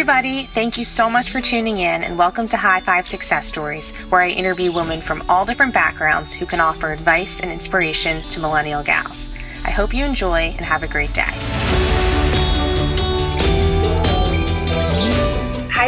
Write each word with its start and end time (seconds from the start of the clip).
everybody. 0.00 0.44
Thank 0.44 0.78
you 0.78 0.84
so 0.84 1.10
much 1.10 1.30
for 1.30 1.42
tuning 1.42 1.76
in 1.76 2.02
and 2.02 2.16
welcome 2.16 2.46
to 2.46 2.56
High 2.56 2.80
Five 2.80 3.06
Success 3.06 3.46
Stories, 3.46 3.94
where 4.08 4.22
I 4.22 4.30
interview 4.30 4.72
women 4.72 5.02
from 5.02 5.22
all 5.28 5.44
different 5.44 5.74
backgrounds 5.74 6.32
who 6.32 6.46
can 6.46 6.58
offer 6.58 6.90
advice 6.90 7.40
and 7.40 7.52
inspiration 7.52 8.22
to 8.30 8.40
millennial 8.40 8.82
gals. 8.82 9.28
I 9.66 9.70
hope 9.70 9.92
you 9.92 10.06
enjoy 10.06 10.54
and 10.56 10.62
have 10.62 10.82
a 10.82 10.88
great 10.88 11.12
day. 11.12 11.69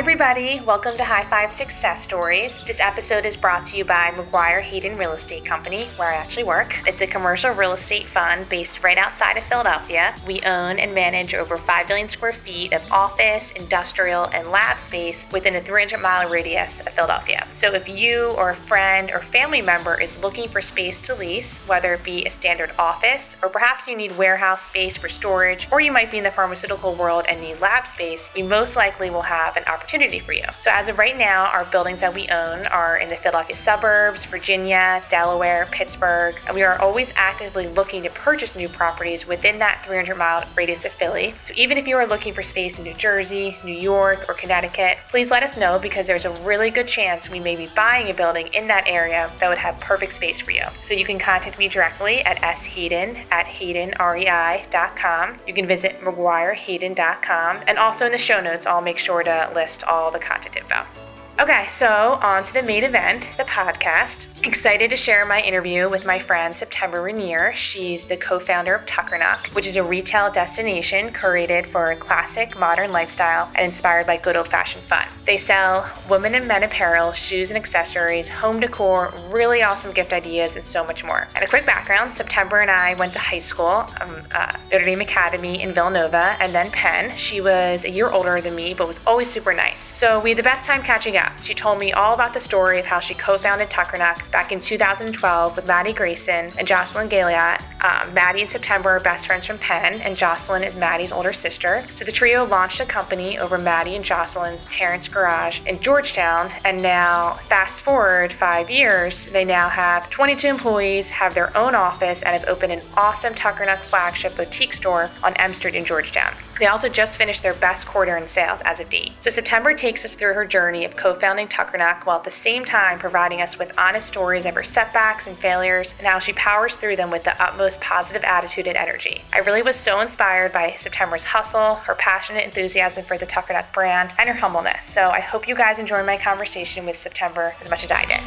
Everybody. 0.02 0.60
Welcome 0.66 0.96
to 0.96 1.04
High 1.04 1.24
Five 1.26 1.52
Success 1.52 2.02
Stories. 2.02 2.60
This 2.66 2.80
episode 2.80 3.24
is 3.24 3.36
brought 3.36 3.64
to 3.66 3.76
you 3.76 3.84
by 3.84 4.10
McGuire 4.10 4.60
Hayden 4.60 4.98
Real 4.98 5.12
Estate 5.12 5.44
Company, 5.44 5.86
where 5.94 6.08
I 6.08 6.16
actually 6.16 6.42
work. 6.42 6.76
It's 6.88 7.02
a 7.02 7.06
commercial 7.06 7.52
real 7.52 7.72
estate 7.72 8.08
fund 8.08 8.48
based 8.48 8.82
right 8.82 8.98
outside 8.98 9.36
of 9.36 9.44
Philadelphia. 9.44 10.12
We 10.26 10.40
own 10.40 10.80
and 10.80 10.92
manage 10.92 11.34
over 11.34 11.56
5 11.56 11.86
billion 11.86 12.08
square 12.08 12.32
feet 12.32 12.72
of 12.72 12.82
office, 12.90 13.52
industrial, 13.52 14.24
and 14.32 14.48
lab 14.48 14.80
space 14.80 15.30
within 15.30 15.54
a 15.54 15.60
300 15.60 16.02
mile 16.02 16.28
radius 16.28 16.80
of 16.80 16.92
Philadelphia. 16.94 17.46
So 17.54 17.72
if 17.72 17.88
you 17.88 18.30
or 18.30 18.50
a 18.50 18.56
friend 18.56 19.08
or 19.12 19.20
family 19.20 19.62
member 19.62 20.00
is 20.00 20.18
looking 20.18 20.48
for 20.48 20.60
space 20.60 21.00
to 21.02 21.14
lease, 21.14 21.60
whether 21.68 21.94
it 21.94 22.02
be 22.02 22.24
a 22.24 22.30
standard 22.30 22.72
office 22.76 23.36
or 23.40 23.48
perhaps 23.48 23.86
you 23.86 23.96
need 23.96 24.18
warehouse 24.18 24.62
space 24.62 24.96
for 24.96 25.08
storage, 25.08 25.68
or 25.70 25.80
you 25.80 25.92
might 25.92 26.10
be 26.10 26.18
in 26.18 26.24
the 26.24 26.30
pharmaceutical 26.32 26.96
world 26.96 27.24
and 27.28 27.40
need 27.40 27.60
lab 27.60 27.86
space, 27.86 28.32
we 28.34 28.42
most 28.42 28.74
likely 28.74 29.08
will 29.08 29.22
have 29.22 29.56
an 29.56 29.62
opportunity 29.68 29.91
opportunity 29.92 30.18
for 30.18 30.32
you. 30.32 30.44
So, 30.62 30.70
as 30.72 30.88
of 30.88 30.96
right 30.96 31.18
now, 31.18 31.50
our 31.52 31.66
buildings 31.66 32.00
that 32.00 32.14
we 32.14 32.26
own 32.28 32.66
are 32.66 32.96
in 32.96 33.10
the 33.10 33.16
Philadelphia 33.16 33.54
suburbs, 33.54 34.24
Virginia, 34.24 35.02
Delaware, 35.10 35.68
Pittsburgh, 35.70 36.34
and 36.46 36.54
we 36.54 36.62
are 36.62 36.80
always 36.80 37.12
actively 37.14 37.68
looking 37.68 38.02
to 38.04 38.10
purchase 38.10 38.56
new 38.56 38.68
properties 38.68 39.28
within 39.28 39.58
that 39.58 39.84
300 39.84 40.16
mile 40.16 40.44
radius 40.56 40.86
of 40.86 40.92
Philly. 40.92 41.34
So, 41.42 41.52
even 41.58 41.76
if 41.76 41.86
you 41.86 41.96
are 41.96 42.06
looking 42.06 42.32
for 42.32 42.42
space 42.42 42.78
in 42.78 42.84
New 42.86 42.94
Jersey, 42.94 43.58
New 43.64 43.74
York, 43.74 44.30
or 44.30 44.34
Connecticut, 44.34 44.96
please 45.10 45.30
let 45.30 45.42
us 45.42 45.58
know 45.58 45.78
because 45.78 46.06
there's 46.06 46.24
a 46.24 46.30
really 46.42 46.70
good 46.70 46.88
chance 46.88 47.28
we 47.28 47.40
may 47.40 47.54
be 47.54 47.68
buying 47.76 48.10
a 48.10 48.14
building 48.14 48.48
in 48.54 48.66
that 48.68 48.84
area 48.86 49.30
that 49.40 49.48
would 49.50 49.58
have 49.58 49.78
perfect 49.80 50.14
space 50.14 50.40
for 50.40 50.52
you. 50.52 50.64
So, 50.82 50.94
you 50.94 51.04
can 51.04 51.18
contact 51.18 51.58
me 51.58 51.68
directly 51.68 52.20
at 52.22 52.38
shayden 52.38 53.26
at 53.30 53.44
haydenrei.com. 53.46 55.36
You 55.46 55.52
can 55.52 55.66
visit 55.66 56.00
mcguirehayden.com, 56.00 57.60
and 57.66 57.78
also 57.78 58.06
in 58.06 58.12
the 58.12 58.18
show 58.18 58.40
notes, 58.40 58.66
I'll 58.66 58.80
make 58.80 58.98
sure 58.98 59.22
to 59.22 59.50
list 59.54 59.71
list 59.72 59.84
all 59.84 60.10
the 60.10 60.18
content 60.18 60.54
info. 60.54 61.11
Okay, 61.42 61.66
so 61.66 62.20
on 62.22 62.44
to 62.44 62.52
the 62.52 62.62
main 62.62 62.84
event, 62.84 63.28
the 63.36 63.42
podcast. 63.42 64.28
Excited 64.46 64.90
to 64.90 64.96
share 64.96 65.24
my 65.24 65.40
interview 65.40 65.88
with 65.88 66.06
my 66.06 66.20
friend 66.20 66.54
September 66.54 67.02
Rainier. 67.02 67.52
She's 67.56 68.04
the 68.04 68.16
co 68.16 68.38
founder 68.38 68.76
of 68.76 68.86
Tuckernuck, 68.86 69.48
which 69.48 69.66
is 69.66 69.74
a 69.74 69.82
retail 69.82 70.30
destination 70.30 71.12
curated 71.12 71.66
for 71.66 71.90
a 71.90 71.96
classic 71.96 72.56
modern 72.56 72.92
lifestyle 72.92 73.50
and 73.56 73.66
inspired 73.66 74.06
by 74.06 74.18
good 74.18 74.36
old 74.36 74.46
fashioned 74.46 74.84
fun. 74.84 75.04
They 75.24 75.36
sell 75.36 75.90
women 76.08 76.36
and 76.36 76.46
men 76.46 76.62
apparel, 76.62 77.10
shoes 77.10 77.50
and 77.50 77.56
accessories, 77.56 78.28
home 78.28 78.60
decor, 78.60 79.12
really 79.30 79.64
awesome 79.64 79.92
gift 79.92 80.12
ideas, 80.12 80.54
and 80.54 80.64
so 80.64 80.84
much 80.84 81.02
more. 81.02 81.26
And 81.34 81.44
a 81.44 81.48
quick 81.48 81.66
background 81.66 82.12
September 82.12 82.60
and 82.60 82.70
I 82.70 82.94
went 82.94 83.12
to 83.14 83.18
high 83.18 83.40
school, 83.40 83.88
um, 84.00 84.22
uh, 84.32 84.56
Notre 84.70 84.84
Dame 84.84 85.00
Academy 85.00 85.60
in 85.60 85.72
Villanova, 85.72 86.36
and 86.38 86.54
then 86.54 86.70
Penn. 86.70 87.16
She 87.16 87.40
was 87.40 87.84
a 87.84 87.90
year 87.90 88.10
older 88.10 88.40
than 88.40 88.54
me, 88.54 88.74
but 88.74 88.86
was 88.86 89.00
always 89.08 89.28
super 89.28 89.52
nice. 89.52 89.98
So 89.98 90.20
we 90.20 90.30
had 90.30 90.38
the 90.38 90.44
best 90.44 90.66
time 90.66 90.82
catching 90.82 91.16
up. 91.16 91.31
She 91.40 91.54
told 91.54 91.78
me 91.78 91.92
all 91.92 92.14
about 92.14 92.34
the 92.34 92.40
story 92.40 92.78
of 92.78 92.84
how 92.84 93.00
she 93.00 93.14
co 93.14 93.38
founded 93.38 93.70
Tuckernuck 93.70 94.30
back 94.30 94.52
in 94.52 94.60
2012 94.60 95.56
with 95.56 95.66
Maddie 95.66 95.92
Grayson 95.92 96.52
and 96.58 96.68
Jocelyn 96.68 97.08
Galiot. 97.08 97.62
Um, 97.82 98.12
Maddie 98.14 98.42
and 98.42 98.50
September 98.50 98.90
are 98.90 99.00
best 99.00 99.26
friends 99.26 99.46
from 99.46 99.58
Penn, 99.58 100.00
and 100.02 100.16
Jocelyn 100.16 100.62
is 100.62 100.76
Maddie's 100.76 101.12
older 101.12 101.32
sister. 101.32 101.84
So 101.94 102.04
the 102.04 102.12
trio 102.12 102.44
launched 102.44 102.80
a 102.80 102.84
company 102.84 103.38
over 103.38 103.58
Maddie 103.58 103.96
and 103.96 104.04
Jocelyn's 104.04 104.66
parents' 104.66 105.08
garage 105.08 105.60
in 105.66 105.80
Georgetown, 105.80 106.52
and 106.64 106.82
now, 106.82 107.34
fast 107.48 107.82
forward 107.82 108.32
five 108.32 108.70
years, 108.70 109.26
they 109.26 109.44
now 109.44 109.68
have 109.68 110.10
22 110.10 110.46
employees, 110.46 111.10
have 111.10 111.34
their 111.34 111.56
own 111.56 111.74
office, 111.74 112.22
and 112.22 112.38
have 112.38 112.48
opened 112.48 112.72
an 112.72 112.82
awesome 112.96 113.34
Tucker 113.34 113.52
Tuckernuck 113.52 113.80
flagship 113.80 114.36
boutique 114.36 114.74
store 114.74 115.10
on 115.22 115.34
M 115.34 115.54
Street 115.54 115.74
in 115.74 115.84
Georgetown. 115.84 116.32
They 116.58 116.66
also 116.66 116.88
just 116.88 117.18
finished 117.18 117.42
their 117.42 117.54
best 117.54 117.86
quarter 117.86 118.16
in 118.16 118.28
sales 118.28 118.60
as 118.64 118.78
of 118.78 118.88
date. 118.88 119.12
So 119.20 119.30
September 119.30 119.74
takes 119.74 120.04
us 120.04 120.14
through 120.14 120.34
her 120.34 120.44
journey 120.44 120.84
of 120.84 120.96
co-founding 120.96 121.48
Tuckernuck 121.48 122.06
while 122.06 122.18
at 122.18 122.24
the 122.24 122.30
same 122.30 122.64
time 122.64 122.98
providing 122.98 123.40
us 123.40 123.58
with 123.58 123.76
honest 123.78 124.06
stories 124.06 124.46
of 124.46 124.54
her 124.54 124.62
setbacks 124.62 125.26
and 125.26 125.36
failures 125.36 125.94
and 125.98 126.06
how 126.06 126.18
she 126.18 126.32
powers 126.34 126.76
through 126.76 126.96
them 126.96 127.10
with 127.10 127.24
the 127.24 127.42
utmost 127.42 127.71
positive 127.78 128.24
attitude 128.24 128.66
and 128.66 128.76
energy. 128.76 129.22
I 129.32 129.38
really 129.38 129.62
was 129.62 129.76
so 129.76 130.00
inspired 130.00 130.52
by 130.52 130.72
September's 130.72 131.24
hustle, 131.24 131.76
her 131.76 131.94
passionate 131.94 132.44
enthusiasm 132.44 133.04
for 133.04 133.16
the 133.18 133.26
Tuckernuck 133.26 133.72
brand, 133.72 134.12
and 134.18 134.28
her 134.28 134.34
humbleness. 134.34 134.84
So 134.84 135.10
I 135.10 135.20
hope 135.20 135.48
you 135.48 135.54
guys 135.54 135.78
enjoy 135.78 136.04
my 136.04 136.18
conversation 136.18 136.86
with 136.86 136.96
September 136.96 137.54
as 137.60 137.70
much 137.70 137.84
as 137.84 137.90
I 137.90 138.04
did. 138.04 138.20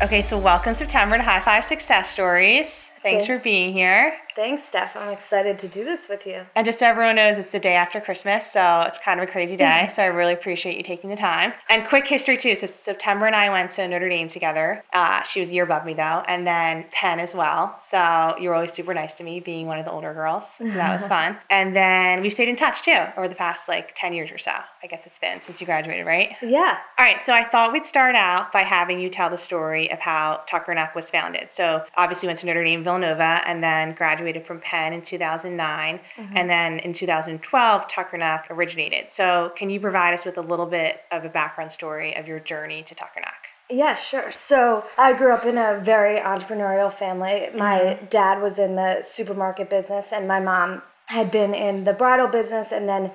Okay, 0.00 0.22
so 0.22 0.38
welcome 0.38 0.74
September 0.74 1.16
to 1.16 1.22
High 1.24 1.40
Five 1.40 1.64
Success 1.64 2.10
Stories. 2.10 2.87
Thanks 3.02 3.26
for 3.26 3.38
being 3.38 3.72
here. 3.72 4.14
Thanks, 4.34 4.62
Steph. 4.62 4.96
I'm 4.96 5.10
excited 5.12 5.58
to 5.58 5.68
do 5.68 5.84
this 5.84 6.08
with 6.08 6.24
you. 6.24 6.42
And 6.54 6.64
just 6.64 6.78
so 6.78 6.86
everyone 6.86 7.16
knows, 7.16 7.38
it's 7.38 7.50
the 7.50 7.58
day 7.58 7.74
after 7.74 8.00
Christmas, 8.00 8.46
so 8.52 8.82
it's 8.82 8.98
kind 9.00 9.18
of 9.20 9.28
a 9.28 9.32
crazy 9.32 9.56
day. 9.56 9.90
so 9.94 10.02
I 10.02 10.06
really 10.06 10.32
appreciate 10.32 10.76
you 10.76 10.84
taking 10.84 11.10
the 11.10 11.16
time. 11.16 11.52
And 11.68 11.84
quick 11.88 12.06
history 12.06 12.36
too. 12.36 12.54
So 12.54 12.68
September 12.68 13.26
and 13.26 13.34
I 13.34 13.50
went 13.50 13.72
to 13.72 13.88
Notre 13.88 14.08
Dame 14.08 14.28
together. 14.28 14.84
Uh, 14.92 15.24
she 15.24 15.40
was 15.40 15.50
a 15.50 15.52
year 15.54 15.64
above 15.64 15.84
me 15.84 15.94
though, 15.94 16.22
and 16.28 16.46
then 16.46 16.84
Penn 16.92 17.18
as 17.18 17.34
well. 17.34 17.76
So 17.84 18.36
you 18.40 18.48
were 18.48 18.54
always 18.54 18.72
super 18.72 18.94
nice 18.94 19.14
to 19.16 19.24
me, 19.24 19.40
being 19.40 19.66
one 19.66 19.78
of 19.80 19.84
the 19.84 19.90
older 19.90 20.14
girls. 20.14 20.48
So 20.58 20.68
that 20.68 21.00
was 21.00 21.08
fun. 21.08 21.36
and 21.50 21.74
then 21.74 22.22
we've 22.22 22.32
stayed 22.32 22.48
in 22.48 22.54
touch 22.56 22.82
too 22.82 23.04
over 23.16 23.26
the 23.26 23.34
past 23.34 23.66
like 23.68 23.94
ten 23.96 24.12
years 24.12 24.30
or 24.30 24.38
so. 24.38 24.52
I 24.82 24.86
guess 24.86 25.04
it's 25.06 25.18
been 25.18 25.40
since 25.40 25.60
you 25.60 25.66
graduated, 25.66 26.06
right? 26.06 26.36
Yeah. 26.42 26.78
All 26.98 27.04
right. 27.04 27.24
So 27.24 27.32
I 27.32 27.42
thought 27.44 27.72
we'd 27.72 27.86
start 27.86 28.14
out 28.14 28.52
by 28.52 28.62
having 28.62 29.00
you 29.00 29.08
tell 29.10 29.30
the 29.30 29.36
story 29.38 29.90
of 29.90 29.98
how 29.98 30.42
Tucker 30.46 30.68
Tuckernuck 30.68 30.94
was 30.94 31.10
founded. 31.10 31.50
So 31.50 31.84
obviously 31.96 32.26
went 32.26 32.38
to 32.40 32.46
Notre 32.46 32.64
Dame 32.64 32.82
Villanova 32.88 33.42
and 33.46 33.62
then 33.62 33.94
graduated 33.94 34.46
from 34.46 34.60
Penn 34.60 34.94
in 34.94 35.02
2009. 35.02 36.00
Mm-hmm. 36.16 36.36
And 36.36 36.48
then 36.48 36.78
in 36.78 36.94
2012, 36.94 37.88
Tuckernuck 37.88 38.44
originated. 38.50 39.10
So, 39.10 39.52
can 39.56 39.68
you 39.68 39.78
provide 39.78 40.14
us 40.14 40.24
with 40.24 40.38
a 40.38 40.42
little 40.42 40.66
bit 40.66 41.02
of 41.12 41.24
a 41.24 41.28
background 41.28 41.72
story 41.72 42.16
of 42.16 42.26
your 42.26 42.40
journey 42.40 42.82
to 42.84 42.94
Tuckernuck? 42.94 43.42
Yeah, 43.70 43.94
sure. 43.94 44.30
So 44.30 44.86
I 44.96 45.12
grew 45.12 45.34
up 45.34 45.44
in 45.44 45.58
a 45.58 45.78
very 45.78 46.18
entrepreneurial 46.20 46.90
family. 46.90 47.48
My 47.54 47.78
mm-hmm. 47.78 48.06
dad 48.06 48.40
was 48.40 48.58
in 48.58 48.76
the 48.76 49.02
supermarket 49.02 49.68
business, 49.68 50.10
and 50.10 50.26
my 50.26 50.40
mom 50.40 50.82
had 51.08 51.30
been 51.30 51.54
in 51.54 51.84
the 51.84 51.92
bridal 51.92 52.28
business 52.28 52.70
and 52.70 52.86
then 52.86 53.10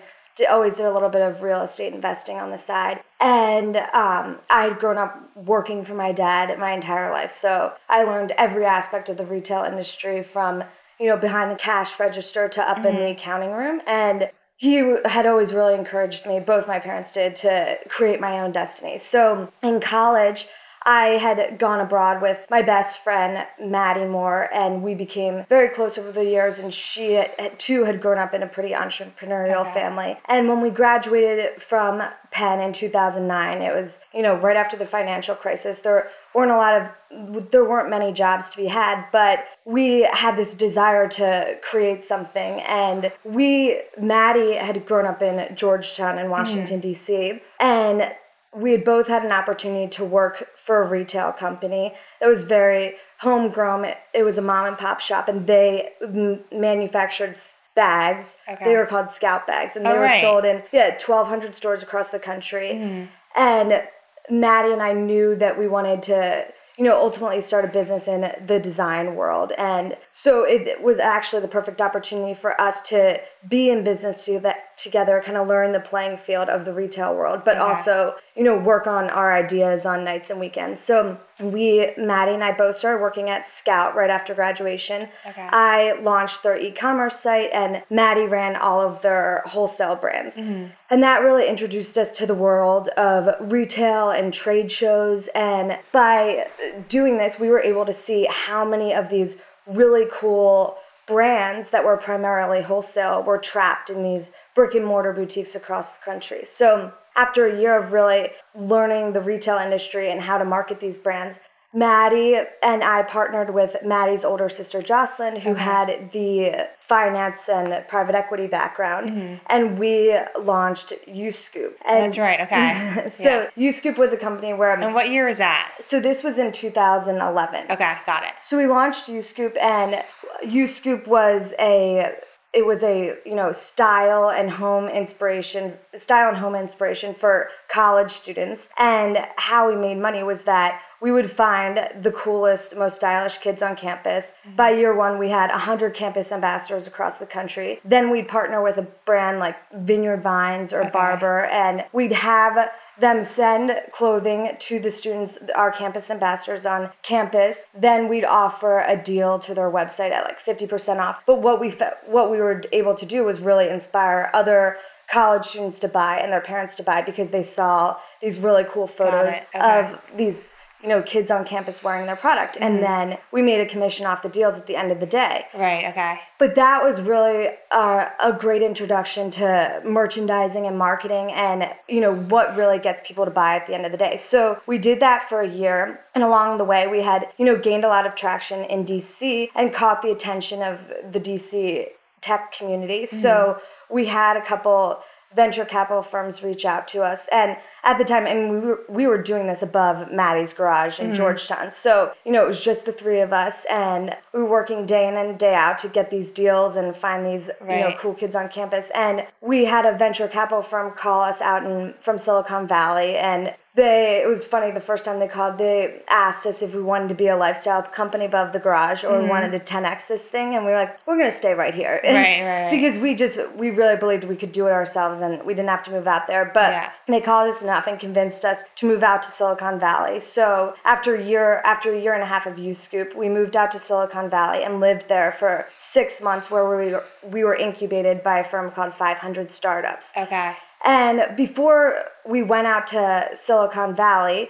always 0.49 0.77
did 0.77 0.85
a 0.85 0.91
little 0.91 1.09
bit 1.09 1.21
of 1.21 1.41
real 1.41 1.61
estate 1.61 1.94
investing 1.94 2.38
on 2.38 2.51
the 2.51 2.57
side. 2.57 3.03
And 3.19 3.77
um, 3.77 4.39
I 4.49 4.63
had 4.63 4.79
grown 4.79 4.97
up 4.97 5.29
working 5.35 5.83
for 5.83 5.94
my 5.94 6.11
dad 6.11 6.57
my 6.59 6.71
entire 6.71 7.11
life. 7.11 7.31
So 7.31 7.73
I 7.89 8.03
learned 8.03 8.33
every 8.38 8.66
aspect 8.66 9.09
of 9.09 9.17
the 9.17 9.25
retail 9.25 9.63
industry 9.63 10.23
from, 10.23 10.63
you 10.99 11.07
know, 11.07 11.17
behind 11.17 11.51
the 11.51 11.55
cash 11.55 11.99
register 11.99 12.47
to 12.49 12.61
up 12.61 12.77
mm-hmm. 12.77 12.88
in 12.88 12.95
the 12.95 13.01
mm-hmm. 13.01 13.11
accounting 13.11 13.51
room. 13.51 13.81
And 13.88 14.29
he 14.55 14.97
had 15.05 15.25
always 15.25 15.53
really 15.53 15.73
encouraged 15.75 16.25
me, 16.25 16.39
both 16.39 16.67
my 16.67 16.79
parents 16.79 17.11
did, 17.11 17.35
to 17.38 17.77
create 17.89 18.19
my 18.19 18.39
own 18.39 18.51
destiny. 18.51 18.97
So 18.97 19.51
in 19.61 19.79
college, 19.79 20.47
I 20.85 21.17
had 21.21 21.57
gone 21.57 21.79
abroad 21.79 22.21
with 22.21 22.47
my 22.49 22.61
best 22.61 23.03
friend, 23.03 23.45
Maddie 23.59 24.05
Moore, 24.05 24.49
and 24.53 24.83
we 24.83 24.95
became 24.95 25.45
very 25.47 25.69
close 25.69 25.97
over 25.97 26.11
the 26.11 26.25
years. 26.25 26.59
And 26.59 26.73
she 26.73 27.13
had, 27.13 27.59
too 27.59 27.83
had 27.85 28.01
grown 28.01 28.17
up 28.17 28.33
in 28.33 28.44
a 28.44 28.47
pretty 28.47 28.73
entrepreneurial 28.73 29.61
okay. 29.61 29.73
family. 29.73 30.17
And 30.27 30.47
when 30.47 30.61
we 30.61 30.69
graduated 30.69 31.61
from 31.61 32.03
Penn 32.31 32.59
in 32.59 32.73
2009, 32.73 33.61
it 33.61 33.73
was, 33.73 33.99
you 34.13 34.22
know, 34.22 34.35
right 34.35 34.57
after 34.57 34.75
the 34.75 34.85
financial 34.85 35.35
crisis. 35.35 35.79
There 35.79 36.09
weren't 36.33 36.51
a 36.51 36.57
lot 36.57 36.73
of, 36.73 37.51
there 37.51 37.63
weren't 37.63 37.89
many 37.89 38.11
jobs 38.11 38.49
to 38.51 38.57
be 38.57 38.67
had, 38.67 39.05
but 39.11 39.45
we 39.66 40.03
had 40.11 40.35
this 40.35 40.55
desire 40.55 41.07
to 41.09 41.58
create 41.61 42.03
something. 42.03 42.61
And 42.61 43.11
we, 43.23 43.81
Maddie 44.02 44.55
had 44.55 44.85
grown 44.85 45.05
up 45.05 45.22
in 45.22 45.55
Georgetown 45.55 46.17
in 46.17 46.29
Washington, 46.29 46.79
mm. 46.79 46.84
D.C. 46.84 47.40
And 47.59 48.13
we 48.55 48.72
had 48.72 48.84
both 48.84 49.08
had 49.08 49.23
an 49.23 49.32
opportunity 49.32 49.88
to 49.88 50.05
work 50.05 50.55
for 50.55 50.82
a 50.82 50.88
retail 50.88 51.32
company 51.32 51.94
that 52.20 52.28
was 52.28 52.44
very 52.44 52.96
homegrown. 53.20 53.85
It, 53.85 53.97
it 54.14 54.23
was 54.23 54.38
a 54.38 54.41
mom 54.41 54.67
and 54.67 54.78
pop 54.78 55.00
shop, 55.00 55.28
and 55.28 55.47
they 55.47 55.90
m- 56.02 56.41
manufactured 56.52 57.38
bags. 57.76 58.38
Okay. 58.47 58.64
They 58.64 58.76
were 58.76 58.85
called 58.85 59.09
Scout 59.09 59.47
bags, 59.47 59.76
and 59.76 59.85
they 59.85 59.91
oh, 59.91 59.96
were 59.96 60.02
right. 60.02 60.22
sold 60.22 60.46
in 60.46 60.64
yeah 60.72 60.90
1,200 60.90 61.55
stores 61.55 61.84
across 61.84 62.09
the 62.09 62.20
country. 62.20 62.72
Mm-hmm. 62.73 63.05
And 63.35 63.84
Maddie 64.29 64.72
and 64.72 64.82
I 64.82 64.94
knew 64.94 65.35
that 65.35 65.58
we 65.58 65.67
wanted 65.67 66.03
to 66.03 66.46
you 66.78 66.85
know, 66.85 66.97
ultimately 66.97 67.40
start 67.40 67.66
a 67.66 67.67
business 67.67 68.08
in 68.08 68.32
the 68.46 68.59
design 68.59 69.16
world. 69.16 69.53
And 69.58 69.96
so 70.09 70.44
it 70.44 70.82
was 70.82 70.97
actually 70.97 71.44
the 71.44 71.47
perfect 71.47 71.82
opportunity 71.82 72.34
for 72.34 72.59
us 72.59 72.82
to 72.82 73.22
be 73.47 73.70
in 73.70 73.84
business 73.84 74.26
get 74.26 74.72
together, 74.78 75.22
kind 75.23 75.37
of 75.37 75.47
learn 75.47 75.72
the 75.72 75.79
playing 75.79 76.17
field 76.17 76.49
of 76.49 76.66
the 76.66 76.73
retail 76.73 77.16
world, 77.16 77.43
but 77.43 77.58
also, 77.58 78.16
you 78.35 78.43
know, 78.43 78.58
work 78.58 78.87
on 78.87 79.09
our 79.09 79.34
ideas 79.34 79.85
on 79.85 80.03
nights 80.03 80.29
and 80.29 80.40
weekends. 80.40 80.79
So 80.79 81.20
we, 81.40 81.91
Maddie 81.97 82.34
and 82.34 82.43
I 82.43 82.52
both 82.52 82.78
started 82.78 83.02
working 83.02 83.29
at 83.29 83.47
Scout 83.47 83.96
right 83.96 84.09
after 84.09 84.34
graduation. 84.34 85.09
Okay. 85.28 85.47
I 85.52 85.93
launched 86.02 86.43
their 86.43 86.58
e-commerce 86.58 87.20
site 87.20 87.49
and 87.53 87.84
Maddie 87.90 88.28
ran 88.28 88.55
all 88.55 88.81
of 88.81 89.02
their 89.02 89.43
wholesale 89.46 89.96
brands. 89.96 90.37
Mm-hmm. 90.37 90.67
And 90.90 91.03
that 91.03 91.22
really 91.22 91.47
introduced 91.47 91.97
us 91.97 92.09
to 92.11 92.25
the 92.25 92.35
world 92.35 92.90
of 92.90 93.35
retail 93.52 94.09
and 94.09 94.34
trade 94.34 94.72
shows. 94.72 95.28
And 95.29 95.79
by 95.91 96.47
doing 96.90 97.17
this, 97.17 97.40
we 97.40 97.49
were 97.49 97.61
able 97.61 97.85
to 97.85 97.93
see 97.93 98.28
how 98.29 98.64
many 98.64 98.93
of 98.93 99.09
these 99.09 99.37
really 99.66 100.05
cool 100.11 100.78
brands 101.05 101.70
that 101.72 101.84
were 101.84 101.97
primarily 101.97 102.61
wholesale 102.61 103.22
were 103.23 103.38
trapped 103.38 103.90
in 103.90 104.03
these 104.03 104.32
brick 104.55 104.73
and 104.76 104.85
mortar 104.85 105.14
boutiques 105.14 105.55
across 105.55 105.91
the 105.91 106.03
country. 106.03 106.46
So 106.46 106.94
after 107.16 107.46
a 107.46 107.59
year 107.59 107.78
of 107.78 107.91
really 107.91 108.29
learning 108.55 109.14
the 109.14 109.22
retail 109.22 109.58
industry 109.58 110.09
and 110.09 110.22
how 110.22 110.38
to 110.38 110.46
market 110.46 110.79
these 110.79 110.97
brands, 110.97 111.40
Maddie 111.73 112.40
and 112.61 112.84
I 112.84 113.02
partnered 113.02 113.53
with 113.53 113.78
Maddie's 113.84 114.23
older 114.23 114.47
sister 114.47 114.81
Jocelyn, 114.81 115.37
who 115.37 115.52
mm-hmm. 115.52 115.59
had 115.59 116.11
the 116.11 116.70
finance 116.79 117.49
and 117.49 117.87
private 117.87 118.14
equity 118.14 118.46
background, 118.46 119.09
mm-hmm. 119.09 119.35
and 119.47 119.79
we 119.79 120.16
launched 120.40 120.93
UScoop. 121.08 121.73
And 121.87 122.05
That's 122.05 122.17
right. 122.20 122.41
Okay. 122.41 123.09
so 123.09 123.49
UScoop 123.58 123.97
was 123.97 124.14
a 124.14 124.17
company 124.17 124.53
where 124.53 124.79
and 124.79 124.93
what 124.93 125.09
year 125.09 125.28
is 125.28 125.37
that? 125.40 125.72
so 125.79 125.99
this 125.99 126.23
was 126.23 126.37
in 126.37 126.52
2011. 126.52 127.72
Okay, 127.72 127.96
got 128.05 128.23
it. 128.23 128.34
So 128.41 128.58
we 128.58 128.67
launched 128.67 129.09
UScoop, 129.09 129.58
and 129.58 130.03
UScoop 130.43 131.08
was 131.08 131.55
a 131.59 132.16
it 132.53 132.66
was 132.66 132.84
a 132.84 133.17
you 133.26 133.35
know 133.35 133.52
style 133.52 134.29
and 134.29 134.50
home 134.50 134.88
inspiration 134.88 135.73
style 135.96 136.29
and 136.29 136.38
home 136.38 136.55
inspiration 136.55 137.14
for 137.14 137.50
college 137.67 138.11
students. 138.11 138.70
And 138.78 139.26
how 139.38 139.67
we 139.67 139.76
made 139.76 139.97
money 139.97 140.23
was 140.23 140.44
that 140.44 140.82
we 141.02 141.11
would 141.11 141.29
find 141.29 141.88
the 142.00 142.11
coolest 142.11 142.78
most 142.78 142.96
stylish 142.96 143.40
kids 143.40 143.61
on 143.61 143.76
campus. 143.76 144.34
Mm-hmm. 144.46 144.55
By 144.55 144.70
year 144.72 144.96
one 144.96 145.17
we 145.17 145.29
had 145.29 145.50
100 145.50 145.94
campus 145.94 146.32
ambassadors 146.32 146.88
across 146.88 147.17
the 147.17 147.26
country. 147.26 147.79
Then 147.84 148.11
we'd 148.11 148.28
partner 148.28 148.61
with 148.61 148.78
a 148.78 148.84
brand 148.84 149.40
like 149.40 149.58
vineyard 149.73 150.22
vines 150.22 150.73
or 150.73 150.84
Barbour 150.90 151.46
and 151.46 151.85
we'd 151.91 152.14
have 152.14 152.72
them 152.99 153.23
send 153.23 153.81
clothing 153.91 154.51
to 154.59 154.79
the 154.79 154.91
students, 154.91 155.40
our 155.55 155.72
campus 155.72 156.11
ambassadors 156.11 156.66
on 156.66 156.91
campus. 157.01 157.66
Then 157.73 158.07
we'd 158.07 158.25
offer 158.25 158.84
a 158.87 158.95
deal 158.95 159.40
to 159.40 159.53
their 159.53 159.69
website 159.69 160.11
at 160.11 160.25
like 160.25 160.40
50% 160.40 160.97
off. 160.99 161.25
But 161.25 161.41
what 161.41 161.59
we 161.59 161.69
fe- 161.69 161.93
what 162.05 162.29
we 162.29 162.37
were 162.37 162.61
able 162.72 162.95
to 162.95 163.05
do 163.05 163.23
was 163.23 163.41
really 163.41 163.69
inspire 163.69 164.29
other 164.34 164.78
college 165.11 165.45
students 165.45 165.79
to 165.79 165.87
buy 165.87 166.17
and 166.17 166.31
their 166.31 166.41
parents 166.41 166.75
to 166.75 166.84
buy 166.84 167.01
because 167.01 167.31
they 167.31 167.43
saw 167.43 167.97
these 168.22 168.40
really 168.40 168.63
cool 168.63 168.87
photos. 168.87 169.46
Okay. 169.55 169.79
of 169.79 170.01
these 170.16 170.53
you 170.84 170.90
know 170.90 171.02
kids 171.02 171.32
on 171.32 171.46
campus 171.46 171.84
wearing 171.84 172.06
their 172.06 172.16
product. 172.16 172.58
And 172.59 172.84
then 172.84 173.18
we 173.32 173.41
made 173.41 173.62
a 173.62 173.66
commission 173.66 174.06
off 174.06 174.22
the 174.22 174.30
deals 174.30 174.58
at 174.59 174.68
the 174.68 174.76
end 174.76 174.91
of 174.91 175.00
the 175.00 175.06
day. 175.06 175.46
Right. 175.56 175.85
Okay. 175.85 176.20
but 176.38 176.56
that 176.56 176.84
was 176.84 177.02
really 177.02 177.50
uh, 177.72 178.09
a 178.24 178.34
great 178.34 178.62
introduction 178.62 179.32
to 179.32 179.82
merchandising 179.85 180.68
and 180.68 180.78
marketing 180.78 181.32
and 181.32 181.74
you 181.88 182.02
know 182.02 182.14
what 182.14 182.56
really 182.56 182.80
gets 182.80 183.02
people 183.08 183.26
to 183.26 183.32
buy 183.32 183.56
at 183.56 183.66
the 183.66 183.74
end 183.74 183.85
of 183.85 183.91
the 183.91 183.97
day. 183.97 184.18
So 184.18 184.62
we 184.68 184.78
did 184.78 185.00
that 185.00 185.24
for 185.24 185.41
a 185.41 185.47
year. 185.47 186.02
And 186.14 186.24
along 186.24 186.58
the 186.58 186.66
way 186.66 186.85
we 186.88 187.02
had 187.02 187.30
you 187.38 187.46
know 187.46 187.58
gained 187.58 187.85
a 187.85 187.88
lot 187.88 188.06
of 188.06 188.16
traction 188.16 188.64
in 188.66 188.85
dc 188.85 189.50
and 189.56 189.74
caught 189.74 190.02
the 190.02 190.12
attention 190.12 190.62
of 190.62 190.88
the 191.12 191.20
dc 191.20 191.88
tech 192.22 192.52
community. 192.53 193.06
So 193.06 193.59
we 193.90 194.06
had 194.06 194.38
a 194.38 194.41
couple 194.41 195.03
venture 195.35 195.66
capital 195.66 196.02
firms 196.02 196.44
reach 196.44 196.66
out 196.66 196.88
to 196.90 197.02
us. 197.02 197.28
And 197.32 197.58
at 197.84 197.97
the 197.97 198.03
time 198.03 198.26
and 198.26 198.52
we 198.52 198.58
were, 198.59 198.82
we 198.90 199.08
were 199.08 199.22
doing 199.22 199.47
this 199.47 199.62
above 199.62 200.12
maddie's 200.12 200.53
garage 200.53 201.00
in 201.00 201.08
mm-hmm. 201.08 201.16
georgetown. 201.16 201.72
So 201.72 202.14
you 202.26 202.32
know 202.32 202.44
it 202.44 202.47
was 202.47 202.64
just 202.64 202.85
the 202.85 202.91
three 202.91 203.20
of 203.20 203.34
us 203.34 203.66
and 203.72 204.16
we 204.34 204.41
were 204.41 204.50
working 204.50 204.85
day 204.85 205.08
in 205.08 205.16
and 205.16 205.38
day 205.38 205.56
out 205.56 205.78
to 205.80 205.88
get 205.88 206.09
these 206.09 206.32
deals 206.32 206.78
and 206.78 206.96
find 206.96 207.26
these 207.26 207.50
you 207.62 207.68
know 207.68 207.94
cool 207.97 208.14
kids 208.14 208.35
on 208.35 208.50
campus. 208.50 208.91
And 208.96 209.26
we 209.41 209.66
had 209.66 209.85
a 209.85 209.97
venture 209.97 210.28
capital 210.28 210.62
firm 210.62 210.94
call 210.94 211.22
us 211.22 211.41
out 211.41 211.66
in 211.66 211.94
from 212.00 212.18
silicon 212.18 212.68
valley 212.68 213.16
and 213.16 213.53
they 213.75 214.22
it 214.23 214.28
was 214.28 214.46
funny 214.46 214.70
the 214.72 214.79
first 214.79 215.03
time 215.05 215.20
they 215.20 215.28
called 215.28 215.58
they 215.58 216.02
asked 216.09 216.46
us 216.46 216.61
if 216.61 216.75
we 216.75 216.81
wanted 216.81 217.09
to 217.09 217.16
be 217.16 217.28
a 217.28 217.35
lifestyle 217.35 217.81
company 217.81 218.25
above 218.25 218.53
the 218.53 218.59
garage 218.59 219.03
or 219.03 219.22
we 219.22 219.28
wanted 219.28 219.52
to 219.52 219.58
10x 219.59 220.08
this 220.08 220.28
thing 220.28 220.53
and 220.55 220.64
we 220.64 220.72
were 220.72 220.78
like 220.78 220.99
we're 221.08 221.17
going 221.17 221.29
to 221.29 221.35
stay 221.35 221.53
right 221.53 221.73
here 221.73 221.99
Mm-hmm. 222.03 222.14
Right, 222.23 222.41
right, 222.64 222.72
because 222.72 222.99
we 222.99 223.16
just 223.16 223.40
we 223.55 223.70
really 223.72 223.96
believed 223.97 224.25
we 224.25 224.35
could 224.35 224.52
do 224.52 224.67
it 224.67 224.72
ourselves 224.72 225.22
and 225.22 225.43
we 225.43 225.53
didn't 225.53 225.70
have 225.70 225.84
to 225.84 225.91
move 225.91 226.08
out 226.08 226.28
there 226.28 226.46
but 226.53 226.72
Yeah. 226.72 226.91
they 227.08 227.20
called 227.22 227.49
us 227.49 227.64
enough 227.64 227.87
and 227.87 227.99
convinced 227.99 228.46
us 228.46 228.64
to 228.75 228.85
move 228.85 229.03
out 229.03 229.23
to 229.23 229.31
silicon 229.31 229.79
valley 229.79 230.20
so 230.20 230.75
after 230.85 231.16
a 231.16 231.23
year 231.23 231.61
after 231.66 231.91
a 231.93 231.99
year 231.99 232.14
and 232.14 232.22
a 232.23 232.28
half 232.28 232.46
of 232.46 232.58
uscoop 232.58 233.16
we 233.16 233.28
moved 233.29 233.55
out 233.55 233.72
to 233.72 233.79
silicon 233.79 234.29
valley 234.29 234.64
and 234.64 234.79
lived 234.79 235.09
there 235.09 235.31
for 235.31 235.66
six 235.78 236.22
months 236.22 236.52
where 236.52 236.67
we 236.78 236.91
were, 236.91 237.03
we 237.31 237.43
were 237.43 237.55
incubated 237.55 238.22
by 238.22 238.37
a 238.40 238.43
firm 238.43 238.70
called 238.72 238.93
500 238.93 239.52
startups 239.52 240.14
Okay. 240.17 240.55
And 240.84 241.35
before 241.35 241.96
we 242.26 242.44
went 242.44 242.68
out 242.68 242.88
to 242.88 243.30
Silicon 243.34 243.96
Valley, 243.96 244.50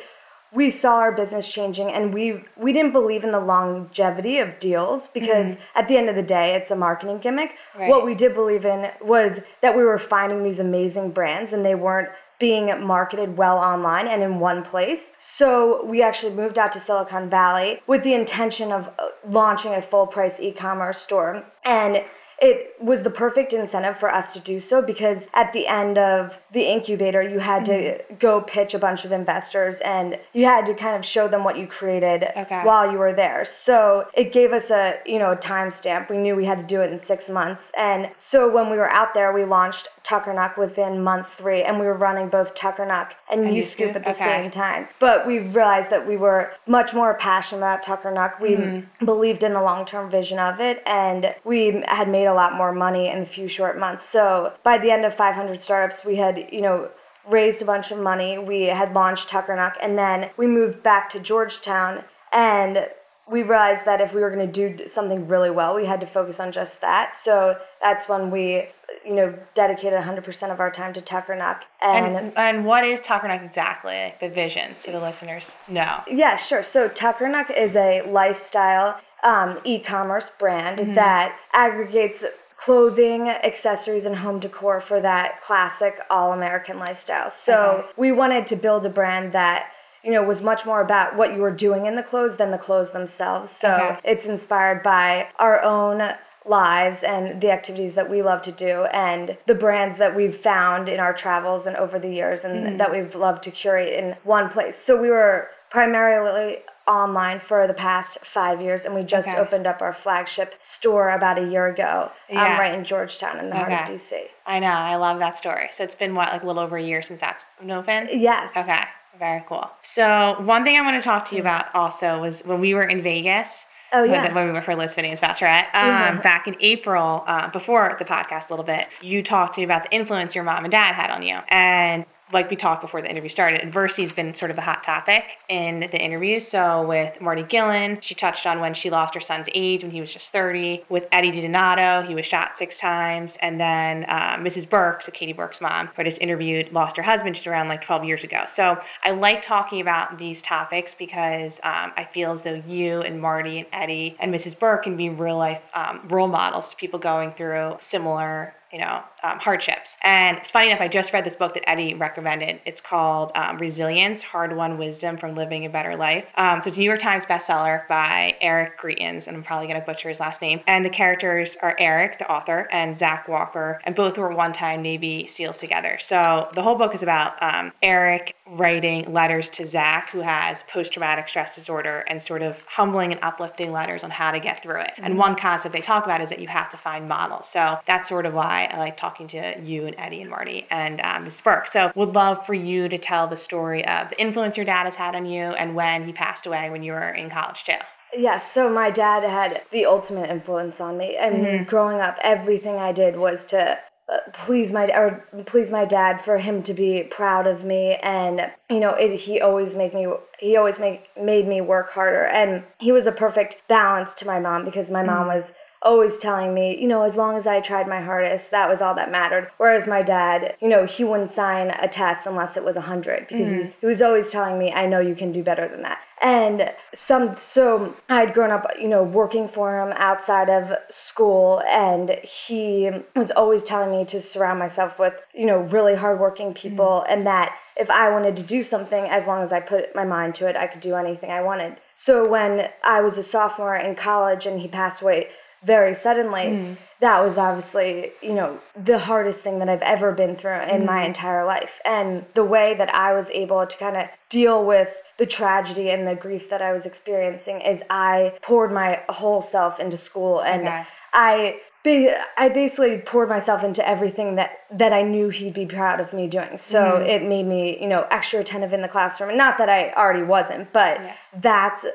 we 0.54 0.70
saw 0.70 1.00
our 1.00 1.12
business 1.12 1.52
changing 1.52 1.92
and 1.92 2.14
we 2.14 2.44
we 2.56 2.72
didn't 2.72 2.92
believe 2.92 3.24
in 3.24 3.32
the 3.32 3.40
longevity 3.40 4.38
of 4.38 4.60
deals 4.60 5.08
because 5.08 5.58
at 5.76 5.88
the 5.88 5.98
end 5.98 6.10
of 6.10 6.16
the 6.16 6.24
day 6.24 6.54
it's 6.54 6.70
a 6.70 6.76
marketing 6.76 7.18
gimmick. 7.18 7.58
Right. 7.78 7.90
What 7.90 8.06
we 8.06 8.14
did 8.14 8.34
believe 8.34 8.64
in 8.64 8.92
was 9.02 9.42
that 9.62 9.76
we 9.76 9.84
were 9.84 9.98
finding 9.98 10.44
these 10.44 10.60
amazing 10.60 11.12
brands 11.12 11.54
and 11.54 11.66
they 11.66 11.76
weren't 11.76 12.10
being 12.40 12.86
marketed 12.86 13.38
well 13.38 13.58
online 13.58 14.08
and 14.08 14.22
in 14.22 14.40
one 14.40 14.64
place. 14.64 15.14
So 15.18 15.84
we 15.86 16.04
actually 16.04 16.36
moved 16.36 16.60
out 16.60 16.72
to 16.74 16.80
Silicon 16.80 17.30
Valley 17.30 17.80
with 17.88 18.04
the 18.04 18.14
intention 18.14 18.72
of 18.72 18.90
uh, 19.00 19.08
launching 19.26 19.74
a 19.74 19.82
full 19.82 20.08
price 20.08 20.40
e-commerce 20.40 21.00
store 21.00 21.46
and 21.66 22.04
it 22.44 22.76
was 22.82 23.04
the 23.04 23.10
perfect 23.10 23.54
incentive 23.54 23.96
for 23.98 24.14
us 24.14 24.34
to 24.34 24.40
do 24.42 24.60
so 24.60 24.82
because 24.82 25.28
at 25.34 25.54
the 25.54 25.66
end 25.66 25.98
of 25.98 26.40
the 26.52 26.64
incubator 26.64 27.22
you 27.22 27.40
had 27.40 27.64
to 27.66 27.98
go 28.20 28.42
pitch 28.42 28.74
a 28.74 28.80
bunch 28.80 29.06
of 29.06 29.12
investors 29.14 29.80
and 29.80 30.20
you 30.34 30.44
had 30.46 30.66
to 30.66 30.74
kind 30.74 30.96
of 30.98 31.06
show 31.06 31.28
them 31.30 31.44
what 31.46 31.58
you 31.58 31.66
created 31.66 32.26
Okay. 32.36 32.62
while 32.64 32.92
you 32.92 32.98
were 32.98 33.14
there 33.14 33.46
so 33.46 34.04
it 34.14 34.34
gave 34.34 34.52
us 34.52 34.70
a 34.72 35.00
you 35.06 35.18
know 35.20 35.32
a 35.32 35.38
timestamp 35.38 36.10
we 36.10 36.18
knew 36.18 36.36
we 36.36 36.46
had 36.46 36.60
to 36.60 36.66
do 36.66 36.82
it 36.82 36.92
in 36.92 37.00
six 37.00 37.30
months 37.30 37.72
and 37.78 38.10
so 38.18 38.50
when 38.52 38.70
we 38.70 38.76
were 38.78 38.90
out 38.92 39.14
there 39.14 39.32
we 39.32 39.46
launched 39.46 39.88
Tucker 40.04 40.24
Tuckernuck 40.34 40.58
within 40.58 41.02
month 41.02 41.28
three 41.28 41.64
and 41.64 41.80
we 41.80 41.86
were 41.86 41.98
running 41.98 42.28
both 42.28 42.54
Tuckernuck 42.56 43.14
and, 43.32 43.46
And 43.46 43.56
UScoop 43.56 43.92
UScoop? 43.92 43.96
at 43.96 44.04
the 44.04 44.10
Okay. 44.12 44.24
same 44.26 44.52
time 44.52 44.88
but 45.00 45.26
we 45.26 45.40
realized 45.40 45.90
that 45.92 46.06
we 46.06 46.18
were 46.18 46.52
much 46.68 46.94
more 46.94 47.14
passionate 47.14 47.60
about 47.62 47.84
Tucker 47.84 48.12
Tuckernuck 48.12 48.40
we 48.42 48.54
Mm-hmm. 48.54 49.06
believed 49.06 49.44
in 49.44 49.54
the 49.54 49.62
long-term 49.62 50.10
vision 50.10 50.40
of 50.40 50.60
it 50.60 50.82
and 50.86 51.34
we 51.46 51.84
had 51.88 52.08
made 52.10 52.26
a 52.26 52.33
lot 52.34 52.56
more 52.56 52.72
money 52.72 53.10
in 53.10 53.20
a 53.20 53.26
few 53.26 53.48
short 53.48 53.78
months 53.78 54.04
so 54.04 54.54
by 54.64 54.78
the 54.78 54.92
end 54.92 55.06
of 55.06 55.14
500 55.14 55.62
startups 55.62 56.06
we 56.06 56.18
had 56.18 56.50
you 56.52 56.62
know 56.62 56.90
raised 57.30 57.62
a 57.62 57.66
bunch 57.66 57.92
of 57.92 58.00
money 58.00 58.38
we 58.38 58.64
had 58.64 58.94
launched 58.94 59.30
Tuckernuck 59.30 59.76
and 59.82 59.98
then 59.98 60.30
we 60.38 60.48
moved 60.48 60.84
back 60.84 61.10
to 61.10 61.20
Georgetown 61.20 62.04
and 62.32 62.90
we 63.30 63.42
realized 63.42 63.86
that 63.86 64.02
if 64.02 64.14
we 64.14 64.20
were 64.20 64.30
going 64.30 64.46
to 64.52 64.76
do 64.76 64.86
something 64.86 65.28
really 65.28 65.50
well 65.50 65.74
we 65.76 65.86
had 65.86 66.02
to 66.02 66.08
focus 66.08 66.40
on 66.40 66.52
just 66.52 66.82
that 66.82 67.16
so 67.16 67.58
that's 67.82 68.10
when 68.10 68.30
we 68.30 68.68
you 69.06 69.16
know 69.16 69.38
dedicated 69.54 70.00
100% 70.00 70.52
of 70.52 70.60
our 70.60 70.70
time 70.70 70.94
to 70.94 71.02
Tuckernuck 71.02 71.64
and, 71.82 72.16
And 72.16 72.38
and 72.38 72.66
what 72.66 72.84
is 72.86 73.02
Tuckernuck 73.02 73.44
exactly? 73.44 73.94
Like 73.94 74.20
the 74.20 74.30
vision, 74.30 74.74
so 74.80 74.92
the 74.92 75.00
listeners 75.00 75.58
know. 75.68 76.02
Yeah, 76.08 76.36
sure. 76.36 76.64
So 76.64 76.88
Tuckernuck 76.88 77.50
is 77.56 77.76
a 77.76 78.02
lifestyle 78.04 79.00
um, 79.24 79.60
e-commerce 79.64 80.30
brand 80.30 80.80
Mm-hmm. 80.80 80.94
that 80.96 81.38
aggregates 81.54 82.26
clothing, 82.56 83.30
accessories, 83.30 84.06
and 84.06 84.18
home 84.18 84.40
decor 84.40 84.80
for 84.80 85.00
that 85.02 85.42
classic 85.42 86.00
all-American 86.10 86.80
lifestyle. 86.80 87.30
So 87.30 87.56
Okay. 87.80 87.88
we 87.98 88.12
wanted 88.12 88.48
to 88.48 88.56
build 88.56 88.86
a 88.86 88.90
brand 88.90 89.32
that 89.34 89.72
you 90.04 90.12
know 90.12 90.24
was 90.24 90.42
much 90.42 90.66
more 90.66 90.82
about 90.82 91.16
what 91.16 91.34
you 91.34 91.42
were 91.42 91.52
doing 91.52 91.86
in 91.86 91.96
the 91.96 92.04
clothes 92.04 92.38
than 92.38 92.52
the 92.52 92.58
clothes 92.58 92.92
themselves. 92.92 93.50
So 93.50 93.70
Okay. 93.74 94.00
it's 94.12 94.28
inspired 94.28 94.84
by 94.84 95.30
our 95.40 95.62
own 95.64 96.14
lives 96.46 97.04
and 97.04 97.40
the 97.42 97.50
activities 97.52 97.96
that 97.96 98.10
we 98.10 98.22
love 98.22 98.42
to 98.42 98.52
do 98.52 98.84
and 98.94 99.38
the 99.46 99.56
brands 99.56 99.98
that 99.98 100.14
we've 100.14 100.36
found 100.36 100.90
in 100.90 101.00
our 101.00 101.14
travels 101.14 101.66
and 101.66 101.76
over 101.78 101.98
the 101.98 102.10
years 102.14 102.44
and 102.44 102.80
that 102.82 102.92
we've 102.92 103.16
loved 103.16 103.44
to 103.44 103.52
curate 103.52 103.94
in 103.94 104.16
one 104.24 104.50
place. 104.50 104.76
So 104.76 105.02
we 105.02 105.10
were 105.10 105.50
primarily 105.70 106.58
online 106.88 107.40
for 107.40 107.66
the 107.68 107.74
past 107.74 108.20
five 108.26 108.62
years 108.62 108.86
and 108.86 108.94
we 108.94 109.04
just 109.04 109.30
Okay. 109.30 109.38
opened 109.38 109.66
up 109.66 109.82
our 109.82 109.94
flagship 109.94 110.56
store 110.60 111.10
about 111.12 111.38
a 111.40 111.46
year 111.46 111.68
ago 111.68 112.12
um, 112.30 112.36
Yeah. 112.38 112.60
right 112.60 112.74
in 112.74 112.84
Georgetown 112.84 113.40
in 113.40 113.50
the 113.50 113.56
heart 113.56 113.72
of 113.72 113.80
DC. 113.88 114.14
I 114.46 114.60
know. 114.60 114.68
I 114.68 114.96
love 114.96 115.20
that 115.20 115.40
story. 115.40 115.70
So 115.72 115.84
it's 115.84 115.96
been 115.96 116.14
what, 116.16 116.32
like 116.34 116.44
a 116.44 116.46
little 116.46 116.62
over 116.62 116.76
a 116.78 116.84
year 116.84 117.02
since 117.02 117.22
that's 117.22 117.46
been 117.60 117.72
open. 117.72 118.08
Yes. 118.12 118.56
Okay. 118.58 118.84
Very 119.18 119.44
cool. 119.48 119.70
So 119.84 120.36
one 120.42 120.64
thing 120.64 120.76
I 120.78 120.82
want 120.82 121.02
to 121.02 121.02
talk 121.08 121.30
to 121.30 121.36
you 121.36 121.42
about 121.42 121.74
also 121.76 122.20
was 122.20 122.42
when 122.44 122.60
we 122.60 122.74
were 122.74 122.84
in 122.84 123.02
Vegas. 123.04 123.66
Oh, 123.96 124.04
yeah. 124.04 124.24
When, 124.24 124.34
when 124.34 124.46
we 124.48 124.52
were 124.54 124.62
for 124.64 124.76
Liz 124.76 124.92
Phineas 124.96 125.20
Bachelorette. 125.20 125.68
Um, 125.76 126.20
Back 126.22 126.48
in 126.48 126.56
April, 126.62 127.24
uh, 127.28 127.50
before 127.52 127.96
the 128.00 128.06
podcast 128.06 128.50
a 128.50 128.54
little 128.54 128.66
bit, 128.66 128.88
you 129.02 129.22
talked 129.22 129.54
to 129.56 129.62
me 129.62 129.66
about 129.66 129.84
the 129.84 129.92
influence 129.92 130.34
your 130.34 130.44
mom 130.44 130.66
and 130.66 130.72
dad 130.72 130.94
had 130.96 131.12
on 131.12 131.22
you. 131.22 131.38
And 131.48 132.06
like 132.34 132.50
we 132.50 132.56
talked 132.56 132.82
before 132.82 133.02
the 133.02 133.10
interview 133.10 133.30
started, 133.30 133.62
adversity 133.62 134.02
has 134.04 134.12
been 134.12 134.34
sort 134.34 134.52
of 134.52 134.58
a 134.58 134.62
hot 134.62 134.84
topic 134.84 135.24
in 135.48 135.82
the 135.82 136.00
interviews. 136.00 136.48
So 136.48 136.86
with 136.86 137.20
Marty 137.22 137.44
Gillen, 137.44 138.00
she 138.02 138.16
touched 138.16 138.46
on 138.46 138.60
when 138.60 138.74
she 138.74 138.90
lost 138.90 139.14
her 139.14 139.22
son's 139.22 139.48
age 139.54 139.84
when 139.84 139.92
he 139.92 140.02
was 140.02 140.12
just 140.12 140.32
30. 140.32 140.84
With 140.90 141.08
Eddie 141.12 141.32
DiDonato, 141.32 142.08
he 142.08 142.16
was 142.16 142.26
shot 142.26 142.58
six 142.58 142.80
times. 142.80 143.38
And 143.42 143.60
then 143.60 144.06
uh, 144.06 144.38
Mrs. 144.38 144.70
Burke, 144.70 145.04
so 145.04 145.12
Katie 145.12 145.34
Burke's 145.34 145.62
mom, 145.62 145.88
who 145.88 146.02
I 146.02 146.06
just 146.06 146.22
interviewed, 146.22 146.72
lost 146.74 146.98
her 146.98 147.04
husband 147.04 147.36
just 147.36 147.48
around 147.48 147.68
like 147.68 147.82
12 147.82 148.06
years 148.06 148.24
ago. 148.24 148.44
So 148.48 148.80
I 149.04 149.12
like 149.12 149.42
talking 149.42 149.82
about 149.82 150.18
these 150.18 150.42
topics 150.42 150.96
because 150.96 151.60
um, 151.64 151.92
I 151.96 152.08
feel 152.12 152.32
as 152.32 152.42
though 152.42 152.62
you 152.68 153.02
and 153.02 153.22
Marty 153.22 153.60
and 153.60 153.68
Eddie 153.72 154.18
and 154.20 154.34
Mrs. 154.34 154.58
Burke 154.58 154.84
can 154.84 154.98
be 154.98 155.10
real 155.10 155.38
life 155.38 155.62
um, 155.74 156.02
role 156.10 156.28
models 156.28 156.70
to 156.70 156.76
people 156.76 157.00
going 157.00 157.32
through 157.34 157.78
similar 157.80 158.56
you 158.74 158.80
know, 158.80 159.04
um, 159.24 159.38
hardships. 159.38 159.98
And 160.02 160.38
it's 160.40 160.50
funny 160.50 160.72
enough, 160.72 160.82
I 160.82 160.88
just 160.88 161.14
read 161.14 161.24
this 161.24 161.36
book 161.36 161.54
that 161.54 161.70
Eddie 161.70 161.94
recommended. 161.94 162.60
It's 162.66 162.82
called 162.82 163.32
um, 163.36 163.60
Resilience 163.60 164.24
Hard 164.24 164.56
Won 164.56 164.80
Wisdom 164.80 165.16
from 165.16 165.36
Living 165.36 165.64
a 165.64 165.70
Better 165.70 165.96
Life. 165.96 166.26
Um, 166.36 166.60
so 166.60 166.70
it's 166.70 166.78
a 166.78 166.80
New 166.80 166.88
York 166.88 167.00
Times 167.00 167.24
bestseller 167.26 167.88
by 167.88 168.36
Eric 168.42 168.80
Greitens, 168.82 169.28
and 169.28 169.38
I'm 169.38 169.44
probably 169.44 169.68
going 169.68 169.80
to 169.80 169.86
butcher 169.86 170.10
his 170.10 170.20
last 170.20 170.42
name. 170.42 170.62
And 170.66 170.84
the 170.84 170.90
characters 170.90 171.56
are 171.62 171.76
Eric, 171.78 172.18
the 172.18 172.30
author, 172.30 172.68
and 172.72 172.98
Zach 172.98 173.28
Walker, 173.28 173.80
and 173.84 173.96
both 173.96 174.18
were 174.18 174.34
one 174.34 174.54
time 174.54 174.82
Navy 174.82 175.28
SEALs 175.28 175.60
together. 175.60 176.00
So 176.00 176.50
the 176.56 176.64
whole 176.64 176.76
book 176.76 176.96
is 176.96 177.04
about 177.04 177.42
um, 177.44 177.74
Eric 177.84 178.36
writing 178.48 179.14
letters 179.14 179.50
to 179.52 179.68
Zach, 179.68 180.10
who 180.10 180.22
has 180.22 180.64
post 180.64 180.92
traumatic 180.92 181.30
stress 181.30 181.54
disorder, 181.54 182.04
and 182.08 182.20
sort 182.20 182.42
of 182.42 182.60
humbling 182.66 183.12
and 183.12 183.22
uplifting 183.24 183.72
letters 183.72 184.04
on 184.04 184.10
how 184.10 184.32
to 184.32 184.40
get 184.40 184.64
through 184.64 184.82
it. 184.82 184.92
Mm-hmm. 184.94 185.06
And 185.06 185.18
one 185.20 185.36
concept 185.36 185.74
they 185.74 185.82
talk 185.82 186.06
about 186.06 186.22
is 186.22 186.30
that 186.30 186.40
you 186.40 186.48
have 186.48 186.70
to 186.72 186.78
find 186.78 187.08
models. 187.08 187.48
So 187.48 187.78
that's 187.86 188.10
sort 188.10 188.26
of 188.26 188.34
why 188.34 188.63
I 188.72 188.80
like 188.80 188.98
talking 188.98 189.28
to 189.30 189.62
you 189.62 189.86
and 189.86 189.96
Eddie 189.98 190.22
and 190.22 190.30
Marty 190.30 190.68
and 190.70 191.02
um. 191.02 191.30
Burke. 191.44 191.68
So 191.68 191.92
would 191.96 192.14
love 192.14 192.46
for 192.46 192.54
you 192.54 192.88
to 192.90 192.98
tell 192.98 193.28
the 193.28 193.38
story 193.38 193.86
of 193.86 194.10
the 194.10 194.22
influence 194.22 194.56
your 194.56 194.66
dad 194.66 194.86
has 194.86 194.96
had 194.96 195.16
on 195.16 195.26
you 195.26 195.42
and 195.42 195.76
when 195.76 196.06
he 196.06 196.14
passed 196.14 196.46
away 196.46 196.70
when 196.70 196.84
you 196.84 196.94
were 196.94 197.10
in 197.10 197.30
college 197.30 197.64
too. 197.64 197.74
Yes, 198.16 198.52
so 198.52 198.70
my 198.70 198.92
dad 198.92 199.24
had 199.24 199.64
the 199.72 199.86
ultimate 199.86 200.30
influence 200.30 200.80
on 200.80 200.98
me. 200.98 201.18
I 201.18 201.30
mean, 201.30 201.46
mm-hmm. 201.46 201.64
growing 201.64 202.00
up, 202.00 202.20
everything 202.24 202.76
I 202.76 202.92
did 202.92 203.18
was 203.18 203.46
to 203.48 203.80
uh, 204.10 204.18
please 204.34 204.72
my 204.72 204.86
or 204.88 205.26
please 205.46 205.72
my 205.72 205.86
dad 205.86 206.20
for 206.20 206.38
him 206.38 206.62
to 206.62 206.74
be 206.74 207.04
proud 207.04 207.48
of 207.48 207.64
me 207.64 207.96
and 208.04 208.52
you 208.70 208.82
know 208.82 208.90
it, 208.96 209.18
he 209.22 209.40
always 209.40 209.78
make 209.78 209.94
me 209.94 210.06
he 210.42 210.58
always 210.58 210.78
make 210.78 211.10
made 211.18 211.48
me 211.48 211.62
work 211.62 211.90
harder 211.92 212.26
and 212.26 212.66
he 212.80 212.92
was 212.92 213.08
a 213.08 213.14
perfect 213.14 213.62
balance 213.70 214.14
to 214.14 214.28
my 214.28 214.42
mom 214.42 214.66
because 214.66 214.92
my 214.92 215.02
mom 215.02 215.20
mm-hmm. 215.20 215.30
was 215.30 215.54
always 215.84 216.18
telling 216.18 216.54
me, 216.54 216.80
you 216.80 216.88
know, 216.88 217.04
as 217.04 217.18
long 217.18 217.36
as 217.36 217.46
I 217.46 217.60
tried 217.60 217.88
my 217.88 218.02
hardest, 218.02 218.52
that 218.52 218.70
was 218.70 218.82
all 218.82 218.96
that 218.96 219.12
mattered. 219.12 219.50
Whereas 219.58 219.88
my 219.88 220.02
dad, 220.02 220.56
you 220.62 220.70
know, 220.70 220.86
he 220.86 221.04
wouldn't 221.04 221.30
sign 221.30 221.72
a 221.80 221.88
test 221.88 222.26
unless 222.26 222.58
it 222.58 222.64
was 222.64 222.76
100 222.76 223.28
because 223.28 223.52
mm-hmm. 223.52 223.72
he 223.80 223.86
was 223.86 224.02
always 224.02 224.32
telling 224.32 224.58
me, 224.58 224.72
I 224.74 224.86
know 224.86 225.00
you 225.00 225.16
can 225.16 225.32
do 225.32 225.44
better 225.44 225.68
than 225.68 225.82
that. 225.84 226.02
And 226.22 226.72
some, 226.94 227.36
so 227.36 227.96
I'd 228.08 228.34
grown 228.34 228.50
up, 228.50 228.66
you 228.80 228.88
know, 228.88 229.04
working 229.04 229.46
for 229.46 229.82
him 229.82 229.94
outside 229.98 230.50
of 230.50 230.72
school, 230.90 231.62
and 231.68 232.18
he 232.24 232.90
was 233.14 233.30
always 233.32 233.62
telling 233.62 233.92
me 233.92 234.06
to 234.06 234.22
surround 234.22 234.58
myself 234.58 235.00
with, 235.00 235.22
you 235.34 235.46
know, 235.46 235.60
really 235.60 235.96
hardworking 235.96 236.54
people, 236.54 237.04
mm-hmm. 237.04 237.12
and 237.12 237.28
that 237.28 237.58
if 237.76 237.92
I 237.92 238.10
wanted 238.10 238.38
to 238.38 238.44
do 238.44 238.64
something, 238.64 239.04
as 239.06 239.28
long 239.28 239.42
as 239.42 239.52
I 239.52 239.60
put 239.60 239.94
my 239.96 240.06
mind 240.06 240.36
to 240.36 240.48
it, 240.48 240.56
I 240.56 240.68
could 240.68 240.80
do 240.80 240.96
anything 240.96 241.30
I 241.30 241.42
wanted. 241.42 241.82
So 241.94 242.28
when 242.28 242.70
I 242.86 243.02
was 243.02 243.18
a 243.18 243.24
sophomore 243.24 243.76
in 243.76 243.96
college 243.96 244.46
and 244.46 244.62
he 244.62 244.68
passed 244.70 245.02
away, 245.02 245.28
very 245.64 245.94
suddenly, 245.94 246.46
mm. 246.46 246.78
that 247.00 247.22
was 247.22 247.38
obviously, 247.38 248.12
you 248.22 248.34
know, 248.34 248.60
the 248.76 249.00
hardest 249.00 249.42
thing 249.42 249.60
that 249.60 249.70
I've 249.70 249.82
ever 249.82 250.12
been 250.12 250.36
through 250.36 250.62
in 250.62 250.82
mm. 250.82 250.86
my 250.86 251.04
entire 251.04 251.46
life. 251.46 251.80
And 251.86 252.26
the 252.34 252.44
way 252.44 252.74
that 252.74 252.94
I 252.94 253.14
was 253.14 253.32
able 253.32 253.66
to 253.66 253.78
kind 253.78 253.98
of 253.98 254.08
deal 254.30 254.66
with 254.66 255.02
the 255.18 255.26
tragedy 255.26 255.90
and 255.90 256.08
the 256.08 256.16
grief 256.16 256.50
that 256.50 256.62
I 256.62 256.72
was 256.72 256.86
experiencing 256.86 257.62
is 257.62 257.84
I 257.90 258.34
poured 258.42 258.72
my 258.72 259.02
whole 259.10 259.42
self 259.42 259.80
into 259.80 259.98
school 259.98 260.42
and 260.42 260.68
okay. 260.68 260.86
I 261.14 261.60
I 261.86 262.50
basically 262.54 263.00
poured 263.00 263.28
myself 263.28 263.62
into 263.62 263.88
everything 263.88 264.36
that 264.36 264.60
that 264.72 264.94
I 264.94 265.02
knew 265.02 265.30
he'd 265.30 265.54
be 265.54 265.66
proud 265.66 266.00
of 266.00 266.14
me 266.14 266.28
doing. 266.28 266.56
So 266.56 266.80
mm. 266.80 267.08
it 267.08 267.24
made 267.24 267.46
me, 267.46 267.80
you 267.80 267.88
know, 267.88 268.08
extra 268.10 268.40
attentive 268.40 268.72
in 268.72 268.82
the 268.82 268.88
classroom. 268.88 269.30
And 269.30 269.38
not 269.38 269.58
that 269.58 269.68
I 269.70 269.92
already 269.92 270.24
wasn't, 270.24 270.72
but 270.72 271.00
yeah. 271.02 271.16
that's 271.36 271.86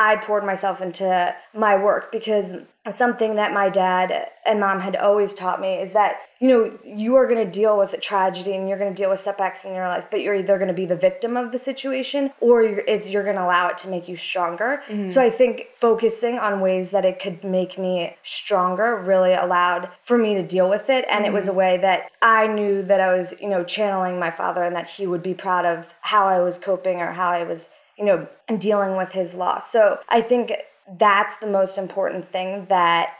I 0.00 0.14
poured 0.14 0.44
myself 0.44 0.80
into 0.80 1.34
my 1.52 1.76
work 1.76 2.12
because 2.12 2.54
something 2.88 3.34
that 3.34 3.52
my 3.52 3.68
dad 3.68 4.30
and 4.46 4.60
mom 4.60 4.78
had 4.78 4.94
always 4.94 5.34
taught 5.34 5.60
me 5.60 5.74
is 5.74 5.92
that 5.92 6.20
you 6.38 6.48
know 6.48 6.78
you 6.84 7.16
are 7.16 7.26
going 7.26 7.44
to 7.44 7.50
deal 7.50 7.76
with 7.76 7.92
a 7.94 7.98
tragedy 7.98 8.54
and 8.54 8.68
you're 8.68 8.78
going 8.78 8.94
to 8.94 8.96
deal 8.96 9.10
with 9.10 9.18
setbacks 9.18 9.64
in 9.64 9.74
your 9.74 9.88
life 9.88 10.06
but 10.08 10.22
you're 10.22 10.36
either 10.36 10.56
going 10.56 10.68
to 10.68 10.74
be 10.74 10.86
the 10.86 10.96
victim 10.96 11.36
of 11.36 11.50
the 11.50 11.58
situation 11.58 12.30
or 12.40 12.62
you're, 12.62 12.88
you're 12.88 13.24
going 13.24 13.34
to 13.34 13.42
allow 13.42 13.66
it 13.66 13.76
to 13.76 13.88
make 13.88 14.08
you 14.08 14.14
stronger 14.14 14.80
mm-hmm. 14.86 15.08
so 15.08 15.20
i 15.20 15.28
think 15.28 15.66
focusing 15.74 16.38
on 16.38 16.60
ways 16.60 16.92
that 16.92 17.04
it 17.04 17.18
could 17.18 17.42
make 17.42 17.76
me 17.76 18.16
stronger 18.22 19.02
really 19.04 19.34
allowed 19.34 19.90
for 20.00 20.16
me 20.16 20.32
to 20.34 20.42
deal 20.44 20.70
with 20.70 20.88
it 20.88 21.04
and 21.10 21.24
mm-hmm. 21.24 21.32
it 21.32 21.32
was 21.32 21.48
a 21.48 21.50
mm-hmm. 21.50 21.58
way 21.58 21.76
that 21.76 22.08
i 22.22 22.46
knew 22.46 22.82
that 22.82 23.00
i 23.00 23.12
was 23.12 23.34
you 23.42 23.48
know 23.48 23.64
channeling 23.64 24.18
my 24.18 24.30
father 24.30 24.62
and 24.62 24.76
that 24.76 24.88
he 24.88 25.08
would 25.08 25.24
be 25.24 25.34
proud 25.34 25.64
of 25.64 25.92
how 26.02 26.28
i 26.28 26.38
was 26.38 26.56
coping 26.56 27.00
or 27.00 27.12
how 27.12 27.30
i 27.30 27.42
was 27.42 27.68
you 27.98 28.04
know 28.04 28.26
and 28.48 28.60
dealing 28.60 28.96
with 28.96 29.12
his 29.12 29.34
loss 29.34 29.70
so 29.70 29.98
i 30.08 30.20
think 30.20 30.52
that's 30.98 31.36
the 31.38 31.46
most 31.46 31.76
important 31.76 32.30
thing 32.30 32.66
that 32.66 33.14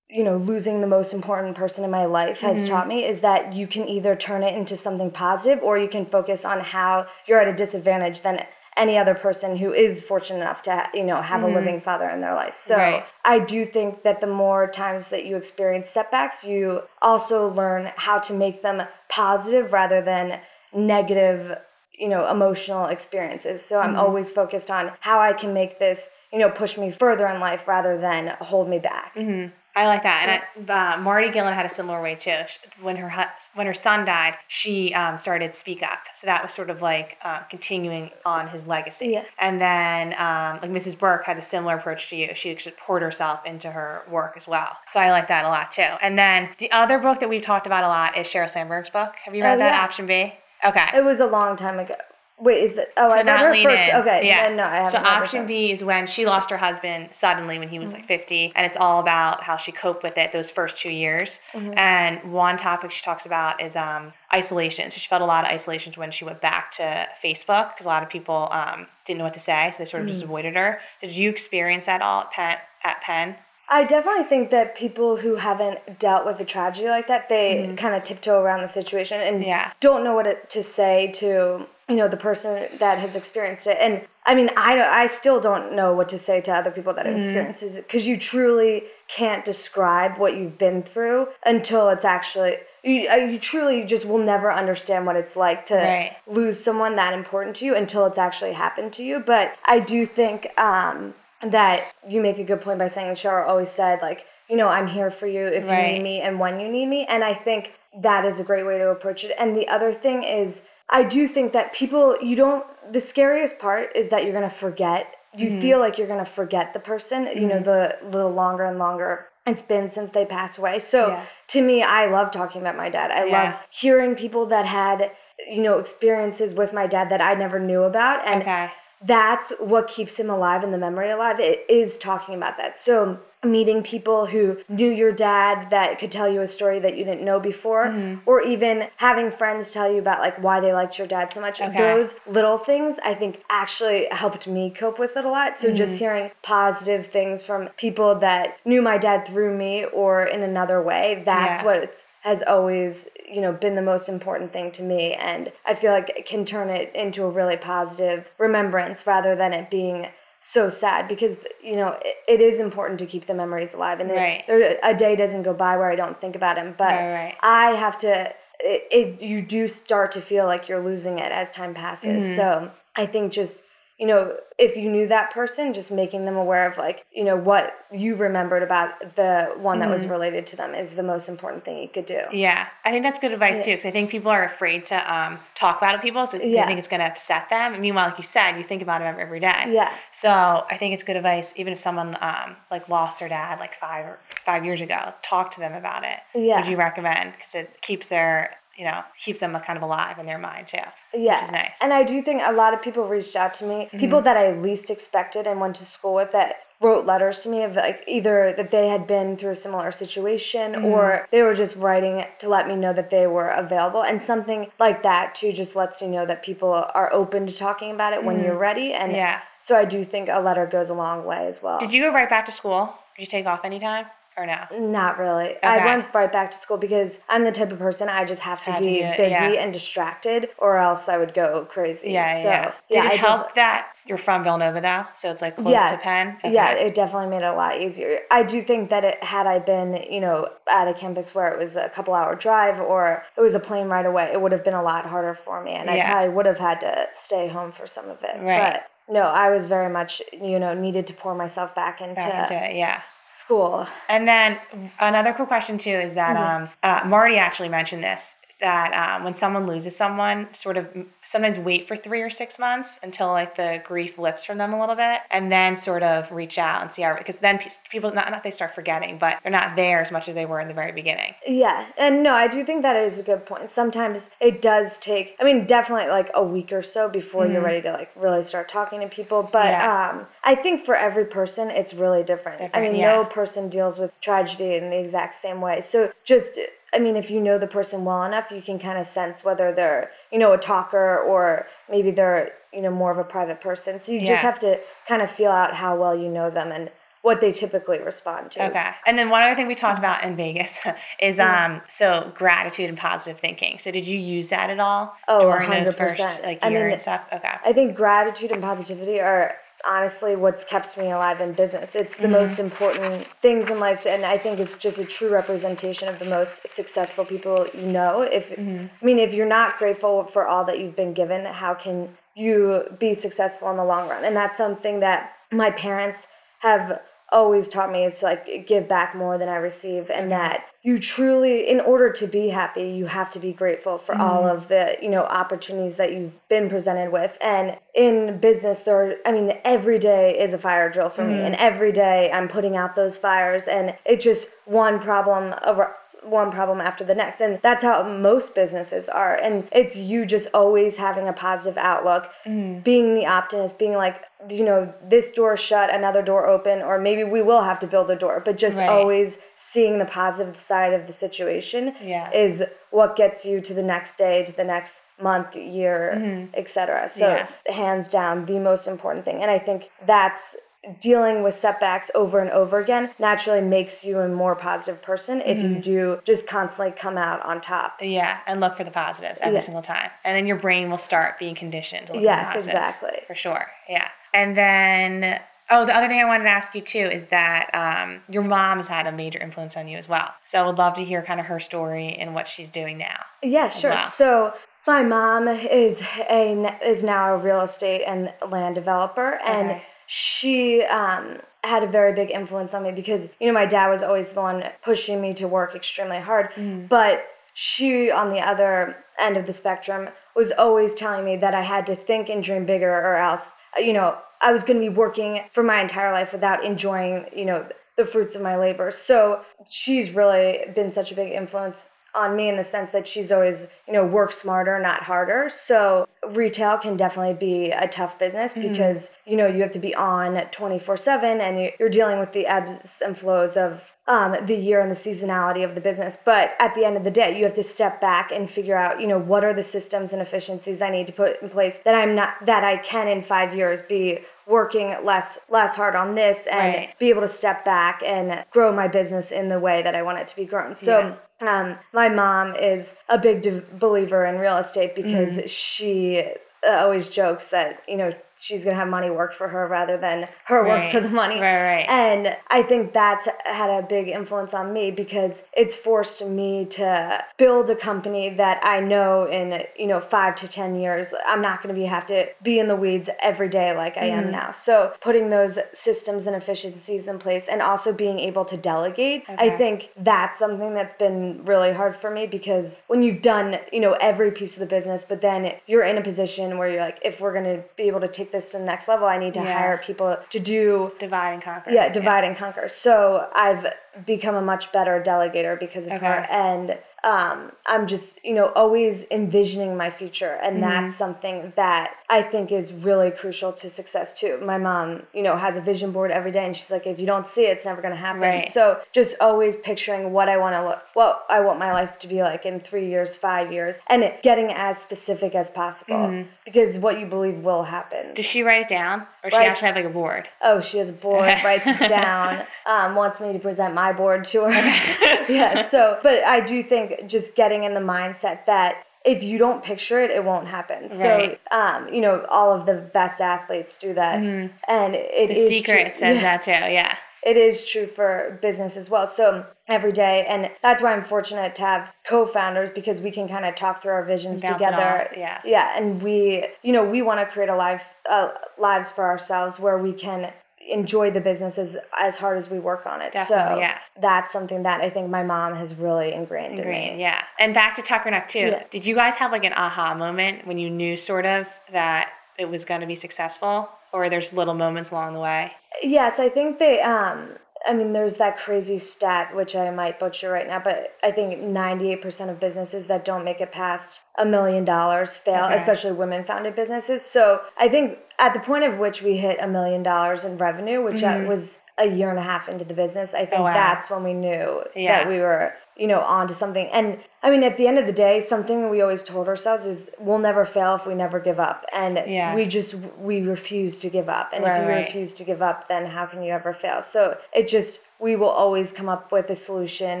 you 0.10 0.22
know 0.22 0.36
losing 0.36 0.80
the 0.80 0.86
most 0.86 1.14
important 1.14 1.56
person 1.56 1.84
in 1.84 1.90
my 1.90 2.04
life 2.04 2.40
has 2.40 2.64
mm-hmm. 2.64 2.74
taught 2.74 2.88
me 2.88 3.04
is 3.04 3.20
that 3.20 3.54
you 3.54 3.66
can 3.66 3.88
either 3.88 4.14
turn 4.14 4.42
it 4.42 4.54
into 4.54 4.76
something 4.76 5.10
positive 5.10 5.62
or 5.62 5.78
you 5.78 5.88
can 5.88 6.04
focus 6.04 6.44
on 6.44 6.60
how 6.60 7.06
you're 7.26 7.40
at 7.40 7.48
a 7.48 7.54
disadvantage 7.54 8.20
than 8.20 8.44
any 8.76 8.98
other 8.98 9.14
person 9.14 9.56
who 9.56 9.72
is 9.72 10.02
fortunate 10.02 10.40
enough 10.40 10.60
to 10.60 10.84
you 10.92 11.04
know 11.04 11.22
have 11.22 11.40
mm-hmm. 11.40 11.52
a 11.52 11.54
living 11.54 11.80
father 11.80 12.08
in 12.08 12.20
their 12.20 12.34
life 12.34 12.56
so 12.56 12.76
right. 12.76 13.06
i 13.24 13.38
do 13.38 13.64
think 13.64 14.02
that 14.02 14.20
the 14.20 14.26
more 14.26 14.68
times 14.68 15.08
that 15.08 15.24
you 15.24 15.36
experience 15.36 15.88
setbacks 15.88 16.46
you 16.46 16.82
also 17.00 17.48
learn 17.48 17.90
how 17.96 18.18
to 18.18 18.34
make 18.34 18.62
them 18.62 18.82
positive 19.08 19.72
rather 19.72 20.02
than 20.02 20.40
negative 20.74 21.56
you 21.98 22.08
know 22.08 22.28
emotional 22.30 22.86
experiences 22.86 23.64
so 23.64 23.80
i'm 23.80 23.90
mm-hmm. 23.90 23.98
always 23.98 24.30
focused 24.30 24.70
on 24.70 24.92
how 25.00 25.18
i 25.18 25.32
can 25.32 25.52
make 25.52 25.78
this 25.78 26.10
you 26.34 26.40
know, 26.40 26.50
push 26.50 26.76
me 26.76 26.90
further 26.90 27.28
in 27.28 27.38
life 27.38 27.68
rather 27.68 27.96
than 27.96 28.36
hold 28.40 28.68
me 28.68 28.80
back. 28.80 29.14
Mm-hmm. 29.14 29.54
I 29.76 29.86
like 29.86 30.04
that, 30.04 30.44
and 30.56 30.70
I, 30.70 30.94
uh, 30.94 31.00
Marty 31.00 31.32
Gillen 31.32 31.52
had 31.52 31.66
a 31.66 31.72
similar 31.72 32.00
way 32.00 32.14
too. 32.14 32.42
When 32.80 32.94
her 32.96 33.28
when 33.54 33.66
her 33.66 33.74
son 33.74 34.04
died, 34.04 34.36
she 34.46 34.94
um, 34.94 35.18
started 35.18 35.52
Speak 35.52 35.82
Up, 35.82 35.98
so 36.14 36.28
that 36.28 36.44
was 36.44 36.52
sort 36.52 36.70
of 36.70 36.80
like 36.80 37.18
uh, 37.22 37.40
continuing 37.50 38.10
on 38.24 38.48
his 38.48 38.68
legacy. 38.68 39.08
Yeah. 39.08 39.24
And 39.36 39.60
then, 39.60 40.12
um, 40.12 40.60
like 40.62 40.70
Mrs. 40.70 40.96
Burke 40.96 41.24
had 41.24 41.38
a 41.38 41.42
similar 41.42 41.76
approach 41.76 42.08
to 42.10 42.16
you. 42.16 42.34
She 42.36 42.56
poured 42.86 43.02
herself 43.02 43.44
into 43.44 43.68
her 43.72 44.02
work 44.08 44.34
as 44.36 44.46
well. 44.46 44.76
So 44.92 45.00
I 45.00 45.10
like 45.10 45.26
that 45.26 45.44
a 45.44 45.48
lot 45.48 45.72
too. 45.72 45.82
And 45.82 46.16
then 46.16 46.50
the 46.58 46.70
other 46.70 47.00
book 47.00 47.18
that 47.18 47.28
we've 47.28 47.42
talked 47.42 47.66
about 47.66 47.82
a 47.82 47.88
lot 47.88 48.16
is 48.16 48.28
Sheryl 48.28 48.48
Sandberg's 48.48 48.90
book. 48.90 49.14
Have 49.24 49.34
you 49.34 49.42
read 49.42 49.54
oh, 49.54 49.58
that? 49.58 49.72
Yeah. 49.72 49.84
Option 49.84 50.06
B. 50.06 50.34
Okay. 50.64 50.86
It 50.94 51.04
was 51.04 51.20
a 51.20 51.26
long 51.26 51.56
time 51.56 51.78
ago. 51.78 51.94
Wait, 52.36 52.64
is 52.64 52.74
that? 52.74 52.88
Oh, 52.96 53.08
so 53.10 53.14
I 53.14 53.22
read 53.22 53.40
her 53.40 53.62
first. 53.62 53.88
In. 53.88 53.94
Okay, 53.96 54.26
yeah. 54.26 54.48
no, 54.48 54.64
I 54.64 54.76
haven't. 54.76 54.92
So 54.92 54.98
option 54.98 55.46
B 55.46 55.70
is 55.70 55.84
when 55.84 56.08
she 56.08 56.26
lost 56.26 56.50
her 56.50 56.56
husband 56.56 57.10
suddenly 57.12 57.60
when 57.60 57.68
he 57.68 57.78
was 57.78 57.90
mm-hmm. 57.90 58.00
like 58.00 58.08
50, 58.08 58.52
and 58.56 58.66
it's 58.66 58.76
all 58.76 58.98
about 58.98 59.44
how 59.44 59.56
she 59.56 59.70
coped 59.70 60.02
with 60.02 60.18
it 60.18 60.32
those 60.32 60.50
first 60.50 60.76
two 60.76 60.90
years. 60.90 61.40
Mm-hmm. 61.52 61.78
And 61.78 62.32
one 62.32 62.56
topic 62.56 62.90
she 62.90 63.04
talks 63.04 63.24
about 63.24 63.62
is 63.62 63.76
um, 63.76 64.12
isolation. 64.32 64.90
So 64.90 64.98
she 64.98 65.08
felt 65.08 65.22
a 65.22 65.26
lot 65.26 65.44
of 65.44 65.52
isolation 65.52 65.92
when 65.92 66.10
she 66.10 66.24
went 66.24 66.40
back 66.40 66.72
to 66.72 67.08
Facebook 67.22 67.72
because 67.72 67.86
a 67.86 67.88
lot 67.88 68.02
of 68.02 68.08
people 68.08 68.48
um, 68.50 68.88
didn't 69.06 69.18
know 69.18 69.24
what 69.24 69.34
to 69.34 69.40
say, 69.40 69.70
so 69.70 69.78
they 69.78 69.84
sort 69.84 70.00
of 70.00 70.06
mm-hmm. 70.06 70.14
just 70.14 70.24
avoided 70.24 70.56
her. 70.56 70.80
Did 71.00 71.14
you 71.14 71.30
experience 71.30 71.86
that 71.86 72.02
all 72.02 72.22
at 72.22 72.32
Penn? 72.32 72.58
At 72.82 73.00
Penn? 73.00 73.36
I 73.68 73.84
definitely 73.84 74.24
think 74.24 74.50
that 74.50 74.76
people 74.76 75.16
who 75.16 75.36
haven't 75.36 75.98
dealt 75.98 76.26
with 76.26 76.38
a 76.40 76.44
tragedy 76.44 76.88
like 76.88 77.06
that, 77.06 77.28
they 77.28 77.62
mm-hmm. 77.62 77.74
kind 77.76 77.94
of 77.94 78.04
tiptoe 78.04 78.40
around 78.40 78.62
the 78.62 78.68
situation 78.68 79.20
and 79.20 79.42
yeah. 79.42 79.72
don't 79.80 80.04
know 80.04 80.14
what 80.14 80.50
to 80.50 80.62
say 80.62 81.10
to 81.12 81.66
you 81.88 81.96
know 81.96 82.08
the 82.08 82.16
person 82.16 82.66
that 82.78 82.98
has 82.98 83.14
experienced 83.14 83.66
it 83.66 83.76
and 83.80 84.00
i 84.24 84.34
mean 84.34 84.48
i 84.56 84.80
i 84.80 85.06
still 85.06 85.40
don't 85.40 85.74
know 85.74 85.92
what 85.92 86.08
to 86.08 86.18
say 86.18 86.40
to 86.40 86.50
other 86.50 86.70
people 86.70 86.94
that 86.94 87.04
have 87.04 87.14
mm-hmm. 87.14 87.22
experienced 87.22 87.62
it 87.62 87.84
because 87.86 88.08
you 88.08 88.16
truly 88.16 88.84
can't 89.06 89.44
describe 89.44 90.16
what 90.18 90.36
you've 90.36 90.56
been 90.56 90.82
through 90.82 91.28
until 91.44 91.90
it's 91.90 92.04
actually 92.04 92.54
you, 92.82 93.08
uh, 93.10 93.16
you 93.16 93.38
truly 93.38 93.84
just 93.84 94.06
will 94.06 94.18
never 94.18 94.52
understand 94.52 95.04
what 95.06 95.16
it's 95.16 95.36
like 95.36 95.66
to 95.66 95.74
right. 95.74 96.16
lose 96.26 96.62
someone 96.62 96.96
that 96.96 97.12
important 97.12 97.54
to 97.56 97.66
you 97.66 97.74
until 97.74 98.06
it's 98.06 98.18
actually 98.18 98.54
happened 98.54 98.92
to 98.92 99.04
you 99.04 99.20
but 99.20 99.54
i 99.66 99.78
do 99.78 100.06
think 100.06 100.58
um, 100.58 101.12
that 101.50 101.92
you 102.08 102.20
make 102.20 102.38
a 102.38 102.44
good 102.44 102.60
point 102.60 102.78
by 102.78 102.88
saying 102.88 103.08
that 103.08 103.16
Sheryl 103.16 103.46
always 103.46 103.70
said 103.70 104.00
like 104.02 104.26
you 104.48 104.56
know 104.56 104.68
I'm 104.68 104.86
here 104.86 105.10
for 105.10 105.26
you 105.26 105.46
if 105.46 105.64
right. 105.70 105.88
you 105.88 105.94
need 105.96 106.02
me 106.02 106.20
and 106.20 106.38
when 106.38 106.60
you 106.60 106.68
need 106.68 106.86
me 106.86 107.06
and 107.08 107.24
I 107.24 107.34
think 107.34 107.74
that 108.02 108.24
is 108.24 108.40
a 108.40 108.44
great 108.44 108.66
way 108.66 108.78
to 108.78 108.88
approach 108.90 109.24
it 109.24 109.32
and 109.38 109.56
the 109.56 109.68
other 109.68 109.92
thing 109.92 110.22
is 110.24 110.62
I 110.90 111.02
do 111.02 111.26
think 111.26 111.52
that 111.54 111.72
people, 111.72 112.16
you 112.20 112.36
don't, 112.36 112.66
the 112.92 113.00
scariest 113.00 113.58
part 113.58 113.96
is 113.96 114.08
that 114.08 114.24
you're 114.24 114.34
going 114.34 114.48
to 114.48 114.54
forget 114.54 115.16
you 115.36 115.48
Mm-hmm. 115.48 115.60
feel 115.60 115.78
like 115.80 115.98
you're 115.98 116.06
going 116.06 116.20
to 116.24 116.30
forget 116.30 116.74
the 116.74 116.78
person, 116.78 117.26
you 117.34 117.48
know, 117.48 117.58
the 117.58 117.98
the 118.08 118.28
longer 118.28 118.64
and 118.64 118.78
longer 118.78 119.26
it's 119.46 119.62
been 119.62 119.90
since 119.90 120.10
they 120.10 120.24
passed 120.24 120.58
away. 120.58 120.78
So 120.78 121.08
Yeah. 121.08 121.24
to 121.48 121.60
me, 121.62 121.82
I 121.82 122.06
love 122.06 122.30
talking 122.30 122.60
about 122.60 122.76
my 122.76 122.88
dad. 122.88 123.10
I 123.10 123.24
Yeah. 123.24 123.42
love 123.44 123.66
hearing 123.70 124.14
people 124.14 124.46
that 124.46 124.64
had, 124.64 125.10
you 125.50 125.60
know, 125.62 125.78
experiences 125.78 126.54
with 126.54 126.72
my 126.72 126.86
dad 126.86 127.10
that 127.10 127.20
I 127.20 127.34
never 127.34 127.58
knew 127.58 127.82
about. 127.82 128.24
And 128.26 128.42
Okay. 128.42 128.70
That's 129.06 129.52
what 129.60 129.86
keeps 129.88 130.18
him 130.18 130.30
alive 130.30 130.62
and 130.64 130.72
the 130.72 130.78
memory 130.78 131.10
alive. 131.10 131.38
It 131.40 131.64
is 131.68 131.96
talking 131.96 132.34
about 132.34 132.56
that. 132.56 132.78
So 132.78 133.20
meeting 133.44 133.82
people 133.82 134.24
who 134.26 134.58
knew 134.70 134.88
your 134.90 135.12
dad 135.12 135.68
that 135.70 135.98
could 135.98 136.10
tell 136.10 136.26
you 136.26 136.40
a 136.40 136.46
story 136.46 136.78
that 136.78 136.96
you 136.96 137.04
didn't 137.04 137.22
know 137.22 137.38
before 137.38 137.88
Mm-hmm. 137.88 138.20
or 138.24 138.40
even 138.40 138.88
having 138.96 139.30
friends 139.30 139.70
tell 139.70 139.90
you 139.92 139.98
about 139.98 140.20
like 140.20 140.42
why 140.42 140.60
they 140.60 140.72
liked 140.72 140.98
your 140.98 141.06
dad 141.06 141.30
so 141.30 141.42
much 141.42 141.60
Okay. 141.60 141.76
those 141.76 142.14
little 142.26 142.56
things 142.56 142.98
i 143.04 143.12
think 143.12 143.42
actually 143.50 144.06
helped 144.10 144.48
me 144.48 144.70
cope 144.70 144.98
with 144.98 145.14
it 145.18 145.26
a 145.26 145.28
lot 145.28 145.58
so 145.58 145.66
Mm-hmm. 145.68 145.76
just 145.76 145.98
hearing 145.98 146.30
positive 146.42 147.06
things 147.08 147.44
from 147.44 147.68
people 147.76 148.14
that 148.20 148.58
knew 148.64 148.80
my 148.80 148.96
dad 148.96 149.26
through 149.26 149.54
me 149.54 149.84
or 149.84 150.22
in 150.22 150.42
another 150.42 150.80
way 150.80 151.22
that's 151.26 151.60
Yeah. 151.60 151.66
what 151.66 151.76
it's 151.82 152.06
has 152.24 152.42
always 152.42 153.06
you 153.30 153.40
know 153.40 153.52
been 153.52 153.74
the 153.74 153.82
most 153.82 154.08
important 154.08 154.50
thing 154.52 154.70
to 154.72 154.82
me 154.82 155.12
and 155.12 155.52
i 155.66 155.74
feel 155.74 155.92
like 155.92 156.08
it 156.18 156.24
can 156.24 156.44
turn 156.44 156.68
it 156.70 156.90
into 156.96 157.22
a 157.24 157.28
really 157.28 157.56
positive 157.56 158.32
remembrance 158.38 159.06
rather 159.06 159.36
than 159.36 159.52
it 159.52 159.68
being 159.70 160.08
so 160.40 160.68
sad 160.68 161.06
because 161.06 161.36
you 161.62 161.76
know 161.76 161.90
it, 162.04 162.16
it 162.28 162.40
is 162.40 162.60
important 162.60 162.98
to 162.98 163.06
keep 163.06 163.26
the 163.26 163.34
memories 163.34 163.74
alive 163.74 164.00
and 164.00 164.10
it- 164.10 164.16
Right. 164.16 164.44
there, 164.48 164.78
a 164.82 164.94
day 164.94 165.14
doesn't 165.16 165.42
go 165.42 165.54
by 165.54 165.76
where 165.76 165.90
i 165.90 165.96
don't 165.96 166.18
think 166.18 166.34
about 166.34 166.56
him 166.56 166.74
but 166.78 166.92
Right, 166.94 167.12
right. 167.12 167.34
i 167.42 167.66
have 167.72 167.96
to 167.98 168.32
it, 168.60 168.82
it 168.90 169.22
you 169.22 169.42
do 169.42 169.68
start 169.68 170.12
to 170.12 170.20
feel 170.20 170.46
like 170.46 170.68
you're 170.68 170.82
losing 170.92 171.18
it 171.18 171.30
as 171.30 171.50
time 171.50 171.74
passes 171.74 172.22
Mm-hmm. 172.22 172.36
so 172.36 172.70
i 172.96 173.04
think 173.06 173.32
just 173.32 173.62
you 173.98 174.06
know 174.06 174.36
if 174.58 174.76
you 174.76 174.88
knew 174.90 175.06
that 175.06 175.30
person 175.32 175.72
just 175.72 175.90
making 175.92 176.24
them 176.24 176.36
aware 176.36 176.66
of 176.68 176.76
like 176.78 177.04
you 177.12 177.22
know 177.24 177.36
what 177.36 177.72
you 177.92 178.14
remembered 178.14 178.62
about 178.62 179.14
the 179.16 179.52
one 179.58 179.78
that 179.78 179.84
Mm-hmm. 179.84 179.92
was 179.92 180.06
related 180.06 180.46
to 180.48 180.56
them 180.56 180.74
is 180.74 180.94
the 180.94 181.02
most 181.02 181.28
important 181.28 181.64
thing 181.64 181.78
you 181.80 181.88
could 181.88 182.06
do 182.06 182.20
Yeah, 182.32 182.66
I 182.84 182.90
think 182.90 183.04
that's 183.04 183.18
good 183.20 183.32
advice 183.32 183.64
too, 183.64 183.72
because 183.72 183.84
I 183.86 183.90
think 183.92 184.10
people 184.10 184.30
are 184.30 184.44
afraid 184.44 184.84
to 184.86 185.14
um, 185.14 185.38
talk 185.54 185.76
about 185.78 185.94
it 185.94 186.02
people, 186.02 186.26
so 186.26 186.38
they 186.38 186.52
Yeah. 186.54 186.66
think 186.66 186.78
it's 186.78 186.88
going 186.88 187.00
to 187.00 187.06
upset 187.06 187.48
them. 187.50 187.72
And 187.72 187.82
meanwhile, 187.82 188.08
like 188.08 188.18
you 188.18 188.24
said, 188.24 188.56
you 188.56 188.64
think 188.64 188.82
about 188.82 189.00
it 189.00 189.04
every 189.18 189.40
day. 189.40 189.64
Yeah. 189.68 189.92
So 190.12 190.30
I 190.30 190.76
think 190.76 190.94
it's 190.94 191.02
good 191.04 191.16
advice, 191.16 191.52
even 191.56 191.72
if 191.72 191.78
someone 191.78 192.16
um, 192.20 192.56
like 192.70 192.88
lost 192.88 193.20
their 193.20 193.28
dad 193.28 193.60
like 193.60 193.74
five 193.78 194.16
five 194.44 194.64
years 194.64 194.80
ago, 194.80 195.12
talk 195.22 195.50
to 195.52 195.60
them 195.60 195.72
about 195.74 196.02
it. 196.04 196.18
Yeah. 196.34 196.60
Would 196.60 196.68
you 196.68 196.76
recommend? 196.76 197.32
Because 197.36 197.54
it 197.54 197.80
keeps 197.82 198.06
their 198.08 198.56
you 198.76 198.84
know 198.84 199.02
keeps 199.24 199.40
them 199.40 199.58
kind 199.66 199.76
of 199.76 199.82
alive 199.82 200.18
in 200.18 200.26
their 200.26 200.38
mind 200.38 200.66
too. 200.68 200.78
yeah 201.14 201.36
Which 201.40 201.44
is 201.46 201.52
nice. 201.52 201.76
and 201.82 201.92
i 201.92 202.02
do 202.02 202.20
think 202.20 202.42
a 202.44 202.52
lot 202.52 202.74
of 202.74 202.82
people 202.82 203.04
reached 203.04 203.36
out 203.36 203.54
to 203.54 203.64
me 203.64 203.74
Mm-hmm. 203.84 203.98
people 203.98 204.20
that 204.22 204.36
i 204.36 204.52
least 204.52 204.90
expected 204.90 205.46
and 205.46 205.60
went 205.60 205.76
to 205.76 205.84
school 205.84 206.14
with 206.14 206.32
that 206.32 206.56
wrote 206.80 207.06
letters 207.06 207.38
to 207.38 207.48
me 207.48 207.62
of 207.62 207.76
like 207.76 208.04
either 208.06 208.52
that 208.56 208.70
they 208.70 208.88
had 208.88 209.06
been 209.06 209.36
through 209.36 209.52
a 209.52 209.54
similar 209.54 209.90
situation 209.90 210.72
Mm-hmm. 210.72 210.84
or 210.86 211.26
they 211.30 211.42
were 211.42 211.54
just 211.54 211.76
writing 211.76 212.24
to 212.40 212.48
let 212.48 212.68
me 212.68 212.76
know 212.76 212.92
that 212.92 213.10
they 213.10 213.26
were 213.26 213.48
available 213.48 214.02
and 214.02 214.20
something 214.20 214.70
like 214.78 215.02
that 215.02 215.34
too 215.34 215.52
just 215.52 215.74
lets 215.76 216.02
you 216.02 216.08
know 216.08 216.26
that 216.26 216.42
people 216.42 216.72
are 216.94 217.12
open 217.12 217.46
to 217.46 217.54
talking 217.56 217.90
about 217.90 218.12
it 218.12 218.24
when 218.24 218.42
you're 218.42 218.58
ready 218.58 218.92
and 218.92 219.12
Mm-hmm. 219.12 219.16
Yeah. 219.16 219.40
so 219.58 219.76
i 219.76 219.84
do 219.84 220.02
think 220.04 220.28
a 220.28 220.40
letter 220.40 220.66
goes 220.66 220.90
a 220.90 220.94
long 220.94 221.24
way 221.24 221.46
as 221.46 221.62
well 221.62 221.78
Did 221.78 221.92
you 221.92 222.02
go 222.02 222.12
right 222.12 222.28
back 222.28 222.46
to 222.46 222.52
school? 222.52 222.94
Did 223.16 223.22
you 223.22 223.26
take 223.28 223.46
off 223.46 223.60
any 223.64 223.78
time 223.78 224.06
or 224.36 224.46
no? 224.46 224.64
Not 224.78 225.18
really. 225.18 225.56
I 225.62 225.84
went 225.84 226.12
right 226.14 226.30
back 226.30 226.50
to 226.50 226.56
school 226.56 226.76
because 226.76 227.20
I'm 227.28 227.44
the 227.44 227.52
type 227.52 227.72
of 227.72 227.78
person 227.78 228.08
I 228.08 228.24
just 228.24 228.42
have 228.42 228.60
to 228.62 228.72
Have 228.72 228.80
be 228.80 229.00
it, 229.00 229.16
busy 229.16 229.30
yeah. 229.30 229.52
and 229.52 229.72
distracted, 229.72 230.50
or 230.58 230.78
else 230.78 231.08
I 231.08 231.16
would 231.16 231.34
go 231.34 231.64
crazy. 231.66 232.12
Yeah, 232.12 232.42
so, 232.42 232.48
yeah. 232.48 232.72
Did 233.02 233.10
I 233.10 233.14
it 233.14 233.20
help 233.20 233.46
def- 233.46 233.54
that 233.56 233.88
you're 234.06 234.18
from 234.18 234.44
Villanova 234.44 234.80
though, 234.80 235.04
so 235.18 235.30
it's 235.30 235.40
like 235.40 235.56
close 235.56 235.70
yeah, 235.70 235.92
to 235.92 236.02
Penn? 236.02 236.36
yeah, 236.44 236.74
it 236.74 236.94
definitely 236.94 237.28
made 237.28 237.44
it 237.44 237.48
a 237.48 237.52
lot 237.52 237.80
easier. 237.80 238.20
I 238.30 238.42
do 238.42 238.60
think 238.60 238.90
that 238.90 239.04
it 239.04 239.22
had 239.22 239.46
I 239.46 239.58
been, 239.60 240.04
you 240.10 240.20
know, 240.20 240.48
at 240.70 240.88
a 240.88 240.94
campus 240.94 241.34
where 241.34 241.48
it 241.48 241.58
was 241.58 241.76
a 241.76 241.88
couple 241.88 242.14
hour 242.14 242.34
drive 242.34 242.80
or 242.80 243.24
it 243.36 243.40
was 243.40 243.54
a 243.54 243.60
plane 243.60 243.88
right 243.88 244.06
away, 244.06 244.30
it 244.32 244.40
would 244.40 244.52
have 244.52 244.64
been 244.64 244.74
a 244.74 244.82
lot 244.82 245.06
harder 245.06 245.34
for 245.34 245.62
me, 245.62 245.72
and 245.72 245.88
I 245.88 246.04
probably 246.04 246.34
would 246.34 246.46
have 246.46 246.58
had 246.58 246.80
to 246.80 247.06
stay 247.12 247.48
home 247.48 247.72
for 247.72 247.86
some 247.86 248.08
of 248.10 248.22
it. 248.22 248.40
Right. 248.40 248.72
But 248.72 248.90
no, 249.08 249.22
I 249.22 249.50
was 249.50 249.66
very 249.66 249.92
much, 249.92 250.22
you 250.32 250.58
know, 250.58 250.74
needed 250.74 251.06
to 251.08 251.12
pour 251.12 251.34
myself 251.34 251.74
back 251.74 252.00
into, 252.00 252.14
Back 252.14 252.50
into 252.50 252.64
it, 252.64 252.76
yeah. 252.76 253.02
School. 253.34 253.84
And 254.08 254.28
then 254.28 254.56
another 255.00 255.32
cool 255.32 255.46
question 255.46 255.76
too 255.76 255.90
is 255.90 256.14
that 256.14 256.36
um, 256.36 256.68
uh, 256.84 257.02
Marty 257.04 257.36
actually 257.36 257.68
mentioned 257.68 258.04
this 258.04 258.34
that 258.60 258.92
um, 258.92 259.24
when 259.24 259.34
someone 259.34 259.66
loses 259.66 259.96
someone, 259.96 260.52
sort 260.54 260.76
of 260.76 260.86
sometimes 261.24 261.58
wait 261.58 261.86
for 261.88 261.96
three 261.96 262.22
or 262.22 262.30
six 262.30 262.58
months 262.58 262.98
until 263.02 263.28
like 263.28 263.56
the 263.56 263.82
grief 263.84 264.18
lifts 264.18 264.44
from 264.44 264.58
them 264.58 264.72
a 264.72 264.80
little 264.80 264.94
bit, 264.94 265.20
and 265.30 265.50
then 265.50 265.76
sort 265.76 266.02
of 266.02 266.30
reach 266.30 266.56
out 266.58 266.82
and 266.82 266.92
see 266.92 267.02
how 267.02 267.16
because 267.16 267.36
then 267.36 267.58
people 267.90 268.12
not 268.12 268.30
not 268.30 268.42
they 268.44 268.50
start 268.50 268.74
forgetting, 268.74 269.18
but 269.18 269.38
they're 269.42 269.52
not 269.52 269.76
there 269.76 270.00
as 270.00 270.10
much 270.10 270.28
as 270.28 270.34
they 270.34 270.46
were 270.46 270.60
in 270.60 270.68
the 270.68 270.74
very 270.74 270.92
beginning. 270.92 271.34
Yeah, 271.46 271.88
and 271.98 272.22
no, 272.22 272.32
I 272.34 272.46
do 272.48 272.64
think 272.64 272.82
that 272.82 272.96
is 272.96 273.18
a 273.18 273.22
good 273.22 273.44
point. 273.44 273.68
Sometimes 273.70 274.30
it 274.40 274.62
does 274.62 274.98
take, 274.98 275.36
I 275.40 275.44
mean, 275.44 275.66
definitely 275.66 276.08
like 276.08 276.30
a 276.34 276.42
week 276.42 276.72
or 276.72 276.82
so 276.82 277.08
before 277.08 277.46
you're 277.46 277.62
ready 277.62 277.82
to 277.82 277.92
like 277.92 278.12
really 278.16 278.42
start 278.42 278.68
talking 278.68 279.00
to 279.00 279.08
people. 279.08 279.42
But 279.42 279.64
Mm-hmm. 279.64 279.80
Yeah. 279.80 280.10
um, 280.10 280.26
I 280.44 280.54
think 280.54 280.80
for 280.84 280.94
every 280.94 281.24
person, 281.24 281.70
it's 281.70 281.94
really 281.94 282.22
different. 282.22 282.70
I 282.74 282.80
mean, 282.80 282.94
yeah. 282.94 283.14
no 283.14 283.24
person 283.24 283.68
deals 283.68 283.98
with 283.98 284.20
tragedy 284.20 284.74
in 284.74 284.90
the 284.90 284.98
exact 285.00 285.34
same 285.34 285.60
way. 285.60 285.80
So 285.80 286.12
just, 286.22 286.58
I 286.94 286.98
mean, 286.98 287.16
if 287.16 287.30
you 287.30 287.40
know 287.40 287.58
the 287.58 287.66
person 287.66 288.04
well 288.04 288.22
enough, 288.24 288.50
you 288.52 288.62
can 288.62 288.78
kind 288.78 288.98
of 288.98 289.06
sense 289.06 289.44
whether 289.44 289.72
they're, 289.72 290.10
you 290.30 290.38
know, 290.38 290.52
a 290.52 290.58
talker 290.58 291.18
or 291.18 291.66
maybe 291.90 292.10
they're, 292.10 292.52
you 292.72 292.80
know, 292.82 292.90
more 292.90 293.10
of 293.10 293.18
a 293.18 293.24
private 293.24 293.60
person. 293.60 293.98
So 293.98 294.12
you 294.12 294.20
Yeah. 294.20 294.26
just 294.26 294.42
have 294.42 294.58
to 294.60 294.78
kind 295.08 295.20
of 295.22 295.30
feel 295.30 295.50
out 295.50 295.74
how 295.74 295.96
well 295.96 296.14
you 296.14 296.28
know 296.28 296.50
them 296.50 296.70
and 296.72 296.90
what 297.22 297.40
they 297.40 297.50
typically 297.52 297.98
respond 298.00 298.50
to. 298.50 298.66
Okay. 298.66 298.90
And 299.06 299.18
then 299.18 299.30
one 299.30 299.42
other 299.42 299.54
thing 299.54 299.66
we 299.66 299.74
talked 299.74 299.98
about 299.98 300.22
in 300.24 300.36
Vegas 300.36 300.78
is 301.20 301.40
um 301.40 301.80
so 301.88 302.30
gratitude 302.34 302.90
and 302.90 302.98
positive 302.98 303.40
thinking. 303.40 303.78
So 303.78 303.90
did 303.90 304.06
you 304.06 304.18
use 304.18 304.48
that 304.50 304.68
at 304.70 304.78
all 304.78 305.14
Oh, 305.26 305.50
during 305.50 305.84
those 305.84 305.94
100%. 305.94 305.96
first 305.96 306.20
like 306.20 306.62
I 306.62 306.68
year 306.68 306.84
mean, 306.84 306.92
and 306.92 307.00
stuff? 307.02 307.22
Okay. 307.32 307.54
I 307.64 307.72
think 307.72 307.96
gratitude 307.96 308.52
and 308.52 308.62
positivity 308.62 309.20
are 309.20 309.56
honestly 309.86 310.36
what's 310.36 310.64
kept 310.64 310.96
me 310.96 311.10
alive 311.10 311.40
in 311.40 311.52
business. 311.52 311.94
It's 311.94 312.16
the 312.16 312.24
mm-hmm. 312.24 312.32
most 312.32 312.58
important 312.58 313.24
things 313.40 313.70
in 313.70 313.80
life, 313.80 314.06
and 314.06 314.24
I 314.24 314.38
think 314.38 314.58
it's 314.58 314.78
just 314.78 314.98
a 314.98 315.04
true 315.04 315.30
representation 315.30 316.08
of 316.08 316.18
the 316.18 316.24
most 316.24 316.66
successful 316.68 317.24
people 317.24 317.66
you 317.74 317.86
know. 317.86 318.22
If 318.22 318.50
mm-hmm. 318.50 318.86
I 319.00 319.04
mean, 319.04 319.18
if 319.18 319.34
you're 319.34 319.46
not 319.46 319.78
grateful 319.78 320.24
for 320.24 320.46
all 320.46 320.64
that 320.64 320.78
you've 320.80 320.96
been 320.96 321.14
given, 321.14 321.44
how 321.44 321.74
can 321.74 322.10
you 322.34 322.84
be 322.98 323.14
successful 323.14 323.70
in 323.70 323.76
the 323.76 323.84
long 323.84 324.08
run? 324.08 324.24
And 324.24 324.34
that's 324.34 324.56
something 324.56 325.00
that 325.00 325.32
my 325.52 325.70
parents 325.70 326.26
have 326.60 327.00
always 327.32 327.68
taught 327.68 327.90
me 327.90 328.04
is 328.04 328.20
to 328.20 328.26
like 328.26 328.66
give 328.66 328.88
back 328.88 329.14
more 329.14 329.38
than 329.38 329.48
I 329.48 329.56
receive 329.56 330.10
and 330.10 330.22
mm-hmm. 330.22 330.30
that 330.30 330.66
you 330.82 330.98
truly 330.98 331.68
in 331.68 331.80
order 331.80 332.12
to 332.12 332.26
be 332.26 332.50
happy 332.50 332.90
you 332.90 333.06
have 333.06 333.30
to 333.32 333.38
be 333.38 333.52
grateful 333.52 333.98
for 333.98 334.14
all 334.20 334.44
mm-hmm. 334.44 334.56
of 334.56 334.68
the 334.68 334.96
you 335.02 335.08
know 335.08 335.24
opportunities 335.24 335.96
that 335.96 336.12
you've 336.12 336.46
been 336.48 336.68
presented 336.68 337.12
with. 337.12 337.38
And 337.42 337.78
in 337.94 338.38
business 338.38 338.80
there 338.80 339.10
are, 339.10 339.14
I 339.26 339.32
mean 339.32 339.58
every 339.64 339.98
day 339.98 340.38
is 340.38 340.54
a 340.54 340.58
fire 340.58 340.90
drill 340.90 341.08
for 341.08 341.24
me 341.24 341.40
and 341.40 341.54
mm-hmm. 341.54 341.64
every 341.64 341.92
day 341.92 342.30
I'm 342.32 342.48
putting 342.48 342.76
out 342.76 342.94
those 342.94 343.18
fires 343.18 343.68
and 343.68 343.96
it's 344.04 344.24
just 344.24 344.50
one 344.66 344.98
problem 345.00 345.54
over 345.64 345.96
one 346.24 346.50
problem 346.50 346.80
after 346.80 347.04
the 347.04 347.14
next. 347.14 347.40
And 347.40 347.60
that's 347.62 347.82
how 347.82 348.02
most 348.02 348.54
businesses 348.54 349.08
are. 349.08 349.34
And 349.34 349.68
it's 349.72 349.96
you 349.96 350.24
just 350.26 350.48
always 350.54 350.96
having 350.98 351.28
a 351.28 351.32
positive 351.32 351.76
outlook, 351.78 352.30
mm. 352.44 352.82
being 352.82 353.14
the 353.14 353.26
optimist, 353.26 353.78
being 353.78 353.94
like, 353.94 354.24
you 354.48 354.64
know, 354.64 354.92
this 355.02 355.30
door 355.30 355.56
shut, 355.56 355.94
another 355.94 356.22
door 356.22 356.46
open, 356.46 356.82
or 356.82 356.98
maybe 356.98 357.24
we 357.24 357.40
will 357.42 357.62
have 357.62 357.78
to 357.80 357.86
build 357.86 358.10
a 358.10 358.16
door, 358.16 358.42
but 358.44 358.56
just 358.58 358.78
Right. 358.78 358.90
always 358.90 359.38
seeing 359.56 359.98
the 359.98 360.04
positive 360.04 360.56
side 360.56 360.92
of 360.92 361.06
the 361.06 361.12
situation 361.12 361.94
Yeah. 362.00 362.30
is 362.32 362.62
what 362.90 363.16
gets 363.16 363.46
you 363.46 363.60
to 363.60 363.72
the 363.74 363.82
next 363.82 364.16
day, 364.16 364.44
to 364.44 364.52
the 364.52 364.64
next 364.64 365.02
month, 365.20 365.56
year, 365.56 366.14
mm-hmm. 366.16 366.46
etc. 366.54 367.08
So 367.08 367.28
Yeah. 367.28 367.72
hands 367.72 368.08
down 368.08 368.44
the 368.46 368.58
most 368.58 368.86
important 368.86 369.24
thing. 369.24 369.40
And 369.42 369.50
I 369.50 369.58
think 369.58 369.90
that's 370.04 370.56
dealing 371.00 371.42
with 371.42 371.54
setbacks 371.54 372.10
over 372.14 372.38
and 372.40 372.50
over 372.50 372.78
again 372.78 373.10
naturally 373.18 373.60
makes 373.60 374.04
you 374.04 374.18
a 374.20 374.28
more 374.28 374.54
positive 374.56 375.02
person 375.02 375.40
if 375.42 375.58
Mm-hmm. 375.58 375.74
you 375.74 375.80
do 375.80 376.20
just 376.24 376.46
constantly 376.48 376.94
come 376.94 377.16
out 377.16 377.42
on 377.44 377.60
top. 377.60 377.98
Yeah, 378.02 378.38
and 378.46 378.60
look 378.60 378.76
for 378.76 378.84
the 378.84 378.90
positives 378.90 379.38
every 379.42 379.56
Yeah. 379.56 379.62
single 379.62 379.82
time. 379.82 380.10
And 380.24 380.36
then 380.36 380.46
your 380.46 380.56
brain 380.56 380.90
will 380.90 380.98
start 380.98 381.38
being 381.38 381.54
conditioned 381.54 382.08
to 382.08 382.12
look 382.14 382.22
Yes, 382.22 382.54
exactly. 382.56 383.18
For 383.26 383.34
sure. 383.34 383.66
Yeah. 383.88 384.08
And 384.32 384.56
then 384.56 385.40
oh, 385.70 385.86
the 385.86 385.96
other 385.96 386.08
thing 386.08 386.20
I 386.20 386.24
wanted 386.26 386.44
to 386.44 386.50
ask 386.50 386.74
you 386.74 386.82
too 386.82 386.98
is 387.10 387.26
that 387.28 387.70
um, 387.74 388.20
your 388.28 388.42
mom 388.42 388.78
has 388.78 388.88
had 388.88 389.06
a 389.06 389.12
major 389.12 389.38
influence 389.38 389.76
on 389.78 389.88
you 389.88 389.96
as 389.96 390.06
well. 390.08 390.28
So 390.44 390.62
I 390.62 390.66
would 390.66 390.76
love 390.76 390.94
to 390.94 391.04
hear 391.04 391.22
kind 391.22 391.40
of 391.40 391.46
her 391.46 391.58
story 391.58 392.14
and 392.14 392.34
what 392.34 392.48
she's 392.48 392.68
doing 392.70 392.98
now. 392.98 393.20
Yeah, 393.42 393.68
sure. 393.70 393.90
well. 393.90 393.98
So 394.06 394.54
my 394.86 395.02
mom 395.02 395.48
is 395.48 396.02
a 396.30 396.76
is 396.84 397.02
now 397.02 397.32
a 397.34 397.38
real 397.38 397.62
estate 397.62 398.02
and 398.06 398.32
land 398.46 398.74
developer, 398.74 399.38
and 399.46 399.70
Okay. 399.70 399.82
She 400.06 400.82
um, 400.84 401.38
had 401.62 401.82
a 401.82 401.86
very 401.86 402.12
big 402.12 402.30
influence 402.30 402.74
on 402.74 402.82
me 402.82 402.92
because 402.92 403.28
you 403.40 403.46
know 403.46 403.52
my 403.54 403.66
dad 403.66 403.88
was 403.88 404.02
always 404.02 404.30
the 404.32 404.40
one 404.40 404.64
pushing 404.82 405.20
me 405.20 405.32
to 405.34 405.48
work 405.48 405.74
extremely 405.74 406.18
hard, 406.18 406.50
Mm. 406.52 406.88
but 406.88 407.26
she 407.54 408.10
on 408.10 408.30
the 408.30 408.40
other 408.40 408.96
end 409.18 409.36
of 409.36 409.46
the 409.46 409.52
spectrum 409.52 410.08
was 410.34 410.50
always 410.52 410.92
telling 410.92 411.24
me 411.24 411.36
that 411.36 411.54
I 411.54 411.62
had 411.62 411.86
to 411.86 411.94
think 411.94 412.28
and 412.28 412.42
dream 412.42 412.66
bigger 412.66 412.90
or 412.92 413.16
else 413.16 413.54
you 413.78 413.92
know 413.92 414.16
I 414.42 414.52
was 414.52 414.62
going 414.64 414.78
to 414.80 414.90
be 414.90 414.94
working 414.94 415.40
for 415.52 415.62
my 415.62 415.80
entire 415.80 416.12
life 416.12 416.32
without 416.32 416.62
enjoying, 416.62 417.26
you 417.34 417.46
know, 417.46 417.66
the 417.96 418.04
fruits 418.04 418.36
of 418.36 418.42
my 418.42 418.56
labor. 418.56 418.90
So 418.90 419.40
she's 419.70 420.12
really 420.12 420.66
been 420.74 420.90
such 420.90 421.10
a 421.12 421.14
big 421.14 421.32
influence 421.32 421.88
on 422.14 422.36
me 422.36 422.48
in 422.48 422.56
the 422.56 422.64
sense 422.64 422.90
that 422.90 423.06
she's 423.06 423.32
always, 423.32 423.66
you 423.86 423.92
know, 423.92 424.04
work 424.04 424.32
smarter, 424.32 424.78
not 424.78 425.04
harder. 425.04 425.48
So 425.48 426.08
retail 426.30 426.78
can 426.78 426.96
definitely 426.96 427.34
be 427.34 427.70
a 427.70 427.88
tough 427.88 428.18
business 428.18 428.54
mm-hmm. 428.54 428.68
because, 428.68 429.10
you 429.26 429.36
know, 429.36 429.46
you 429.46 429.62
have 429.62 429.70
to 429.72 429.78
be 429.78 429.94
on 429.94 430.46
24 430.50 430.96
7 430.96 431.40
and 431.40 431.72
you're 431.78 431.88
dealing 431.88 432.18
with 432.18 432.32
the 432.32 432.46
ebbs 432.46 433.02
and 433.04 433.16
flows 433.18 433.56
of 433.56 433.94
um, 434.06 434.36
the 434.44 434.54
year 434.54 434.80
and 434.80 434.90
the 434.90 434.96
seasonality 434.96 435.64
of 435.64 435.74
the 435.74 435.80
business. 435.80 436.18
But 436.22 436.54
at 436.60 436.74
the 436.74 436.84
end 436.84 436.96
of 436.96 437.04
the 437.04 437.10
day, 437.10 437.36
you 437.36 437.44
have 437.44 437.54
to 437.54 437.62
step 437.62 438.00
back 438.00 438.30
and 438.30 438.50
figure 438.50 438.76
out, 438.76 439.00
you 439.00 439.06
know, 439.06 439.18
what 439.18 439.44
are 439.44 439.54
the 439.54 439.62
systems 439.62 440.12
and 440.12 440.20
efficiencies 440.20 440.82
I 440.82 440.90
need 440.90 441.06
to 441.06 441.12
put 441.12 441.40
in 441.40 441.48
place 441.48 441.78
that 441.80 441.94
I'm 441.94 442.14
not 442.14 442.44
that 442.44 442.64
I 442.64 442.76
can 442.76 443.08
in 443.08 443.22
five 443.22 443.56
years 443.56 443.80
be 443.80 444.20
working 444.46 444.94
less 445.02 445.40
less 445.48 445.76
hard 445.76 445.96
on 445.96 446.14
this 446.14 446.46
and 446.46 446.74
right. 446.74 446.98
be 446.98 447.08
able 447.08 447.22
to 447.22 447.28
step 447.28 447.64
back 447.64 448.02
and 448.04 448.44
grow 448.50 448.72
my 448.72 448.88
business 448.88 449.32
in 449.32 449.48
the 449.48 449.58
way 449.58 449.80
that 449.80 449.94
I 449.94 450.02
want 450.02 450.18
it 450.18 450.26
to 450.28 450.36
be 450.36 450.44
grown. 450.44 450.74
So. 450.74 450.98
Yeah. 451.00 451.14
Um, 451.40 451.76
my 451.92 452.08
mom 452.08 452.54
is 452.54 452.94
a 453.08 453.18
big 453.18 453.42
believer 453.78 454.24
in 454.24 454.38
real 454.38 454.56
estate 454.56 454.94
because 454.94 455.38
mm. 455.38 455.48
she 455.48 456.22
uh, 456.66 456.76
always 456.76 457.10
jokes 457.10 457.48
that 457.48 457.82
you 457.88 457.96
know 457.96 458.10
she's 458.44 458.64
going 458.64 458.74
to 458.74 458.78
have 458.78 458.88
money 458.88 459.10
work 459.10 459.32
for 459.32 459.48
her 459.48 459.66
rather 459.66 459.96
than 459.96 460.28
her 460.44 460.62
right. 460.62 460.82
work 460.82 460.92
for 460.92 461.00
the 461.00 461.08
money. 461.08 461.40
Right, 461.40 461.76
right. 461.76 461.86
And 461.88 462.36
I 462.48 462.62
think 462.62 462.92
that's 462.92 463.26
had 463.44 463.70
a 463.70 463.86
big 463.86 464.08
influence 464.08 464.52
on 464.52 464.72
me 464.72 464.90
because 464.90 465.44
it's 465.56 465.76
forced 465.76 466.24
me 466.26 466.66
to 466.66 467.24
build 467.38 467.70
a 467.70 467.76
company 467.76 468.28
that 468.30 468.60
I 468.62 468.80
know 468.80 469.24
in, 469.24 469.62
you 469.78 469.86
know, 469.86 470.00
5 470.00 470.34
to 470.36 470.48
10 470.48 470.76
years 470.76 471.14
I'm 471.26 471.40
not 471.40 471.62
going 471.62 471.74
to 471.74 471.80
be 471.80 471.86
have 471.86 472.06
to 472.06 472.28
be 472.42 472.58
in 472.58 472.68
the 472.68 472.76
weeds 472.76 473.08
every 473.22 473.48
day 473.48 473.74
like 473.74 473.96
I 473.96 474.06
am 474.06 474.24
mm-hmm. 474.24 474.32
now. 474.32 474.50
So 474.50 474.92
putting 475.00 475.30
those 475.30 475.58
systems 475.72 476.26
and 476.26 476.36
efficiencies 476.36 477.08
in 477.08 477.18
place 477.18 477.48
and 477.48 477.62
also 477.62 477.92
being 477.92 478.18
able 478.18 478.44
to 478.46 478.56
delegate, 478.56 479.22
okay. 479.22 479.36
I 479.38 479.56
think 479.56 479.90
that's 479.96 480.38
something 480.38 480.74
that's 480.74 480.94
been 480.94 481.44
really 481.44 481.72
hard 481.72 481.96
for 481.96 482.10
me 482.10 482.26
because 482.26 482.82
when 482.88 483.02
you've 483.02 483.22
done, 483.22 483.56
you 483.72 483.80
know, 483.80 483.96
every 484.00 484.30
piece 484.30 484.54
of 484.54 484.60
the 484.60 484.66
business 484.66 485.04
but 485.04 485.20
then 485.20 485.52
you're 485.66 485.84
in 485.84 485.96
a 485.96 486.02
position 486.02 486.58
where 486.58 486.68
you're 486.68 486.80
like 486.80 486.98
if 487.04 487.20
we're 487.20 487.32
going 487.32 487.44
to 487.44 487.64
be 487.76 487.84
able 487.84 488.00
to 488.00 488.08
take 488.08 488.32
this 488.34 488.50
to 488.50 488.58
the 488.58 488.64
next 488.64 488.88
level, 488.88 489.06
I 489.06 489.16
need 489.16 489.32
to 489.34 489.40
yeah. 489.40 489.58
hire 489.58 489.78
people 489.78 490.18
to 490.30 490.38
do 490.38 490.92
divide 490.98 491.32
and 491.32 491.42
conquer. 491.42 491.70
Yeah, 491.70 491.88
divide 491.88 492.20
yeah. 492.20 492.28
and 492.28 492.36
conquer. 492.36 492.68
So 492.68 493.30
I've 493.34 493.72
become 494.04 494.34
a 494.34 494.42
much 494.42 494.72
better 494.72 495.02
delegator 495.04 495.58
because 495.58 495.86
of 495.86 495.94
okay. 495.94 496.06
her 496.06 496.26
and 496.30 496.78
um, 497.04 497.52
I'm 497.66 497.86
just, 497.86 498.24
you 498.24 498.34
know, 498.34 498.48
always 498.56 499.06
envisioning 499.10 499.76
my 499.76 499.90
future. 499.90 500.38
And 500.42 500.54
mm-hmm. 500.54 500.62
that's 500.62 500.96
something 500.96 501.52
that 501.54 501.96
I 502.08 502.22
think 502.22 502.50
is 502.50 502.72
really 502.72 503.10
crucial 503.10 503.52
to 503.52 503.68
success 503.68 504.18
too. 504.18 504.38
My 504.42 504.58
mom, 504.58 505.02
you 505.12 505.22
know, 505.22 505.36
has 505.36 505.58
a 505.58 505.60
vision 505.60 505.92
board 505.92 506.10
every 506.10 506.32
day 506.32 506.46
and 506.46 506.56
she's 506.56 506.70
like, 506.70 506.86
if 506.86 506.98
you 506.98 507.06
don't 507.06 507.26
see 507.26 507.46
it, 507.46 507.50
it's 507.50 507.66
never 507.66 507.82
going 507.82 507.92
to 507.94 508.00
happen. 508.00 508.22
Right. 508.22 508.44
So 508.44 508.80
just 508.92 509.16
always 509.20 509.56
picturing 509.56 510.12
what 510.12 510.28
I 510.28 510.38
want 510.38 510.56
to 510.56 510.62
look, 510.62 510.82
what 510.94 511.26
I 511.28 511.40
want 511.40 511.58
my 511.58 511.72
life 511.72 511.98
to 512.00 512.08
be 512.08 512.22
like 512.22 512.46
in 512.46 512.58
three 512.60 512.88
years, 512.88 513.16
five 513.16 513.52
years, 513.52 513.78
and 513.88 514.12
getting 514.22 514.50
as 514.52 514.78
specific 514.78 515.34
as 515.34 515.50
possible 515.50 515.96
mm-hmm. 515.96 516.28
because 516.44 516.78
what 516.78 516.98
you 516.98 517.06
believe 517.06 517.40
will 517.40 517.64
happen. 517.64 518.14
Does 518.14 518.24
she 518.24 518.42
write 518.42 518.62
it 518.62 518.68
down? 518.68 519.06
Or 519.24 519.30
she 519.30 519.36
actually 519.36 519.66
have 519.68 519.76
like 519.76 519.86
a 519.86 519.90
board? 519.90 520.28
Oh, 520.42 520.60
she 520.60 520.78
has 520.78 520.90
a 520.90 520.92
board, 520.92 521.24
writes 521.44 521.66
it 521.66 521.88
down, 521.88 522.44
um, 522.66 522.94
wants 522.94 523.20
me 523.20 523.32
to 523.32 523.38
present 523.38 523.74
my 523.74 523.92
board 523.92 524.24
to 524.24 524.44
her. 524.44 524.50
yeah. 525.30 525.62
So, 525.62 525.98
but 526.02 526.22
I 526.24 526.40
do 526.40 526.62
think 526.62 527.06
just 527.06 527.34
getting 527.34 527.64
in 527.64 527.72
the 527.72 527.80
mindset 527.80 528.44
that 528.44 528.84
if 529.04 529.22
you 529.22 529.38
don't 529.38 529.62
picture 529.64 529.98
it, 530.00 530.10
it 530.10 530.24
won't 530.24 530.48
happen. 530.48 530.82
Right. 530.82 530.90
So, 530.90 531.36
um, 531.50 531.88
you 531.88 532.02
know, 532.02 532.24
all 532.30 532.54
of 532.54 532.66
the 532.66 532.74
best 532.74 533.20
athletes 533.20 533.76
do 533.78 533.94
that, 533.94 534.18
mm-hmm. 534.18 534.54
and 534.68 534.94
it 534.94 535.28
the 535.28 535.34
is 535.34 535.56
secret 535.56 535.92
true. 535.92 536.00
says 536.00 536.16
yeah. 536.16 536.22
that 536.22 536.42
too. 536.42 536.50
Yeah, 536.50 536.96
it 537.22 537.38
is 537.38 537.64
true 537.64 537.86
for 537.86 538.38
business 538.42 538.76
as 538.76 538.90
well. 538.90 539.06
So 539.06 539.46
every 539.66 539.92
day, 539.92 540.26
and 540.28 540.50
that's 540.62 540.82
why 540.82 540.94
I'm 540.94 541.02
fortunate 541.02 541.54
to 541.56 541.62
have 541.62 541.94
co-founders 542.06 542.70
because 542.70 543.00
we 543.00 543.10
can 543.10 543.28
kind 543.28 543.44
of 543.44 543.54
talk 543.54 543.82
through 543.82 543.92
our 543.92 544.04
visions 544.04 544.42
together. 544.42 545.08
Yeah, 545.16 545.40
yeah, 545.44 545.76
and 545.76 546.02
we, 546.02 546.46
you 546.62 546.72
know, 546.72 546.84
we 546.84 547.02
want 547.02 547.20
to 547.20 547.26
create 547.26 547.48
a 547.48 547.56
life, 547.56 547.94
uh, 548.08 548.30
lives 548.58 548.92
for 548.92 549.04
ourselves 549.04 549.58
where 549.58 549.78
we 549.78 549.92
can 549.92 550.32
enjoy 550.70 551.10
the 551.10 551.20
business 551.20 551.58
as, 551.58 551.76
as 552.00 552.16
hard 552.16 552.38
as 552.38 552.50
we 552.50 552.58
work 552.58 552.86
on 552.86 553.02
it. 553.02 553.12
Definitely, 553.12 553.54
so 553.54 553.60
yeah. 553.60 553.78
that's 554.00 554.32
something 554.32 554.62
that 554.62 554.80
I 554.80 554.90
think 554.90 555.10
my 555.10 555.22
mom 555.22 555.54
has 555.54 555.74
really 555.74 556.12
ingrained, 556.12 556.58
ingrained 556.58 556.92
in 556.92 556.96
me. 556.96 557.02
Yeah. 557.02 557.22
And 557.38 557.54
back 557.54 557.76
to 557.76 557.82
Tucker 557.82 558.10
Tuckernuck 558.10 558.28
too. 558.28 558.38
Yeah. 558.38 558.62
Did 558.70 558.86
you 558.86 558.94
guys 558.94 559.16
have 559.16 559.32
like 559.32 559.44
an 559.44 559.52
aha 559.52 559.94
moment 559.94 560.46
when 560.46 560.58
you 560.58 560.70
knew 560.70 560.96
sort 560.96 561.26
of 561.26 561.46
that 561.72 562.10
it 562.38 562.46
was 562.46 562.64
going 562.64 562.80
to 562.80 562.86
be 562.86 562.96
successful 562.96 563.68
or 563.92 564.08
there's 564.08 564.32
little 564.32 564.54
moments 564.54 564.90
along 564.90 565.14
the 565.14 565.20
way? 565.20 565.52
Yes, 565.82 566.18
I 566.18 566.28
think 566.28 566.58
they 566.58 566.80
um 566.80 567.30
I 567.66 567.72
mean, 567.72 567.92
there's 567.92 568.16
that 568.16 568.36
crazy 568.36 568.78
stat, 568.78 569.34
which 569.34 569.56
I 569.56 569.70
might 569.70 569.98
butcher 569.98 570.30
right 570.30 570.46
now, 570.46 570.58
but 570.58 570.96
I 571.02 571.10
think 571.10 571.40
98% 571.40 572.30
of 572.30 572.38
businesses 572.38 572.86
that 572.88 573.04
don't 573.04 573.24
make 573.24 573.40
it 573.40 573.52
past 573.52 574.04
a 574.18 574.24
million 574.24 574.64
dollars 574.64 575.16
fail, 575.16 575.44
okay. 575.44 575.56
especially 575.56 575.92
women 575.92 576.24
founded 576.24 576.54
businesses. 576.54 577.02
So 577.02 577.40
I 577.58 577.68
think 577.68 577.98
at 578.18 578.34
the 578.34 578.40
point 578.40 578.64
of 578.64 578.78
which 578.78 579.02
we 579.02 579.16
hit 579.16 579.38
a 579.40 579.46
million 579.46 579.82
dollars 579.82 580.24
in 580.24 580.38
revenue, 580.38 580.82
which 580.82 581.02
mm-hmm. 581.02 581.26
was 581.26 581.58
a 581.78 581.88
year 581.88 582.10
and 582.10 582.18
a 582.18 582.22
half 582.22 582.48
into 582.48 582.64
the 582.64 582.74
business, 582.74 583.14
I 583.14 583.24
think 583.24 583.40
oh, 583.40 583.44
wow. 583.44 583.52
that's 583.52 583.90
when 583.90 584.04
we 584.04 584.12
knew 584.12 584.62
yeah. 584.76 584.98
that 584.98 585.08
we 585.08 585.18
were, 585.18 585.54
you 585.76 585.88
know, 585.88 586.00
onto 586.00 586.32
something. 586.32 586.68
And 586.72 587.00
I 587.22 587.30
mean, 587.30 587.42
at 587.42 587.56
the 587.56 587.66
end 587.66 587.78
of 587.78 587.86
the 587.86 587.92
day, 587.92 588.20
something 588.20 588.70
we 588.70 588.80
always 588.80 589.02
told 589.02 589.26
ourselves 589.26 589.66
is 589.66 589.90
we'll 589.98 590.18
never 590.18 590.44
fail 590.44 590.76
if 590.76 590.86
we 590.86 590.94
never 590.94 591.18
give 591.18 591.40
up. 591.40 591.64
And 591.74 591.96
yeah. 592.06 592.32
we 592.34 592.44
just, 592.44 592.76
we 593.00 593.22
refuse 593.22 593.80
to 593.80 593.90
give 593.90 594.08
up. 594.08 594.32
And 594.32 594.44
right, 594.44 594.52
if 594.52 594.62
you 594.62 594.68
right. 594.68 594.86
refuse 594.86 595.12
to 595.14 595.24
give 595.24 595.42
up, 595.42 595.66
then 595.66 595.86
how 595.86 596.06
can 596.06 596.22
you 596.22 596.30
ever 596.30 596.52
fail? 596.52 596.80
So 596.80 597.18
it 597.34 597.48
just, 597.48 597.80
we 597.98 598.14
will 598.14 598.28
always 598.28 598.72
come 598.72 598.88
up 598.88 599.10
with 599.10 599.28
a 599.30 599.34
solution, 599.34 600.00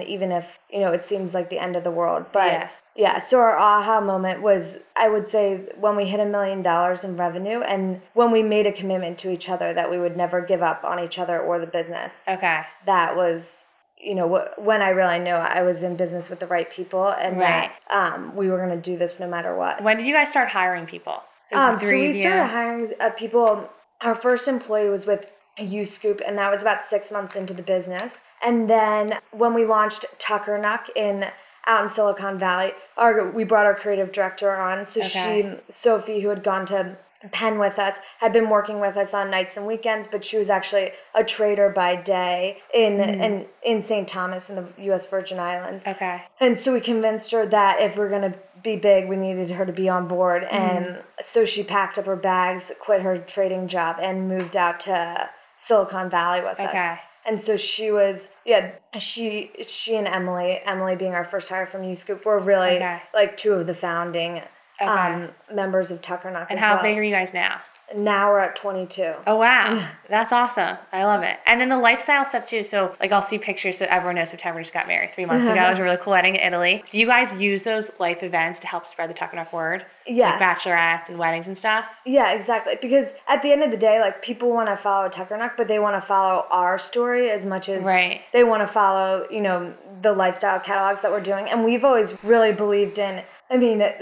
even 0.02 0.30
if, 0.30 0.60
you 0.70 0.78
know, 0.78 0.92
it 0.92 1.02
seems 1.02 1.34
like 1.34 1.50
the 1.50 1.58
end 1.58 1.74
of 1.74 1.82
the 1.82 1.90
world. 1.90 2.26
But 2.30 2.52
yeah. 2.52 2.68
Yeah, 2.96 3.18
so 3.18 3.40
our 3.40 3.56
aha 3.56 4.00
moment 4.00 4.40
was, 4.40 4.78
I 4.96 5.08
would 5.08 5.26
say, 5.26 5.68
when 5.76 5.96
we 5.96 6.06
hit 6.06 6.20
a 6.20 6.24
million 6.24 6.62
dollars 6.62 7.02
in 7.02 7.16
revenue 7.16 7.60
and 7.60 8.00
when 8.12 8.30
we 8.30 8.42
made 8.42 8.66
a 8.66 8.72
commitment 8.72 9.18
to 9.18 9.30
each 9.30 9.48
other 9.48 9.74
that 9.74 9.90
we 9.90 9.98
would 9.98 10.16
never 10.16 10.40
give 10.40 10.62
up 10.62 10.84
on 10.84 11.00
each 11.00 11.18
other 11.18 11.40
or 11.40 11.58
the 11.58 11.66
business. 11.66 12.24
Okay. 12.28 12.62
That 12.86 13.16
was, 13.16 13.66
you 14.00 14.14
know, 14.14 14.48
when 14.58 14.80
I 14.80 14.90
really 14.90 15.18
knew 15.18 15.32
I 15.32 15.62
was 15.62 15.82
in 15.82 15.96
business 15.96 16.30
with 16.30 16.38
the 16.38 16.46
right 16.46 16.70
people 16.70 17.08
and 17.08 17.38
right. 17.38 17.72
that 17.90 18.14
um, 18.14 18.36
we 18.36 18.48
were 18.48 18.58
going 18.58 18.70
to 18.70 18.80
do 18.80 18.96
this 18.96 19.18
no 19.18 19.28
matter 19.28 19.56
what. 19.56 19.82
When 19.82 19.96
did 19.96 20.06
you 20.06 20.14
guys 20.14 20.30
start 20.30 20.50
hiring 20.50 20.86
people? 20.86 21.24
So, 21.50 21.56
um, 21.56 21.76
so 21.76 21.90
we 21.90 22.12
started 22.12 22.46
hiring 22.46 22.92
uh, 23.00 23.10
people. 23.10 23.70
Our 24.02 24.14
first 24.14 24.46
employee 24.46 24.88
was 24.88 25.04
with 25.04 25.26
U 25.58 25.84
Scoop, 25.84 26.20
and 26.26 26.38
that 26.38 26.50
was 26.50 26.62
about 26.62 26.82
six 26.82 27.10
months 27.10 27.36
into 27.36 27.54
the 27.54 27.62
business. 27.62 28.20
And 28.44 28.68
then 28.68 29.18
when 29.30 29.52
we 29.52 29.64
launched 29.64 30.06
Tuckernuck 30.18 30.88
in 30.96 31.26
out 31.66 31.82
in 31.82 31.88
Silicon 31.88 32.38
Valley. 32.38 32.72
Our 32.96 33.30
we 33.30 33.44
brought 33.44 33.66
our 33.66 33.74
creative 33.74 34.12
director 34.12 34.56
on. 34.56 34.84
So 34.84 35.00
okay. 35.00 35.58
she 35.68 35.72
Sophie, 35.72 36.20
who 36.20 36.28
had 36.28 36.42
gone 36.42 36.66
to 36.66 36.96
Penn 37.32 37.58
with 37.58 37.78
us, 37.78 38.00
had 38.18 38.32
been 38.32 38.50
working 38.50 38.80
with 38.80 38.96
us 38.96 39.14
on 39.14 39.30
nights 39.30 39.56
and 39.56 39.66
weekends, 39.66 40.06
but 40.06 40.24
she 40.24 40.36
was 40.36 40.50
actually 40.50 40.90
a 41.14 41.24
trader 41.24 41.70
by 41.70 41.96
day 41.96 42.58
in 42.72 42.98
mm. 42.98 43.20
in, 43.20 43.46
in 43.62 43.82
St. 43.82 44.06
Thomas 44.06 44.50
in 44.50 44.56
the 44.56 44.66
US 44.92 45.06
Virgin 45.06 45.38
Islands. 45.38 45.86
Okay. 45.86 46.24
And 46.40 46.56
so 46.56 46.72
we 46.72 46.80
convinced 46.80 47.32
her 47.32 47.46
that 47.46 47.80
if 47.80 47.96
we're 47.96 48.10
gonna 48.10 48.34
be 48.62 48.76
big, 48.76 49.08
we 49.08 49.16
needed 49.16 49.50
her 49.52 49.64
to 49.64 49.72
be 49.72 49.88
on 49.88 50.06
board. 50.06 50.42
Mm. 50.42 50.52
And 50.52 51.02
so 51.20 51.44
she 51.44 51.62
packed 51.62 51.98
up 51.98 52.06
her 52.06 52.16
bags, 52.16 52.72
quit 52.80 53.02
her 53.02 53.16
trading 53.16 53.68
job, 53.68 53.98
and 54.00 54.28
moved 54.28 54.56
out 54.56 54.80
to 54.80 55.30
Silicon 55.56 56.10
Valley 56.10 56.40
with 56.40 56.60
okay. 56.60 56.64
us 56.64 56.98
and 57.26 57.40
so 57.40 57.56
she 57.56 57.90
was 57.90 58.30
yeah 58.44 58.72
she 58.98 59.50
she 59.66 59.96
and 59.96 60.06
emily 60.06 60.60
emily 60.64 60.96
being 60.96 61.14
our 61.14 61.24
first 61.24 61.48
hire 61.48 61.66
from 61.66 61.84
u 61.84 61.94
scoop 61.94 62.24
were 62.24 62.38
really 62.38 62.76
okay. 62.76 63.02
like 63.12 63.36
two 63.36 63.52
of 63.52 63.66
the 63.66 63.74
founding 63.74 64.42
okay. 64.80 64.86
um, 64.86 65.30
members 65.52 65.90
of 65.90 66.00
tuckernuck 66.00 66.46
and 66.50 66.58
how 66.58 66.74
well. 66.74 66.82
big 66.82 66.98
are 66.98 67.02
you 67.02 67.12
guys 67.12 67.32
now 67.34 67.60
now 67.94 68.30
we're 68.30 68.40
at 68.40 68.56
22 68.56 69.14
oh 69.26 69.36
wow 69.36 69.88
that's 70.08 70.32
awesome 70.32 70.76
i 70.92 71.04
love 71.04 71.22
it 71.22 71.38
and 71.46 71.60
then 71.60 71.68
the 71.68 71.78
lifestyle 71.78 72.24
stuff 72.24 72.46
too 72.46 72.64
so 72.64 72.94
like 73.00 73.12
i'll 73.12 73.22
see 73.22 73.38
pictures 73.38 73.78
so 73.78 73.86
everyone 73.88 74.16
knows 74.16 74.30
september 74.30 74.60
just 74.60 74.74
got 74.74 74.86
married 74.86 75.12
three 75.14 75.24
months 75.24 75.46
ago 75.46 75.64
it 75.64 75.70
was 75.70 75.78
a 75.78 75.82
really 75.82 75.98
cool 76.00 76.12
wedding 76.12 76.34
in 76.34 76.40
italy 76.40 76.82
do 76.90 76.98
you 76.98 77.06
guys 77.06 77.32
use 77.40 77.62
those 77.62 77.90
life 77.98 78.22
events 78.22 78.60
to 78.60 78.66
help 78.66 78.86
spread 78.86 79.08
the 79.08 79.14
tuckernuck 79.14 79.52
word 79.52 79.84
Yes. 80.06 80.40
Like 80.40 80.58
bachelorettes 80.58 81.08
and 81.08 81.18
weddings 81.18 81.46
and 81.46 81.56
stuff. 81.56 81.86
Yeah, 82.04 82.34
exactly. 82.34 82.74
Because 82.80 83.14
at 83.28 83.42
the 83.42 83.52
end 83.52 83.62
of 83.62 83.70
the 83.70 83.76
day, 83.76 84.00
like 84.00 84.22
people 84.22 84.50
want 84.50 84.68
to 84.68 84.76
follow 84.76 85.08
Tuckernuck, 85.08 85.56
but 85.56 85.68
they 85.68 85.78
want 85.78 85.96
to 85.96 86.00
follow 86.00 86.46
our 86.50 86.78
story 86.78 87.30
as 87.30 87.46
much 87.46 87.68
as 87.68 87.84
right. 87.84 88.22
they 88.32 88.44
want 88.44 88.62
to 88.62 88.66
follow, 88.66 89.26
you 89.30 89.40
know, 89.40 89.74
the 90.02 90.12
lifestyle 90.12 90.60
catalogs 90.60 91.00
that 91.00 91.10
we're 91.10 91.20
doing. 91.20 91.48
And 91.48 91.64
we've 91.64 91.84
always 91.84 92.22
really 92.22 92.52
believed 92.52 92.98
in, 92.98 93.22
I 93.54 93.56
mean, 93.56 93.82
uh, 93.82 93.92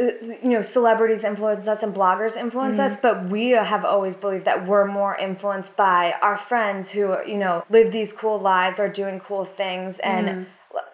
you 0.42 0.48
know, 0.48 0.62
celebrities 0.62 1.24
influence 1.24 1.68
us 1.68 1.82
and 1.82 1.94
bloggers 1.94 2.38
influence 2.38 2.78
mm-hmm. 2.78 2.86
us, 2.86 2.96
but 2.96 3.26
we 3.26 3.50
have 3.50 3.84
always 3.84 4.16
believed 4.16 4.46
that 4.46 4.66
we're 4.66 4.86
more 4.86 5.14
influenced 5.16 5.76
by 5.76 6.14
our 6.22 6.38
friends 6.38 6.92
who, 6.92 7.18
you 7.26 7.36
know, 7.36 7.62
live 7.68 7.92
these 7.92 8.14
cool 8.14 8.38
lives, 8.38 8.80
are 8.80 8.88
doing 8.88 9.20
cool 9.20 9.44
things 9.44 9.98
and. 9.98 10.28
Mm-hmm 10.28 10.42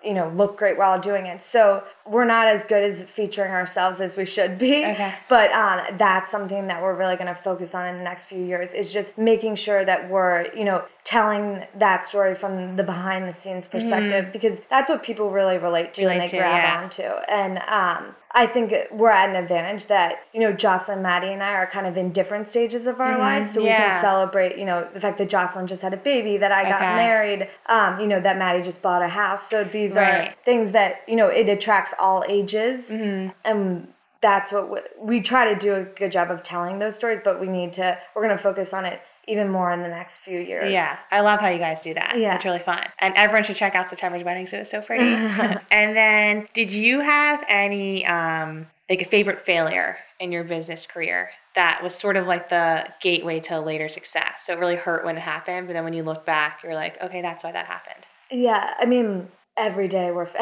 you 0.03 0.13
know, 0.13 0.29
look 0.31 0.59
great 0.59 0.77
while 0.77 0.99
doing 0.99 1.27
it. 1.27 1.41
So 1.41 1.85
we're 2.05 2.25
not 2.25 2.49
as 2.49 2.65
good 2.65 2.83
as 2.83 3.05
featuring 3.05 3.53
ourselves 3.53 4.01
as 4.01 4.17
we 4.17 4.25
should 4.25 4.59
be. 4.59 4.85
Okay. 4.85 5.15
But 5.29 5.53
um, 5.53 5.97
that's 5.97 6.31
something 6.31 6.67
that 6.67 6.83
we're 6.83 6.97
really 6.97 7.15
going 7.15 7.29
to 7.29 7.35
focus 7.35 7.77
on 7.77 7.87
in 7.87 7.97
the 7.97 8.03
next 8.03 8.27
few 8.27 8.43
years 8.43 8.75
is 8.75 8.93
just 8.93 9.17
making 9.17 9.55
sure 9.55 9.85
that 9.85 10.11
we're, 10.11 10.53
you 10.53 10.65
know, 10.65 10.85
telling 11.09 11.65
that 11.75 12.05
story 12.05 12.35
from 12.35 12.77
the 12.77 12.85
behind 12.85 13.27
the 13.27 13.33
scenes 13.33 13.67
perspective 13.67 14.31
because 14.31 14.61
that's 14.69 14.91
what 14.91 15.03
people 15.03 15.31
really 15.31 15.57
relate 15.57 15.95
to 15.95 16.03
and 16.03 16.11
Mm-hmm. 16.11 16.19
They 16.19 16.29
to, 16.29 16.37
grab 16.37 16.63
yeah. 16.63 16.83
onto. 16.83 17.03
And 17.33 17.59
um, 17.61 18.15
I 18.33 18.47
think 18.47 18.75
we're 18.93 19.11
at 19.11 19.31
an 19.31 19.37
advantage 19.37 19.87
that, 19.87 20.17
you 20.35 20.41
know, 20.41 20.53
Jocelyn, 20.53 21.01
Maddie, 21.01 21.29
and 21.29 21.43
I 21.43 21.55
are 21.55 21.67
kind 21.67 21.87
of 21.87 21.97
in 21.97 22.13
different 22.13 22.47
stages 22.47 22.87
of 22.87 23.01
our 23.01 23.17
lives. 23.19 23.51
So 23.51 23.63
we 23.63 23.71
Mm-hmm. 23.71 23.91
Can 23.91 24.01
celebrate, 24.03 24.59
you 24.59 24.67
know, 24.67 24.87
the 24.93 25.01
fact 25.01 25.17
that 25.17 25.31
Jocelyn 25.31 25.67
just 25.67 25.81
had 25.81 25.95
a 25.95 25.97
baby, 25.97 26.37
that 26.37 26.53
I 26.53 26.65
got 26.65 26.83
Okay. 26.83 26.97
married, 26.97 27.49
um, 27.71 27.99
you 28.01 28.07
know, 28.07 28.21
that 28.21 28.37
Maddie 28.37 28.63
just 28.63 28.83
bought 28.83 29.01
a 29.01 29.09
house. 29.09 29.49
So 29.49 29.65
these 29.65 29.97
Right. 29.97 30.29
are 30.29 30.35
things 30.45 30.73
that, 30.73 31.05
you 31.09 31.17
know, 31.17 31.29
it 31.29 31.49
attracts 31.49 31.95
all 31.99 32.23
ages. 32.29 32.91
Mm-hmm. 32.91 33.31
And 33.47 33.89
that's 34.21 34.53
what 34.53 34.69
we, 34.71 34.81
we 35.01 35.21
try 35.23 35.51
to 35.55 35.59
do 35.59 35.75
a 35.75 35.85
good 35.85 36.13
job 36.13 36.31
of 36.31 36.43
telling 36.43 36.81
those 36.81 36.97
stories, 36.97 37.21
but 37.25 37.41
we 37.41 37.47
need 37.47 37.73
to, 37.75 37.97
we're 38.15 38.25
going 38.25 38.37
to 38.37 38.43
focus 38.43 38.75
on 38.75 38.85
it 38.85 39.01
even 39.29 39.49
more 39.49 39.71
in 39.73 39.83
the 39.83 39.89
next 39.89 40.19
few 40.19 40.41
years. 40.41 40.73
Yeah, 40.73 40.99
I 41.11 41.21
love 41.21 41.41
how 41.41 41.49
you 41.49 41.59
guys 41.59 41.83
do 41.83 41.95
that. 41.95 42.19
Yeah. 42.19 42.37
It's 42.37 42.45
really 42.45 42.59
fun. 42.59 42.85
And 42.99 43.15
everyone 43.17 43.45
should 43.45 43.57
check 43.57 43.75
out 43.75 43.91
September's 43.91 44.25
Weddings. 44.25 44.53
It 44.53 44.59
was 44.59 44.71
so 44.71 44.81
pretty. 44.81 45.05
and 45.71 45.97
then, 45.97 46.47
did 46.55 46.71
you 46.71 47.01
have 47.01 47.45
any, 47.49 48.07
um, 48.07 48.67
like 48.89 49.03
a 49.03 49.05
favorite 49.05 49.45
failure 49.45 49.99
in 50.19 50.33
your 50.33 50.45
business 50.45 50.87
career 50.87 51.31
that 51.55 51.83
was 51.83 51.95
sort 51.95 52.17
of 52.17 52.27
like 52.27 52.49
the 52.49 52.87
gateway 53.01 53.41
to 53.41 53.61
later 53.61 53.89
success? 53.89 54.45
So 54.47 54.55
it 54.55 54.59
really 54.59 54.77
hurt 54.77 55.05
when 55.05 55.17
it 55.17 55.21
happened, 55.21 55.67
but 55.67 55.75
then 55.75 55.85
when 55.85 55.93
you 55.93 56.03
look 56.03 56.25
back, 56.25 56.63
you're 56.63 56.75
like, 56.75 57.01
okay, 57.03 57.23
that's 57.23 57.45
why 57.45 57.53
that 57.53 57.67
happened. 57.67 58.05
Yeah, 58.31 58.75
I 58.79 58.85
mean, 58.85 59.29
every 59.59 59.89
day 59.89 60.11
we're. 60.11 60.29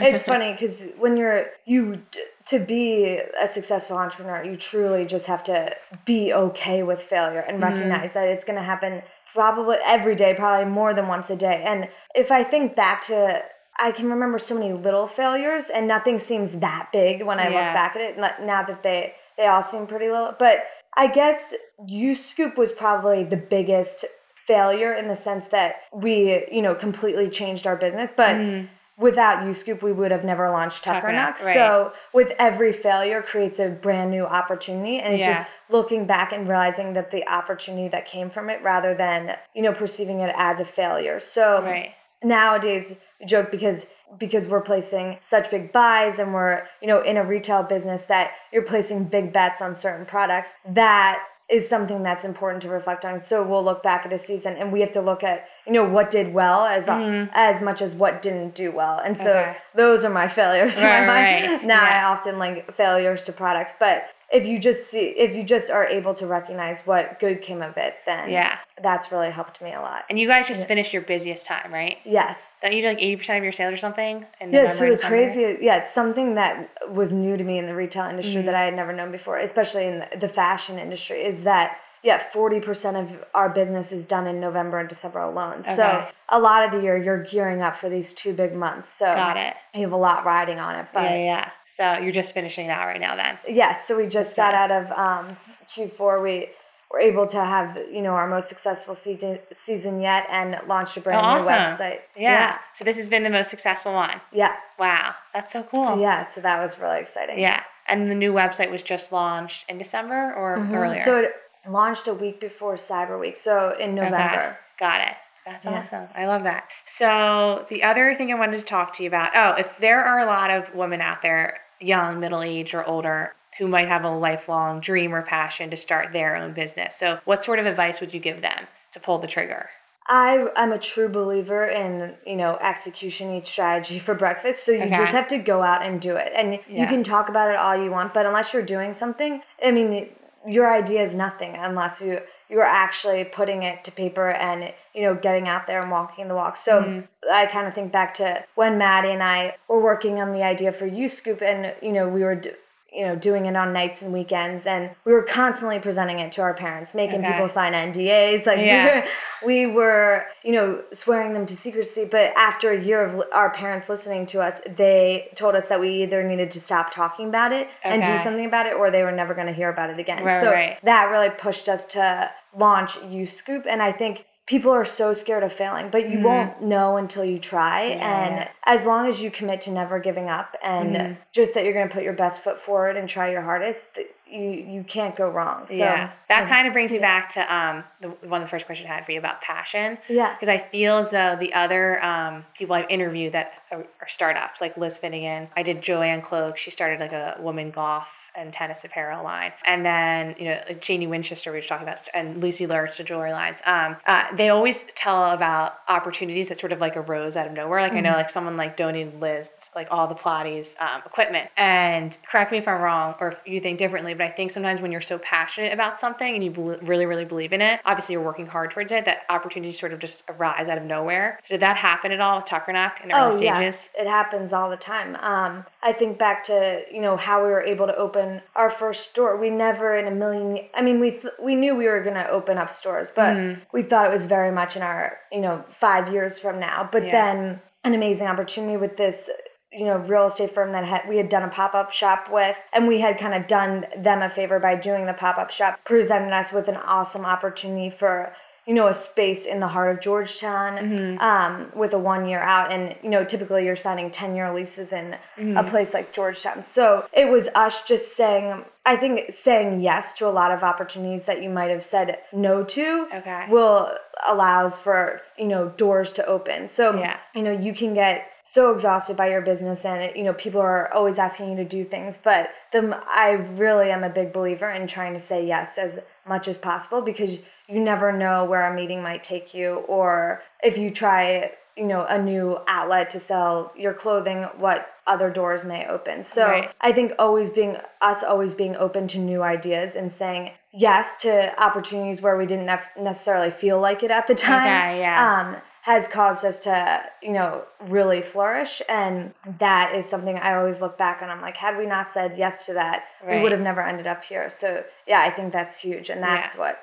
It's 0.00 0.22
funny 0.32 0.52
because 0.52 0.86
when 0.98 1.16
you're 1.16 1.46
you 1.64 2.02
to 2.48 2.58
be 2.58 3.20
a 3.40 3.46
successful 3.46 3.96
entrepreneur, 3.96 4.42
you 4.44 4.56
truly 4.56 5.04
just 5.04 5.26
have 5.26 5.42
to 5.44 5.74
be 6.04 6.32
okay 6.32 6.82
with 6.82 7.00
failure 7.02 7.40
and 7.40 7.60
mm-hmm. 7.60 7.72
recognize 7.72 8.12
that 8.14 8.28
it's 8.28 8.44
going 8.44 8.58
to 8.58 8.64
happen 8.64 9.02
probably 9.32 9.76
every 9.84 10.14
day, 10.14 10.34
probably 10.34 10.70
more 10.70 10.94
than 10.94 11.08
once 11.08 11.30
a 11.30 11.36
day. 11.36 11.62
And 11.66 11.88
if 12.14 12.30
I 12.30 12.42
think 12.44 12.74
back 12.76 13.02
to. 13.06 13.42
I 13.80 13.92
can 13.92 14.10
remember 14.10 14.40
so 14.40 14.56
many 14.56 14.72
little 14.72 15.06
failures, 15.06 15.70
and 15.70 15.86
nothing 15.86 16.18
seems 16.18 16.54
that 16.54 16.88
big 16.92 17.22
when 17.22 17.38
I 17.38 17.44
Yeah. 17.44 17.50
look 17.50 17.74
back 17.74 17.94
at 17.94 18.02
it. 18.02 18.18
Now 18.18 18.64
that 18.64 18.82
they 18.82 19.14
they 19.36 19.46
all 19.46 19.62
seem 19.62 19.86
pretty 19.86 20.08
little, 20.08 20.34
but 20.36 20.66
I 20.96 21.06
guess 21.06 21.54
U 21.86 22.16
Scoop 22.16 22.58
was 22.58 22.72
probably 22.72 23.22
the 23.22 23.36
biggest 23.36 24.04
failure 24.48 24.92
in 24.94 25.06
the 25.08 25.14
sense 25.14 25.46
that 25.48 25.82
we, 25.92 26.44
you 26.50 26.62
know, 26.62 26.74
completely 26.74 27.28
changed 27.28 27.66
our 27.66 27.76
business. 27.76 28.08
But 28.16 28.36
mm. 28.36 28.68
without 28.96 29.44
U-Scoop, 29.44 29.82
we 29.82 29.92
would 29.92 30.10
have 30.10 30.24
never 30.24 30.48
launched 30.48 30.82
Tucker 30.84 31.12
Knox. 31.12 31.44
Knock, 31.44 31.54
So 31.54 31.92
with 32.14 32.32
every 32.38 32.72
failure 32.72 33.20
creates 33.22 33.60
a 33.60 33.68
brand 33.68 34.10
new 34.10 34.24
opportunity. 34.24 34.98
And 34.98 35.14
it's 35.14 35.28
Yeah. 35.28 35.34
just 35.34 35.46
looking 35.68 36.06
back 36.06 36.32
and 36.32 36.48
realizing 36.48 36.94
that 36.94 37.10
the 37.10 37.28
opportunity 37.30 37.88
that 37.88 38.06
came 38.06 38.30
from 38.30 38.48
it 38.48 38.62
rather 38.62 38.94
than, 38.94 39.36
you 39.54 39.62
know, 39.62 39.72
perceiving 39.72 40.20
it 40.20 40.34
as 40.34 40.58
a 40.60 40.64
failure. 40.64 41.20
So 41.20 41.62
Right. 41.62 41.92
nowadays 42.24 42.96
joke 43.26 43.50
because 43.50 43.86
because 44.18 44.48
we're 44.48 44.60
placing 44.60 45.18
such 45.20 45.50
big 45.50 45.72
buys 45.72 46.18
and 46.18 46.32
we're 46.32 46.62
you 46.80 46.88
know 46.88 47.00
in 47.02 47.16
a 47.16 47.24
retail 47.24 47.62
business 47.62 48.02
that 48.04 48.32
you're 48.52 48.62
placing 48.62 49.04
big 49.04 49.32
bets 49.32 49.60
on 49.62 49.74
certain 49.74 50.06
products 50.06 50.56
that 50.66 51.22
is 51.50 51.68
something 51.68 52.02
that's 52.02 52.24
important 52.24 52.62
to 52.62 52.68
reflect 52.68 53.04
on 53.04 53.22
so 53.22 53.42
we'll 53.42 53.64
look 53.64 53.82
back 53.82 54.04
at 54.04 54.12
a 54.12 54.18
season 54.18 54.54
and 54.56 54.72
we 54.72 54.80
have 54.80 54.92
to 54.92 55.00
look 55.00 55.22
at 55.24 55.48
you 55.66 55.72
know 55.72 55.84
what 55.84 56.10
did 56.10 56.32
well 56.34 56.64
as 56.66 56.88
uh, 56.88 56.98
mm-hmm. 56.98 57.30
as 57.34 57.62
much 57.62 57.80
as 57.80 57.94
what 57.94 58.20
didn't 58.22 58.54
do 58.54 58.70
well 58.70 58.98
and 58.98 59.16
so. 59.16 59.32
Okay. 59.32 59.56
those 59.74 60.04
are 60.04 60.10
my 60.10 60.28
failures 60.28 60.78
in 60.82 60.86
my 60.88 61.00
mind 61.06 61.50
right. 61.50 61.64
now 61.64 61.82
Yeah. 61.82 62.02
i 62.02 62.10
often 62.10 62.38
link 62.38 62.72
failures 62.72 63.22
to 63.22 63.32
products 63.32 63.74
but 63.80 64.10
if 64.30 64.46
you 64.46 64.58
just 64.58 64.88
see 64.90 65.04
if 65.08 65.34
you 65.36 65.42
just 65.42 65.70
are 65.70 65.86
able 65.86 66.12
to 66.14 66.26
recognize 66.26 66.86
what 66.86 67.18
good 67.18 67.40
came 67.40 67.62
of 67.62 67.76
it 67.78 67.96
then 68.06 68.30
Yeah. 68.30 68.58
that's 68.82 69.10
really 69.10 69.30
helped 69.30 69.62
me 69.62 69.72
a 69.72 69.80
lot 69.80 70.04
And 70.10 70.18
you 70.18 70.28
guys 70.28 70.46
just 70.48 70.66
finished 70.66 70.92
your 70.92 71.02
busiest 71.02 71.46
time, 71.46 71.72
right? 71.72 71.98
yes 72.04 72.54
Don't 72.62 72.72
you 72.72 72.82
do 72.82 72.88
like 72.88 72.98
80% 72.98 73.38
of 73.38 73.42
your 73.44 73.52
sales 73.52 73.72
or 73.74 73.78
something? 73.78 74.26
In 74.40 74.52
Yeah, 74.52 74.66
so 74.70 74.90
the 74.90 74.98
crazy, 74.98 75.56
yeah, 75.60 75.76
it's 75.78 75.90
something 75.92 76.34
that 76.34 76.70
was 76.90 77.12
new 77.12 77.36
to 77.36 77.44
me 77.44 77.58
in 77.58 77.66
the 77.66 77.74
retail 77.74 78.04
industry 78.04 78.40
Mm-hmm. 78.40 78.46
that 78.46 78.54
I 78.54 78.64
had 78.64 78.74
never 78.74 78.92
known 78.92 79.10
before, 79.12 79.38
especially 79.38 79.86
in 79.86 80.04
the, 80.18 80.28
fashion 80.28 80.78
industry, 80.78 81.18
is 81.24 81.44
that 81.44 81.78
yeah, 82.02 82.18
forty 82.18 82.60
percent 82.60 82.96
of 82.96 83.24
our 83.34 83.48
business 83.48 83.90
is 83.90 84.06
done 84.06 84.26
in 84.28 84.38
November 84.38 84.78
and 84.78 84.88
December 84.88 85.18
alone. 85.18 85.64
So 85.64 86.06
a 86.28 86.38
lot 86.38 86.64
of 86.64 86.70
the 86.70 86.80
year 86.80 86.96
you're 87.02 87.24
gearing 87.24 87.60
up 87.60 87.74
for 87.74 87.88
these 87.88 88.14
two 88.14 88.32
big 88.32 88.54
months. 88.54 88.88
So 88.88 89.06
Got 89.06 89.36
it. 89.36 89.54
you 89.74 89.80
have 89.82 89.92
a 89.92 89.96
lot 89.96 90.24
riding 90.24 90.60
on 90.60 90.76
it. 90.76 90.86
But 90.94 91.02
Yeah, 91.10 91.16
yeah. 91.16 91.50
So 91.78 91.92
you're 92.02 92.12
just 92.12 92.34
finishing 92.34 92.66
that 92.66 92.84
right 92.84 93.00
now 93.00 93.14
then. 93.14 93.38
yes, 93.48 93.86
so 93.86 93.96
we 93.96 94.08
just 94.08 94.34
got 94.36 94.52
out 94.52 94.72
of 94.72 94.90
um, 94.90 95.36
Q4. 95.68 96.20
We 96.22 96.48
were 96.90 96.98
able 96.98 97.26
to 97.28 97.36
have 97.44 97.78
you 97.92 98.02
know 98.02 98.14
our 98.14 98.26
most 98.26 98.48
successful 98.48 98.96
season 98.96 99.38
season 99.52 100.00
yet 100.00 100.26
and 100.28 100.60
launched 100.66 100.96
a 100.96 101.00
brand 101.00 101.24
Oh, 101.24 101.40
new 101.40 101.46
website. 101.48 102.00
Yeah. 102.16 102.58
So 102.74 102.84
this 102.84 102.96
has 102.96 103.08
been 103.08 103.22
the 103.22 103.30
most 103.30 103.48
successful 103.50 103.92
one. 103.92 104.20
yeah, 104.32 104.56
Wow. 104.76 105.14
That's 105.32 105.52
so 105.52 105.62
cool. 105.62 106.00
yeah. 106.00 106.24
So 106.24 106.40
that 106.40 106.58
was 106.60 106.80
really 106.80 106.98
exciting. 106.98 107.38
Yeah. 107.38 107.62
And 107.88 108.10
the 108.10 108.14
new 108.16 108.32
website 108.32 108.70
was 108.72 108.82
just 108.82 109.12
launched 109.12 109.70
in 109.70 109.78
December 109.78 110.34
or 110.34 110.56
earlier? 110.56 110.96
Mm-hmm. 110.96 111.04
So 111.04 111.20
it 111.20 111.32
launched 111.68 112.08
a 112.08 112.14
week 112.14 112.40
before 112.40 112.74
Cyber 112.74 113.20
Week, 113.20 113.36
so 113.36 113.74
in 113.78 113.94
November. 113.94 114.16
Okay. 114.40 114.52
Got 114.80 115.00
it. 115.02 115.14
That's 115.46 115.64
Yeah. 115.64 115.80
awesome. 115.80 116.08
I 116.14 116.26
love 116.26 116.42
that. 116.42 116.64
So 116.86 117.64
the 117.70 117.82
other 117.84 118.14
thing 118.16 118.30
I 118.32 118.34
wanted 118.34 118.58
to 118.60 118.66
talk 118.66 118.94
to 118.96 119.02
you 119.02 119.08
about, 119.08 119.30
oh, 119.34 119.52
if 119.60 119.78
there 119.78 120.04
are 120.04 120.18
a 120.18 120.26
lot 120.26 120.50
of 120.50 120.74
women 120.74 121.00
out 121.00 121.22
there, 121.22 121.58
young, 121.80 122.20
middle 122.20 122.42
age, 122.42 122.74
or 122.74 122.84
older, 122.86 123.34
who 123.58 123.66
might 123.68 123.88
have 123.88 124.04
a 124.04 124.10
lifelong 124.10 124.80
dream 124.80 125.14
or 125.14 125.22
passion 125.22 125.70
to 125.70 125.76
start 125.76 126.12
their 126.12 126.36
own 126.36 126.52
business. 126.52 126.96
So 126.96 127.18
what 127.24 127.44
sort 127.44 127.58
of 127.58 127.66
advice 127.66 128.00
would 128.00 128.14
you 128.14 128.20
give 128.20 128.40
them 128.42 128.66
to 128.92 129.00
pull 129.00 129.18
the 129.18 129.26
trigger? 129.26 129.70
I 130.10 130.48
I'm 130.56 130.72
a 130.72 130.78
true 130.78 131.08
believer 131.08 131.66
in 131.66 132.14
you 132.26 132.36
know 132.36 132.56
execution 132.62 133.34
eats 133.34 133.50
strategy 133.50 133.98
for 133.98 134.14
breakfast. 134.14 134.64
So 134.64 134.72
you 134.72 134.84
Okay. 134.84 134.96
just 134.96 135.12
have 135.12 135.26
to 135.28 135.38
go 135.38 135.62
out 135.62 135.82
and 135.82 136.00
do 136.00 136.16
it, 136.16 136.32
and 136.34 136.60
you 136.68 136.86
can 136.86 137.02
talk 137.02 137.28
about 137.28 137.50
it 137.50 137.56
all 137.56 137.76
you 137.76 137.90
want, 137.90 138.14
but 138.14 138.24
unless 138.24 138.54
you're 138.54 138.62
doing 138.62 138.92
something, 138.94 139.42
I 139.62 139.70
mean, 139.70 140.08
your 140.48 140.72
idea 140.72 141.02
is 141.02 141.14
nothing 141.14 141.56
unless 141.56 142.00
you 142.02 142.20
you're 142.48 142.62
actually 142.64 143.22
putting 143.24 143.62
it 143.62 143.84
to 143.84 143.92
paper 143.92 144.30
and 144.30 144.72
you 144.94 145.02
know 145.02 145.14
getting 145.14 145.46
out 145.48 145.66
there 145.66 145.80
and 145.82 145.90
walking 145.90 146.28
the 146.28 146.34
walk. 146.34 146.56
So 146.56 146.82
Mm-hmm. 146.82 147.00
I 147.32 147.46
kind 147.46 147.66
of 147.68 147.74
think 147.74 147.92
back 147.92 148.14
to 148.14 148.44
when 148.54 148.78
Maddie 148.78 149.10
and 149.10 149.22
I 149.22 149.56
were 149.68 149.82
working 149.82 150.20
on 150.20 150.32
the 150.32 150.42
idea 150.42 150.72
for 150.72 150.86
U 150.86 151.08
Scoop, 151.08 151.42
and 151.42 151.74
you 151.82 151.92
know 151.92 152.08
we 152.08 152.22
were. 152.22 152.34
d- 152.36 152.50
you 152.92 153.04
know, 153.06 153.14
doing 153.14 153.44
it 153.46 153.54
on 153.54 153.72
nights 153.72 154.02
and 154.02 154.12
weekends, 154.12 154.66
and 154.66 154.90
we 155.04 155.12
were 155.12 155.22
constantly 155.22 155.78
presenting 155.78 156.20
it 156.20 156.32
to 156.32 156.40
our 156.42 156.54
parents, 156.54 156.94
making 156.94 157.20
Okay. 157.20 157.32
people 157.32 157.46
sign 157.48 157.74
NDAs. 157.74 158.46
Like 158.46 158.58
Yeah. 158.60 159.04
we 159.44 159.66
were, 159.66 159.68
we 159.68 159.74
were, 159.74 160.26
you 160.42 160.52
know, 160.52 160.82
swearing 160.92 161.32
them 161.34 161.44
to 161.46 161.54
secrecy. 161.56 162.04
But 162.06 162.32
after 162.36 162.70
a 162.70 162.80
year 162.80 163.02
of 163.04 163.22
our 163.32 163.50
parents 163.50 163.88
listening 163.88 164.24
to 164.26 164.40
us, 164.40 164.60
they 164.68 165.28
told 165.34 165.54
us 165.54 165.68
that 165.68 165.80
we 165.80 166.02
either 166.02 166.22
needed 166.24 166.50
to 166.52 166.60
stop 166.60 166.90
talking 166.90 167.28
about 167.28 167.52
it 167.52 167.68
and 167.84 168.02
do 168.02 168.16
something 168.16 168.46
about 168.46 168.66
it, 168.66 168.74
or 168.74 168.90
they 168.90 169.02
were 169.02 169.12
never 169.12 169.34
going 169.34 169.46
to 169.48 169.52
hear 169.52 169.68
about 169.68 169.90
it 169.90 169.98
again. 169.98 170.24
Right, 170.24 170.40
so 170.40 170.50
right. 170.52 170.78
that 170.84 171.10
really 171.10 171.30
pushed 171.30 171.68
us 171.68 171.84
to 171.86 172.30
launch 172.56 173.02
U 173.04 173.26
Scoop, 173.26 173.66
and 173.68 173.82
I 173.82 173.92
think. 173.92 174.24
People 174.48 174.72
are 174.72 174.84
so 174.84 175.12
scared 175.12 175.42
of 175.42 175.52
failing, 175.52 175.90
but 175.90 176.08
you 176.08 176.20
won't 176.20 176.62
know 176.62 176.96
until 176.96 177.24
you 177.24 177.38
try. 177.38 177.82
and 177.82 178.34
Mm-hmm. 178.40 178.50
as 178.66 178.86
long 178.86 179.06
as 179.06 179.22
you 179.22 179.30
commit 179.30 179.60
to 179.62 179.70
never 179.70 179.98
giving 179.98 180.28
up 180.30 180.56
and 180.62 180.96
Mm-hmm. 180.96 181.12
just 181.32 181.52
that 181.54 181.64
you're 181.64 181.74
going 181.74 181.88
to 181.88 181.94
put 181.94 182.02
your 182.02 182.14
best 182.14 182.42
foot 182.42 182.58
forward 182.58 182.96
and 182.96 183.08
try 183.08 183.30
your 183.30 183.42
hardest, 183.42 183.94
th- 183.94 184.08
you 184.30 184.50
you 184.74 184.84
can't 184.84 185.16
go 185.16 185.26
wrong. 185.28 185.66
So 185.66 185.74
yeah, 185.76 186.10
that 186.28 186.48
kind 186.50 186.66
of 186.66 186.74
brings 186.74 186.90
me 186.92 186.98
back 186.98 187.30
to 187.30 187.54
um 187.54 187.82
the 188.02 188.08
one 188.28 188.42
of 188.42 188.46
the 188.46 188.50
first 188.50 188.66
questions 188.66 188.86
I 188.90 188.94
had 188.94 189.06
for 189.06 189.12
you 189.12 189.18
about 189.18 189.40
passion. 189.40 189.96
Yeah. 190.06 190.34
because 190.34 190.50
I 190.50 190.58
feel 190.58 190.98
as 190.98 191.10
though 191.10 191.34
the 191.40 191.54
other 191.54 192.02
um 192.04 192.44
people 192.58 192.74
I've 192.76 192.90
interviewed 192.90 193.32
that 193.32 193.52
are, 193.70 193.86
are 194.02 194.08
startups 194.08 194.60
like 194.60 194.76
Liz 194.76 194.98
Finnegan, 194.98 195.48
I 195.56 195.62
did 195.62 195.80
Joanne 195.82 196.20
Cloak. 196.20 196.58
She 196.58 196.70
started 196.70 197.00
like 197.00 197.12
a 197.12 197.36
woman 197.40 197.70
golf 197.70 198.06
and 198.38 198.52
tennis 198.52 198.84
apparel 198.84 199.24
line, 199.24 199.52
and 199.66 199.84
then 199.84 200.34
you 200.38 200.46
know 200.46 200.60
like 200.68 200.80
Janie 200.80 201.06
Winchester 201.06 201.52
we 201.52 201.58
were 201.58 201.66
talking 201.66 201.86
about, 201.86 202.08
and 202.14 202.40
Lucy 202.42 202.66
Lurch 202.66 202.96
the 202.98 203.04
jewelry 203.04 203.32
lines. 203.32 203.58
Um, 203.66 203.96
uh, 204.06 204.34
they 204.36 204.48
always 204.48 204.84
tell 204.94 205.30
about 205.30 205.78
opportunities 205.88 206.48
that 206.48 206.58
sort 206.58 206.72
of 206.72 206.80
like 206.80 206.96
arose 206.96 207.36
out 207.36 207.46
of 207.46 207.52
nowhere. 207.52 207.82
Like 207.82 207.92
I 207.92 208.00
know 208.00 208.12
like 208.12 208.30
someone 208.30 208.56
like 208.56 208.76
donated 208.76 209.20
Liz 209.20 209.50
like 209.74 209.88
all 209.90 210.06
the 210.06 210.14
Pilates 210.14 210.80
um, 210.80 211.02
equipment, 211.04 211.50
and 211.56 212.16
correct 212.30 212.52
me 212.52 212.58
if 212.58 212.68
I'm 212.68 212.80
wrong 212.80 213.14
or 213.20 213.32
if 213.32 213.38
you 213.46 213.60
think 213.60 213.78
differently, 213.78 214.14
but 214.14 214.26
I 214.26 214.30
think 214.30 214.50
sometimes 214.50 214.80
when 214.80 214.92
you're 214.92 215.00
so 215.00 215.18
passionate 215.18 215.72
about 215.72 215.98
something 215.98 216.34
and 216.34 216.44
you 216.44 216.50
bel 216.50 216.78
really 216.82 217.06
really 217.06 217.24
believe 217.24 217.52
in 217.52 217.60
it, 217.60 217.80
obviously 217.84 218.14
you're 218.14 218.22
working 218.22 218.46
hard 218.46 218.70
towards 218.70 218.92
it. 218.92 219.04
That 219.04 219.22
opportunities 219.28 219.78
sort 219.78 219.92
of 219.92 219.98
just 219.98 220.24
arise 220.28 220.68
out 220.68 220.78
of 220.78 220.84
nowhere. 220.84 221.40
So 221.44 221.54
did 221.54 221.62
that 221.62 221.76
happen 221.76 222.12
at 222.12 222.20
all 222.20 222.38
with 222.38 222.46
Tuckernuck 222.46 223.02
in 223.02 223.12
early 223.12 223.20
Oh 223.20 223.30
stages? 223.30 223.44
yes, 223.44 223.90
it 223.98 224.06
happens 224.06 224.52
all 224.52 224.70
the 224.70 224.76
time. 224.76 225.16
Um, 225.16 225.64
I 225.82 225.92
think 225.92 226.18
back 226.18 226.44
to 226.44 226.84
you 226.92 227.00
know 227.00 227.16
how 227.16 227.44
we 227.44 227.50
were 227.50 227.62
able 227.62 227.86
to 227.86 227.96
open 227.96 228.27
our 228.56 228.70
first 228.70 229.06
store. 229.06 229.36
We 229.36 229.50
never 229.50 229.96
in 229.96 230.06
a 230.06 230.10
million. 230.10 230.66
I 230.74 230.82
mean, 230.82 230.98
we 231.00 231.10
th- 231.12 231.34
we 231.42 231.54
knew 231.54 231.74
we 231.74 231.86
were 231.86 232.02
going 232.02 232.14
to 232.22 232.28
open 232.30 232.58
up 232.58 232.70
stores, 232.70 233.10
but 233.14 233.34
Mm-hmm. 233.36 233.60
we 233.72 233.82
thought 233.82 234.06
it 234.06 234.12
was 234.12 234.26
very 234.26 234.52
much 234.52 234.76
in 234.76 234.82
our 234.82 235.18
you 235.32 235.40
know 235.40 235.64
five 235.68 236.12
years 236.12 236.40
from 236.40 236.58
now. 236.60 236.88
But 236.90 237.04
Yeah. 237.06 237.10
then 237.10 237.60
an 237.84 237.94
amazing 237.94 238.26
opportunity 238.26 238.76
with 238.76 238.96
this 238.96 239.30
you 239.72 239.84
know 239.84 239.98
real 239.98 240.26
estate 240.26 240.50
firm 240.50 240.72
that 240.72 240.84
had 240.84 241.02
we 241.08 241.16
had 241.18 241.28
done 241.28 241.42
a 241.42 241.48
pop-up 241.48 241.90
shop 241.92 242.28
with 242.30 242.56
and 242.72 242.88
we 242.88 243.00
had 243.00 243.18
kind 243.18 243.34
of 243.34 243.46
done 243.46 243.84
them 243.98 244.22
a 244.22 244.28
favor 244.28 244.58
by 244.58 244.74
doing 244.74 245.04
the 245.06 245.12
pop-up 245.12 245.50
shop 245.50 245.78
presented 245.84 246.32
us 246.32 246.52
with 246.52 246.68
an 246.68 246.76
awesome 246.78 247.26
opportunity 247.26 247.90
for 247.90 248.32
you 248.68 248.74
know 248.74 248.86
a 248.86 248.94
space 248.94 249.46
in 249.46 249.58
the 249.60 249.66
heart 249.74 249.90
of 249.92 250.00
georgetown 250.00 250.72
Mm-hmm. 250.78 251.18
um, 251.30 251.72
with 251.74 251.92
a 251.94 251.98
one 251.98 252.28
year 252.28 252.40
out 252.40 252.70
and 252.70 252.94
you 253.02 253.10
know 253.14 253.24
typically 253.24 253.64
you're 253.64 253.74
signing 253.88 254.10
10 254.10 254.36
year 254.36 254.52
leases 254.52 254.92
in 254.92 255.16
Mm-hmm. 255.38 255.56
a 255.56 255.64
place 255.64 255.94
like 255.94 256.12
georgetown 256.12 256.62
so 256.62 257.06
it 257.12 257.28
was 257.28 257.48
us 257.54 257.82
just 257.82 258.06
saying 258.16 258.64
i 258.84 258.94
think 258.96 259.30
saying 259.32 259.80
yes 259.80 260.12
to 260.18 260.26
a 260.26 260.34
lot 260.40 260.50
of 260.56 260.62
opportunities 260.62 261.24
that 261.24 261.42
you 261.42 261.48
might 261.58 261.70
have 261.70 261.82
said 261.94 262.18
no 262.32 262.62
to 262.64 263.08
Okay. 263.14 263.46
will 263.48 263.90
allows 264.28 264.78
for 264.78 265.20
you 265.38 265.46
know 265.46 265.68
doors 265.70 266.12
to 266.12 266.24
open 266.26 266.66
so 266.66 266.98
Yeah. 266.98 267.18
you 267.34 267.42
know 267.42 267.52
you 267.52 267.72
can 267.74 267.94
get 267.94 268.30
so 268.42 268.70
exhausted 268.72 269.16
by 269.16 269.28
your 269.30 269.42
business 269.42 269.84
and 269.84 270.16
you 270.16 270.24
know 270.24 270.32
people 270.32 270.60
are 270.60 270.92
always 270.94 271.18
asking 271.18 271.50
you 271.50 271.56
to 271.56 271.64
do 271.64 271.84
things 271.84 272.18
but 272.18 272.50
the 272.72 272.98
i 273.06 273.32
really 273.54 273.90
am 273.90 274.02
a 274.02 274.08
big 274.10 274.32
believer 274.32 274.70
in 274.70 274.86
trying 274.86 275.12
to 275.12 275.18
say 275.20 275.46
yes 275.46 275.78
as 275.78 276.00
much 276.26 276.48
as 276.48 276.56
possible 276.58 277.02
because 277.02 277.40
you 277.68 277.78
never 277.80 278.12
know 278.12 278.44
where 278.44 278.70
a 278.70 278.74
meeting 278.74 279.02
might 279.02 279.22
take 279.22 279.54
you 279.54 279.74
or 279.86 280.42
if 280.64 280.78
you 280.78 280.90
try 280.90 281.52
you 281.76 281.86
know 281.86 282.04
a 282.08 282.18
new 282.20 282.58
outlet 282.66 283.08
to 283.10 283.18
sell 283.20 283.72
your 283.76 283.94
clothing 283.94 284.42
what 284.56 284.90
other 285.06 285.30
doors 285.30 285.64
may 285.64 285.86
open 285.86 286.22
so 286.24 286.46
Right. 286.48 286.70
i 286.80 286.90
think 286.92 287.12
always 287.18 287.50
being 287.50 287.76
us 288.00 288.22
always 288.22 288.52
being 288.54 288.74
open 288.76 289.06
to 289.08 289.18
new 289.18 289.42
ideas 289.42 289.94
and 289.94 290.10
saying 290.10 290.50
yes 290.78 291.16
to 291.18 291.30
opportunities 291.62 292.22
where 292.22 292.36
we 292.36 292.46
didn't 292.46 292.66
nef- 292.66 292.90
necessarily 292.98 293.50
feel 293.50 293.80
like 293.80 294.02
it 294.02 294.10
at 294.10 294.26
the 294.26 294.34
time 294.34 294.66
Okay, 294.66 295.00
yeah. 295.00 295.40
um, 295.54 295.56
has 295.82 296.06
caused 296.06 296.44
us 296.44 296.58
to, 296.60 297.02
you 297.22 297.32
know, 297.32 297.64
really 297.88 298.20
flourish. 298.22 298.80
And 298.88 299.32
that 299.58 299.94
is 299.94 300.06
something 300.06 300.38
I 300.38 300.54
always 300.54 300.80
look 300.80 300.98
back 300.98 301.22
on. 301.22 301.30
I'm 301.30 301.40
like, 301.40 301.56
had 301.56 301.76
we 301.78 301.86
not 301.86 302.10
said 302.10 302.34
yes 302.36 302.66
to 302.66 302.74
that, 302.74 303.04
we 303.26 303.40
would 303.40 303.52
have 303.52 303.60
never 303.60 303.80
ended 303.80 304.06
up 304.06 304.22
here. 304.24 304.50
So, 304.50 304.84
yeah, 305.06 305.20
I 305.20 305.30
think 305.30 305.52
that's 305.52 305.80
huge. 305.80 306.10
And 306.10 306.22
that's 306.22 306.54
Yeah. 306.54 306.60
what 306.60 306.80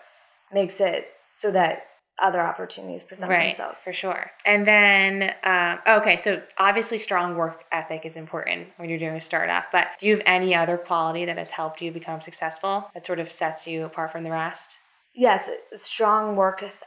makes 0.51 0.79
it 0.81 1.09
so 1.31 1.51
that 1.51 1.85
other 2.19 2.39
opportunities 2.41 3.03
present 3.03 3.29
right 3.29 3.49
themselves. 3.49 3.81
for 3.83 3.91
sure 3.93 4.31
and 4.45 4.65
then 4.67 5.33
um, 5.43 5.79
okay 5.87 6.15
so 6.17 6.41
obviously 6.57 6.97
strong 6.97 7.35
work 7.35 7.63
ethic 7.71 8.05
is 8.05 8.15
important 8.15 8.67
when 8.77 8.89
you're 8.89 8.99
doing 8.99 9.15
a 9.17 9.21
startup 9.21 9.65
but 9.71 9.87
do 9.99 10.07
you 10.07 10.13
have 10.15 10.23
any 10.25 10.55
other 10.55 10.77
quality 10.77 11.25
that 11.25 11.37
has 11.37 11.49
helped 11.51 11.81
you 11.81 11.91
become 11.91 12.21
successful 12.21 12.89
that 12.93 13.05
sort 13.05 13.19
of 13.19 13.31
sets 13.31 13.67
you 13.67 13.83
apart 13.83 14.11
from 14.11 14.23
the 14.23 14.31
rest 14.31 14.77
Yes, 15.17 15.49
strong 15.77 16.35
work 16.35 16.61
eth- 16.61 16.83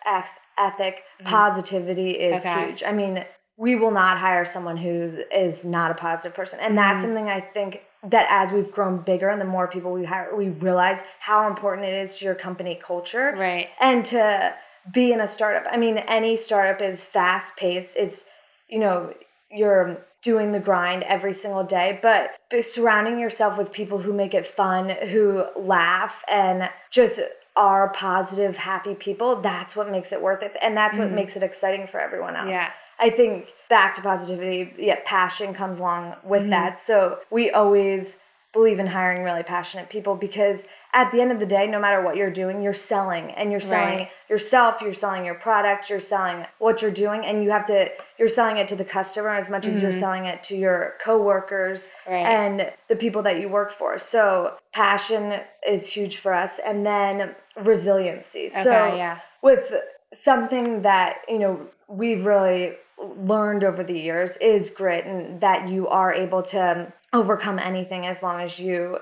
ethic, 0.59 1.03
positivity 1.25 2.11
is 2.11 2.45
Mm-hmm. 2.45 2.59
Okay. 2.59 2.67
huge. 2.69 2.83
I 2.85 2.93
mean, 2.93 3.25
we 3.57 3.75
will 3.75 3.91
not 3.91 4.19
hire 4.19 4.45
someone 4.45 4.77
who's 4.77 5.65
not 5.65 5.91
a 5.91 5.95
positive 5.95 6.35
person, 6.37 6.59
and 6.61 6.77
that's 6.77 7.03
Mm-hmm. 7.05 7.15
something 7.15 7.29
I 7.31 7.41
think 7.41 7.85
that 8.05 8.27
as 8.31 8.53
we've 8.53 8.71
grown 8.71 8.99
bigger 9.01 9.29
and 9.31 9.41
the 9.41 9.47
more 9.47 9.67
people 9.67 9.93
we 9.93 10.05
hire, 10.05 10.35
we 10.37 10.51
realize 10.51 11.03
how 11.21 11.49
important 11.49 11.87
it 11.87 11.95
is 11.95 12.19
to 12.19 12.27
your 12.27 12.35
company 12.35 12.75
culture, 12.75 13.35
Right. 13.37 13.71
And 13.81 14.05
to 14.07 14.55
be 14.93 15.13
in 15.13 15.21
a 15.21 15.27
startup. 15.27 15.71
I 15.73 15.77
mean, 15.77 15.99
any 15.99 16.37
startup 16.37 16.81
is 16.81 17.05
fast 17.05 17.57
paced. 17.57 17.97
Is 17.97 18.25
you 18.69 18.79
know 18.79 19.13
you're 19.51 20.05
doing 20.23 20.53
the 20.53 20.61
grind 20.61 21.03
every 21.05 21.33
single 21.33 21.65
day 21.65 21.99
but 22.03 22.37
surrounding 22.63 23.19
yourself 23.19 23.57
with 23.57 23.73
people 23.73 23.99
who 23.99 24.13
make 24.13 24.35
it 24.35 24.47
fun 24.47 24.91
who 25.09 25.45
laugh 25.57 26.25
and 26.31 26.69
just 26.91 27.21
are 27.57 27.91
positive 27.91 28.57
happy 28.59 28.95
people 28.95 29.37
that's 29.37 29.77
what 29.77 29.91
makes 29.91 30.13
it 30.13 30.21
worth 30.21 30.43
it 30.43 30.57
and 30.63 30.77
that's 30.77 30.99
what 30.99 31.07
mm-hmm. 31.07 31.17
makes 31.17 31.37
it 31.37 31.43
exciting 31.43 31.87
for 31.87 32.01
everyone 32.01 32.35
else 32.35 32.53
Yeah. 32.53 32.71
i 32.99 33.11
think 33.11 33.53
back 33.69 33.95
to 33.95 34.03
positivity 34.03 34.73
yeah 34.77 34.97
passion 35.05 35.55
comes 35.55 35.79
along 35.79 36.17
with 36.25 36.43
mm-hmm. 36.43 36.51
that 36.51 36.79
so 36.79 37.19
we 37.31 37.51
always 37.51 38.19
believe 38.53 38.79
in 38.79 38.87
hiring 38.87 39.23
really 39.23 39.43
passionate 39.43 39.91
people 39.91 40.15
because 40.15 40.67
at 40.95 41.11
the 41.13 41.21
end 41.21 41.31
of 41.31 41.39
the 41.39 41.45
day 41.45 41.67
no 41.67 41.79
matter 41.79 42.03
what 42.03 42.17
you're 42.17 42.31
doing 42.31 42.63
you're 42.63 42.73
selling 42.73 43.31
and 43.33 43.51
you're 43.51 43.61
selling 43.61 43.99
Right. 43.99 44.11
yourself 44.31 44.81
you're 44.81 44.95
selling 44.95 45.27
your 45.27 45.35
product 45.35 45.91
you're 45.91 46.01
selling 46.01 46.47
what 46.59 46.81
you're 46.81 46.91
doing 46.91 47.27
and 47.27 47.45
you 47.45 47.51
have 47.51 47.67
to 47.67 47.91
you're 48.19 48.29
selling 48.29 48.57
it 48.57 48.67
to 48.69 48.77
the 48.77 48.87
customer 48.87 49.31
as 49.31 49.51
much 49.51 49.67
as 49.67 49.83
you're 49.83 49.91
mm-hmm. 49.91 50.01
selling 50.01 50.25
it 50.25 50.43
to 50.45 50.57
your 50.57 50.95
coworkers 51.05 51.89
Right. 52.09 52.27
and 52.27 52.73
the 52.89 52.97
people 52.97 53.23
that 53.23 53.39
you 53.39 53.51
work 53.51 53.71
for 53.71 53.99
so 53.99 54.57
passion 54.73 55.41
is 55.67 55.93
huge 55.93 56.17
for 56.17 56.33
us 56.33 56.59
and 56.59 56.87
then 56.87 57.35
resiliency 57.63 58.49
so 58.49 58.71
yeah. 58.95 59.19
with 59.43 59.75
something 60.13 60.83
that 60.83 61.19
you 61.29 61.39
know 61.39 61.69
we've 61.87 62.25
really 62.25 62.77
learned 63.01 63.65
over 63.65 63.83
the 63.85 63.99
years 63.99 64.37
is 64.39 64.71
grit 64.71 65.05
and 65.07 65.41
that 65.41 65.69
you 65.69 65.87
are 65.89 66.13
able 66.13 66.43
to 66.43 66.93
overcome 67.13 67.59
anything 67.59 68.05
as 68.07 68.23
long 68.23 68.41
as 68.41 68.59
you 68.59 68.99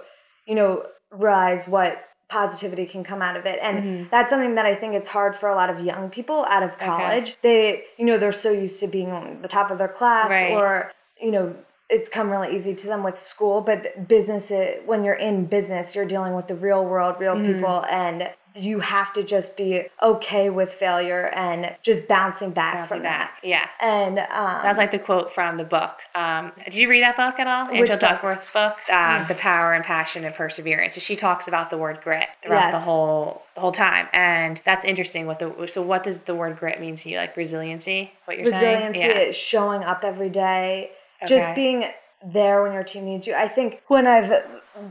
you 0.47 0.55
know 0.55 0.85
realize 1.11 1.67
what 1.69 2.05
positivity 2.29 2.85
can 2.87 3.05
come 3.05 3.23
out 3.23 3.37
of 3.37 3.47
it 3.47 3.59
and 3.63 3.79
Mm-hmm. 3.79 4.09
that's 4.11 4.31
something 4.31 4.55
that 4.57 4.67
i 4.67 4.75
think 4.75 4.95
it's 4.95 5.09
hard 5.09 5.35
for 5.35 5.49
a 5.49 5.55
lot 5.55 5.71
of 5.71 5.81
young 5.83 6.11
people 6.11 6.45
out 6.49 6.63
of 6.63 6.77
college 6.79 7.37
they 7.43 7.85
you 7.99 8.05
know 8.05 8.19
they're 8.19 8.33
so 8.33 8.51
used 8.51 8.81
to 8.81 8.87
being 8.89 9.11
on 9.13 9.41
the 9.43 9.49
top 9.49 9.71
of 9.71 9.79
their 9.79 9.89
class 9.89 10.31
Right. 10.31 10.51
or 10.53 10.93
you 11.21 11.31
know 11.31 11.57
it's 11.89 12.09
come 12.09 12.31
really 12.31 12.55
easy 12.55 12.75
to 12.75 12.87
them 12.89 13.03
with 13.05 13.17
school 13.17 13.61
but 13.61 14.09
business 14.09 14.53
when 14.87 15.05
you're 15.05 15.15
in 15.15 15.47
business 15.47 15.95
you're 15.95 16.05
dealing 16.05 16.35
with 16.35 16.49
the 16.49 16.55
real 16.57 16.85
world 16.85 17.17
real 17.21 17.37
Mm-hmm. 17.37 17.53
people 17.55 17.85
and 17.91 18.31
you 18.57 18.81
have 18.81 19.13
to 19.13 19.23
just 19.23 19.57
be 19.57 19.83
okay 20.03 20.51
with 20.51 20.73
failure 20.73 21.31
and 21.35 21.77
just 21.83 22.09
bouncing 22.09 22.51
back 22.51 22.75
Bouncing 22.75 22.89
from 22.89 23.03
back, 23.03 23.41
that 23.43 23.47
yeah. 23.49 23.69
and 23.81 24.19
um, 24.19 24.63
That's 24.63 24.79
like 24.79 24.91
the 24.91 24.99
quote 24.99 25.33
from 25.35 25.57
the 25.59 25.65
book. 25.65 25.99
Um, 26.15 26.53
did 26.65 26.75
you 26.75 26.89
read 26.89 27.03
that 27.03 27.17
book 27.17 27.39
at 27.39 27.47
all? 27.47 27.69
Angela? 27.75 27.99
Duckworth's 27.99 28.51
book, 28.51 28.77
um, 28.91 29.27
"The 29.29 29.35
Power 29.35 29.75
and 29.75 29.85
Passion 29.85 30.25
of 30.25 30.35
Perseverance." 30.35 30.95
So 30.95 31.01
she 31.01 31.17
talks 31.17 31.49
about 31.49 31.71
the 31.71 31.79
word 31.79 32.01
grit 32.03 32.29
throughout 32.43 32.73
the 32.73 32.81
whole 32.81 33.43
the 33.55 33.61
whole 33.61 33.73
time, 33.73 34.09
and 34.13 34.61
that's 34.65 34.85
interesting. 34.85 35.27
What 35.27 35.39
the 35.39 35.67
so 35.69 35.83
what 35.83 36.03
does 36.05 36.21
the 36.23 36.35
word 36.35 36.59
grit 36.59 36.81
mean 36.81 36.97
to 36.97 37.09
you? 37.11 37.17
Like 37.19 37.37
resiliency? 37.37 38.13
What 38.25 38.39
you're 38.39 38.51
saying? 38.51 38.93
resiliency 38.93 39.01
saying? 39.01 39.29
is 39.31 39.37
showing 39.37 39.85
up 39.85 40.05
every 40.05 40.31
day 40.31 40.91
Okay. 41.23 41.35
just 41.35 41.55
being 41.55 41.85
there 42.25 42.63
when 42.63 42.73
your 42.73 42.85
team 42.85 43.05
needs 43.05 43.27
you 43.27 43.35
i 43.35 43.47
think 43.47 43.83
when 43.89 44.07
i've 44.07 44.33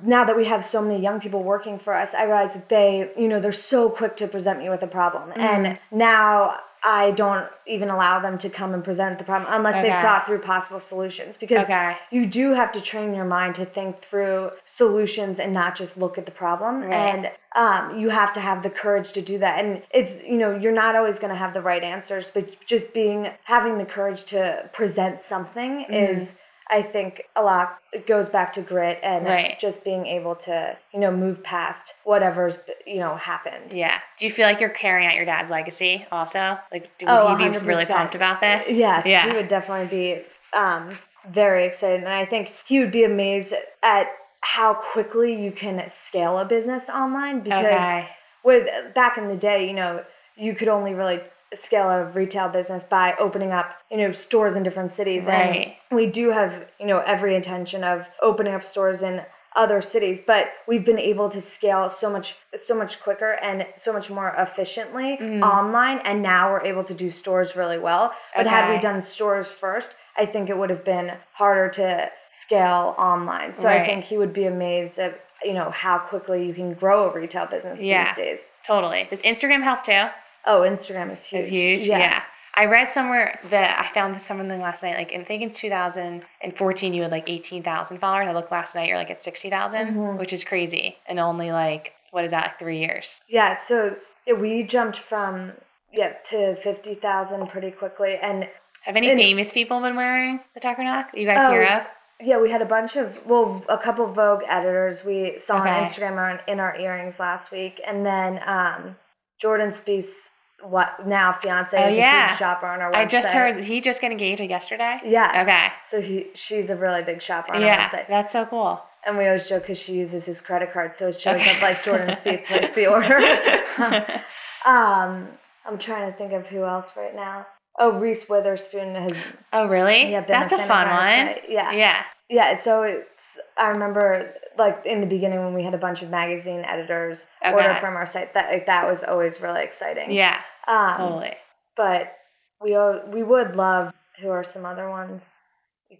now 0.04 0.24
that 0.24 0.36
we 0.36 0.46
have 0.46 0.64
so 0.64 0.82
many 0.82 1.02
young 1.02 1.20
people 1.20 1.42
working 1.44 1.78
for 1.80 1.94
us 1.94 2.14
i 2.14 2.24
realize 2.24 2.54
that 2.54 2.70
they 2.70 3.10
you 3.18 3.28
know 3.28 3.40
they're 3.40 3.52
so 3.52 3.90
quick 3.90 4.16
to 4.16 4.28
present 4.28 4.60
me 4.60 4.70
with 4.70 4.84
a 4.84 4.88
problem 4.88 5.30
Mm-hmm. 5.32 5.40
and 5.66 5.80
now 5.92 6.58
i 6.84 7.10
don't 7.12 7.48
even 7.66 7.90
allow 7.90 8.20
them 8.20 8.38
to 8.38 8.50
come 8.50 8.74
and 8.76 8.84
present 8.84 9.18
the 9.18 9.24
problem 9.24 9.52
unless 9.52 9.76
Okay. 9.76 9.90
they've 9.90 10.02
thought 10.02 10.28
through 10.28 10.40
possible 10.40 10.80
solutions 10.80 11.36
because 11.36 11.64
Okay. 11.66 11.98
you 12.12 12.28
do 12.28 12.54
have 12.54 12.72
to 12.74 12.82
train 12.82 13.16
your 13.16 13.26
mind 13.26 13.56
to 13.56 13.66
think 13.66 13.98
through 14.00 14.52
solutions 14.66 15.40
and 15.40 15.52
not 15.52 15.76
just 15.76 15.98
look 15.98 16.18
at 16.20 16.26
the 16.28 16.32
problem 16.32 16.82
Right. 16.84 16.94
and 16.94 17.32
um, 17.56 17.98
you 17.98 18.10
have 18.10 18.34
to 18.34 18.40
have 18.42 18.64
the 18.64 18.70
courage 18.70 19.14
to 19.14 19.22
do 19.22 19.38
that 19.40 19.64
and 19.64 19.82
it's 19.90 20.22
you 20.24 20.38
know 20.38 20.56
you're 20.56 20.72
not 20.74 20.96
always 20.96 21.18
going 21.20 21.32
to 21.34 21.38
have 21.40 21.54
the 21.56 21.62
right 21.62 21.84
answers 21.84 22.30
but 22.30 22.64
just 22.66 22.94
being 22.94 23.30
having 23.46 23.78
the 23.80 23.86
courage 23.86 24.24
to 24.26 24.70
present 24.74 25.20
something 25.20 25.86
Mm-hmm. 25.86 25.94
is 25.94 26.36
i 26.70 26.82
think 26.82 27.24
a 27.36 27.44
lot 27.44 27.78
goes 28.08 28.28
back 28.30 28.52
to 28.54 28.62
grit 28.62 29.00
and 29.04 29.26
Right. 29.26 29.58
just 29.60 29.84
being 29.84 30.06
able 30.06 30.36
to 30.38 30.78
you 30.94 31.00
know 31.00 31.12
move 31.12 31.44
past 31.44 31.94
whatever's 32.04 32.58
you 32.86 33.00
know 33.00 33.16
happened 33.16 33.74
Yeah. 33.74 34.00
Do 34.20 34.26
you 34.26 34.32
feel 34.32 34.48
like 34.48 34.60
you're 34.60 34.70
carrying 34.70 35.08
out 35.08 35.16
your 35.16 35.26
dad's 35.26 35.52
legacy 35.52 36.06
also? 36.12 36.58
Like, 36.72 36.90
would 37.02 37.10
Oh, 37.10 37.36
he 37.36 37.50
be 37.50 37.58
really 37.60 37.84
100%. 37.86 37.88
pumped 37.96 38.16
about 38.16 38.42
this? 38.42 38.70
Yes, 38.70 39.06
Yeah. 39.06 39.28
he 39.30 39.36
would 39.36 39.48
definitely 39.48 39.88
be 39.88 40.24
um, 40.58 40.98
very 41.30 41.66
excited, 41.66 42.00
and 42.00 42.08
I 42.10 42.24
think 42.26 42.54
he 42.66 42.80
would 42.80 42.92
be 42.92 43.04
amazed 43.04 43.54
at 43.84 44.08
how 44.42 44.74
quickly 44.76 45.34
you 45.34 45.52
can 45.52 45.88
scale 45.90 46.38
a 46.40 46.46
business 46.46 46.90
online. 46.90 47.42
Because 47.42 47.64
Okay. 47.66 48.08
with 48.44 48.94
back 48.94 49.18
in 49.18 49.28
the 49.28 49.36
day, 49.36 49.68
you 49.68 49.74
know, 49.74 50.04
you 50.38 50.54
could 50.54 50.68
only 50.70 50.94
really 50.94 51.20
scale 51.56 51.90
of 51.90 52.16
retail 52.16 52.50
business 52.50 52.84
by 52.84 53.16
opening 53.20 53.52
up, 53.52 53.74
you 53.90 53.98
know, 53.98 54.12
stores 54.12 54.56
in 54.56 54.64
different 54.64 54.92
cities, 54.92 55.26
Right. 55.26 55.78
and 55.90 55.96
we 55.98 56.08
do 56.08 56.32
have, 56.32 56.66
you 56.80 56.86
know, 56.86 57.00
every 57.06 57.36
intention 57.36 57.84
of 57.84 58.10
opening 58.22 58.54
up 58.54 58.64
stores 58.64 59.02
in 59.04 59.26
other 59.58 59.80
cities 59.80 60.20
but 60.20 60.50
we've 60.68 60.84
been 60.84 61.00
able 61.00 61.30
to 61.30 61.40
scale 61.40 61.88
so 61.88 62.10
much 62.10 62.36
so 62.58 62.76
much 62.76 63.02
quicker 63.02 63.40
and 63.42 63.66
so 63.76 63.94
much 63.94 64.12
more 64.12 64.36
efficiently 64.38 65.16
Mm. 65.16 65.42
online 65.42 66.00
and 66.00 66.22
now 66.22 66.52
we're 66.52 66.66
able 66.66 66.84
to 66.84 66.94
do 66.94 67.10
stores 67.10 67.56
really 67.56 67.78
well 67.78 68.14
but 68.36 68.48
had 68.48 68.70
we 68.70 68.78
done 68.80 69.02
stores 69.02 69.54
first 69.54 69.96
i 70.18 70.26
think 70.26 70.50
it 70.50 70.58
would 70.58 70.70
have 70.70 70.84
been 70.84 71.14
harder 71.32 71.70
to 71.70 72.12
scale 72.28 72.96
online 72.98 73.54
so 73.54 73.70
i 73.70 73.80
think 73.86 74.04
he 74.04 74.18
would 74.18 74.34
be 74.34 74.46
amazed 74.46 75.00
at 75.00 75.22
you 75.42 75.54
know 75.54 75.70
how 75.70 76.00
quickly 76.00 76.46
you 76.46 76.54
can 76.54 76.74
grow 76.74 77.10
a 77.10 77.14
retail 77.14 77.46
business 77.46 77.82
Yeah. 77.82 78.04
these 78.08 78.16
days 78.18 78.52
Totally. 78.66 79.08
Does 79.10 79.22
Instagram 79.22 79.64
help 79.64 79.84
too? 79.84 80.08
Oh 80.48 80.62
instagram 80.62 81.12
is 81.12 81.26
huge 81.26 81.44
It's 81.44 81.52
huge. 81.52 81.82
Yeah. 81.88 82.24
I 82.58 82.66
read 82.68 82.90
somewhere 82.90 83.38
that 83.50 83.78
I 83.80 83.94
found 83.94 84.22
something 84.22 84.62
last 84.62 84.82
night. 84.82 84.96
Like, 84.96 85.12
I 85.14 85.22
think 85.26 85.42
in 85.44 85.52
2014, 85.52 86.94
you 86.94 87.02
had 87.02 87.12
like 87.12 87.30
18,000 87.30 87.98
followers. 88.00 88.28
I 88.30 88.34
looked 88.34 88.52
last 88.52 88.76
night, 88.76 88.88
you're 88.88 88.98
like 88.98 89.10
at 89.12 89.24
60,000, 89.24 89.88
Mm-hmm. 89.88 90.18
which 90.18 90.32
is 90.32 90.44
crazy. 90.46 90.98
And 91.08 91.20
only 91.20 91.52
like, 91.52 91.92
what 92.12 92.24
is 92.24 92.32
that, 92.32 92.44
like 92.46 92.60
three 92.60 92.80
years? 92.80 93.20
Yeah, 93.28 93.56
so 93.56 93.98
we 94.40 94.64
jumped 94.64 94.98
from 94.98 95.52
yeah 95.92 96.14
to 96.30 96.56
fifty 96.56 96.94
thousand 96.94 97.48
pretty 97.48 97.72
quickly, 97.72 98.16
and 98.22 98.50
Have 98.84 98.96
any 98.96 99.10
And- 99.12 99.20
famous 99.20 99.52
people 99.52 99.82
been 99.82 99.96
wearing 99.98 100.40
the 100.54 100.60
turtleneck? 100.62 101.08
You 101.14 101.26
guys 101.26 101.38
Oh, 101.40 101.52
hear 101.52 101.64
of? 101.64 101.84
Yeah, 102.26 102.40
we 102.40 102.52
had 102.52 102.62
a 102.62 102.66
bunch 102.66 102.96
of 102.96 103.26
well, 103.26 103.66
a 103.68 103.78
couple 103.78 104.08
Vogue 104.08 104.44
editors 104.48 105.04
we 105.04 105.38
saw 105.38 105.60
Okay. 105.60 105.70
on 105.72 105.84
Instagram 105.84 106.42
in 106.48 106.60
our 106.62 106.78
earrings 106.78 107.20
last 107.20 107.52
week, 107.52 107.82
and 107.86 108.06
then 108.06 108.42
um, 108.46 108.96
Jordan 109.42 109.70
Spieth's 109.72 110.30
what 110.70 111.06
now 111.08 111.32
fiance 111.32 111.78
Oh, 111.78 111.88
is 111.88 111.98
yeah. 111.98 112.26
a 112.26 112.28
huge 112.30 112.38
shopper 112.40 112.66
on 112.66 112.82
our 112.82 112.92
website. 112.92 112.96
I 112.96 113.06
just 113.06 113.28
heard 113.30 113.64
he 113.64 113.82
just 113.82 114.02
got 114.02 114.12
engaged 114.12 114.42
yesterday. 114.42 115.00
Yes. 115.04 115.44
Okay. 115.48 115.68
So 115.84 116.02
he, 116.02 116.28
she's 116.34 116.70
a 116.70 116.76
really 116.76 117.04
big 117.04 117.22
shopper 117.22 117.54
on 117.54 117.62
our 117.62 117.68
Yeah, 117.68 117.88
website, 117.88 118.08
that's 118.08 118.32
so 118.34 118.46
cool. 118.46 118.82
and 119.06 119.18
we 119.18 119.26
always 119.28 119.48
joke 119.48 119.64
because 119.64 119.80
she 119.82 119.94
uses 119.94 120.26
his 120.26 120.42
credit 120.42 120.72
card, 120.72 120.96
so 120.96 121.08
it 121.10 121.20
shows 121.22 121.36
Okay. 121.42 121.52
up 121.56 121.62
like 121.62 121.84
Jordan 121.84 122.10
Spieth 122.10 122.46
placed 122.46 122.74
the 122.76 122.88
order. 122.88 123.18
um, 124.66 125.28
I'm 125.66 125.78
trying 125.78 126.12
to 126.12 126.18
think 126.18 126.34
of 126.34 126.48
who 126.50 126.64
else 126.64 126.96
right 126.98 127.16
now. 127.16 127.46
Oh, 127.78 128.00
Reese 128.00 128.30
Witherspoon 128.30 128.96
has 128.96 129.18
Oh, 129.52 129.68
really? 129.68 130.10
Yeah, 130.12 130.22
been 130.22 130.40
that's 130.40 130.54
a 130.54 130.58
fun 130.66 130.88
our 130.88 130.96
one. 130.96 131.04
site. 131.04 131.42
Yeah. 131.50 131.72
Yeah. 131.72 132.04
Yeah, 132.30 132.58
so 132.58 132.84
it's. 132.84 133.40
I 133.58 133.70
remember 133.70 134.34
like 134.58 134.86
in 134.86 135.02
the 135.02 135.08
beginning 135.08 135.40
when 135.40 135.54
we 135.54 135.64
had 135.64 135.74
a 135.74 135.78
bunch 135.78 136.02
of 136.02 136.10
magazine 136.10 136.64
editors 136.66 137.28
order 137.44 137.76
from 137.76 137.96
our 137.96 138.06
site. 138.06 138.34
That 138.34 138.52
like, 138.52 138.66
that 138.66 138.88
was 138.88 139.04
always 139.04 139.42
really 139.42 139.64
exciting. 139.64 140.12
Yeah. 140.12 140.40
Um, 140.68 140.98
Totally. 140.98 141.34
But 141.76 142.16
we 142.62 142.76
we 143.12 143.24
would 143.24 143.56
love. 143.56 143.94
Who 144.22 144.30
are 144.30 144.44
some 144.44 144.66
other 144.66 144.90
ones? 144.90 145.44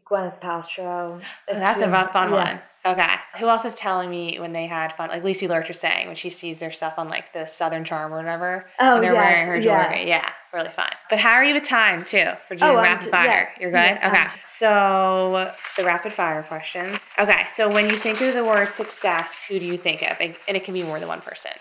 Gwyneth 0.10 0.40
Paltrow. 0.42 1.22
if 1.48 1.58
That's 1.58 1.80
a 1.82 1.90
fun 2.12 2.32
yeah. 2.32 2.36
one. 2.54 2.62
Okay. 2.88 3.16
Who 3.40 3.48
else 3.50 3.64
was 3.64 3.74
telling 3.74 4.12
me 4.12 4.40
when 4.40 4.54
they 4.54 4.68
had 4.68 4.94
fun? 4.96 5.10
Like 5.10 5.24
Lucy 5.24 5.48
Lurch 5.48 5.68
was 5.70 5.80
saying 5.80 6.06
when 6.06 6.16
she 6.16 6.30
sees 6.30 6.60
their 6.60 6.72
stuff 6.72 6.94
on 6.98 7.10
like 7.10 7.34
the 7.34 7.48
Southern 7.48 7.84
Charm 7.84 8.14
or 8.14 8.18
whatever. 8.18 8.70
Oh, 8.80 8.96
and 8.96 9.04
they're 9.04 9.14
yes, 9.14 9.24
wearing 9.34 9.48
her 9.48 9.58
yeah. 9.58 9.84
jewelry. 9.90 10.08
Yeah. 10.08 10.30
Really 10.54 10.70
fun. 10.70 10.92
But 11.10 11.18
how 11.20 11.32
are 11.34 11.44
you 11.44 11.56
with 11.56 11.64
time 11.64 12.06
too 12.06 12.28
for 12.48 12.56
doing 12.56 12.70
Oh, 12.72 12.76
rapid 12.76 13.06
d- 13.06 13.12
fire? 13.12 13.26
yeah. 13.28 13.50
You're 13.60 13.72
good? 13.72 13.78
Yeah, 14.00 14.08
okay. 14.08 14.36
d- 14.36 14.42
So 14.46 15.52
the 15.78 15.84
rapid 15.84 16.14
fire 16.14 16.44
question. 16.44 17.00
Okay. 17.18 17.46
So 17.50 17.68
when 17.74 17.90
you 17.90 17.98
think 17.98 18.22
of 18.22 18.36
the 18.36 18.44
word 18.46 18.72
success, 18.74 19.44
who 19.50 19.58
do 19.60 19.66
you 19.66 19.78
think 19.78 20.04
of? 20.04 20.18
And 20.22 20.36
and 20.48 20.56
it 20.56 20.64
can 20.64 20.74
be 20.76 20.84
more 20.84 21.00
than 21.00 21.08
one 21.08 21.22
person. 21.22 21.52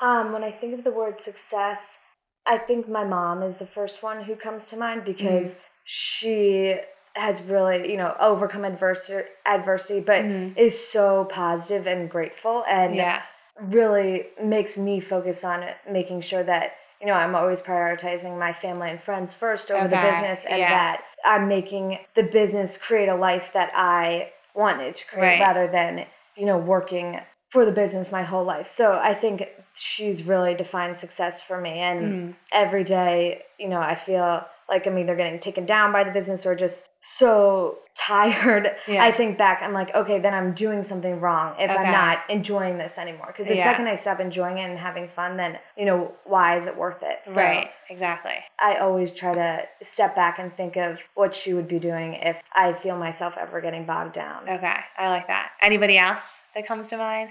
Um, 0.00 0.32
when 0.32 0.44
I 0.44 0.52
think 0.52 0.78
of 0.78 0.84
the 0.84 0.92
word 0.92 1.20
success, 1.20 1.98
I 2.46 2.56
think 2.56 2.88
my 2.88 3.02
mom 3.04 3.42
is 3.42 3.56
the 3.56 3.66
first 3.66 4.00
one 4.04 4.22
who 4.22 4.36
comes 4.36 4.64
to 4.66 4.76
mind 4.76 5.04
because 5.04 5.54
Mm-hmm. 5.54 5.60
she 5.84 6.76
has 7.18 7.42
really, 7.42 7.90
you 7.90 7.96
know, 7.96 8.14
overcome 8.20 8.64
adversity, 8.64 9.28
adversity, 9.46 10.00
but 10.00 10.24
is 10.56 10.78
so 10.88 11.24
positive 11.26 11.86
and 11.86 12.08
grateful 12.10 12.64
and 12.68 12.92
Mm-hmm. 12.92 12.98
Yeah. 12.98 13.22
really 13.60 14.26
makes 14.42 14.78
me 14.78 15.00
focus 15.00 15.44
on 15.44 15.64
making 15.90 16.20
sure 16.20 16.42
that 16.44 16.74
you 17.00 17.06
know 17.06 17.12
I'm 17.14 17.34
always 17.34 17.60
prioritizing 17.60 18.38
my 18.38 18.52
family 18.52 18.88
and 18.90 19.00
friends 19.00 19.34
first 19.34 19.70
over 19.70 19.88
the 19.88 19.96
business 19.96 20.44
and 20.44 20.60
yeah. 20.60 20.70
that 20.70 21.04
I'm 21.24 21.48
making 21.48 21.98
the 22.14 22.22
business 22.22 22.78
create 22.78 23.08
a 23.08 23.14
life 23.16 23.52
that 23.52 23.70
I 23.74 24.32
wanted 24.54 24.94
to 24.94 25.06
create 25.06 25.30
Right. 25.32 25.40
rather 25.40 25.66
than 25.66 26.06
you 26.36 26.46
know 26.46 26.58
working 26.58 27.20
for 27.50 27.64
the 27.64 27.72
business 27.72 28.12
my 28.12 28.22
whole 28.24 28.44
life. 28.44 28.66
So 28.66 28.98
I 29.02 29.14
think 29.14 29.48
she's 29.74 30.22
really 30.24 30.54
defined 30.54 30.96
success 30.98 31.42
for 31.42 31.60
me 31.60 31.78
and 31.80 32.00
Mm. 32.12 32.34
every 32.52 32.84
day, 32.84 33.42
you 33.58 33.68
know, 33.68 33.80
I 33.80 33.94
feel 33.94 34.46
like 34.68 34.86
i 34.86 34.90
mean 34.90 35.06
they're 35.06 35.16
getting 35.16 35.38
taken 35.38 35.64
down 35.66 35.92
by 35.92 36.04
the 36.04 36.10
business 36.10 36.44
or 36.46 36.54
just 36.54 36.86
so 37.00 37.78
tired. 37.98 38.70
Yeah. 38.86 39.02
I 39.04 39.10
think 39.10 39.36
back, 39.36 39.60
I'm 39.60 39.72
like, 39.72 39.92
okay, 39.94 40.18
then 40.20 40.32
I'm 40.32 40.52
doing 40.54 40.84
something 40.84 41.20
wrong 41.20 41.54
if 41.58 41.68
Okay. 41.68 41.78
I'm 41.78 41.90
not 41.92 42.20
enjoying 42.30 42.78
this 42.78 42.96
anymore. 42.96 43.26
Because 43.26 43.46
the 43.46 43.56
Yeah. 43.56 43.64
second 43.64 43.88
I 43.88 43.96
stop 43.96 44.20
enjoying 44.20 44.58
it 44.58 44.70
and 44.70 44.78
having 44.78 45.08
fun, 45.08 45.36
then, 45.36 45.58
you 45.76 45.84
know, 45.84 46.14
why 46.24 46.56
is 46.56 46.68
it 46.68 46.76
worth 46.76 47.02
it? 47.02 47.18
So 47.26 47.42
right. 47.42 47.70
Exactly. 47.90 48.36
I 48.60 48.76
always 48.76 49.12
try 49.12 49.34
to 49.34 49.66
step 49.82 50.14
back 50.14 50.38
and 50.38 50.54
think 50.56 50.76
of 50.76 51.08
what 51.14 51.34
she 51.34 51.52
would 51.52 51.66
be 51.66 51.80
doing 51.80 52.14
if 52.14 52.40
I 52.54 52.72
feel 52.72 52.96
myself 52.96 53.36
ever 53.36 53.60
getting 53.60 53.84
bogged 53.84 54.12
down. 54.14 54.48
Okay. 54.48 54.76
I 54.96 55.08
like 55.08 55.26
that. 55.26 55.50
Anybody 55.60 55.98
else 55.98 56.42
that 56.54 56.66
comes 56.68 56.86
to 56.88 56.98
mind? 56.98 57.30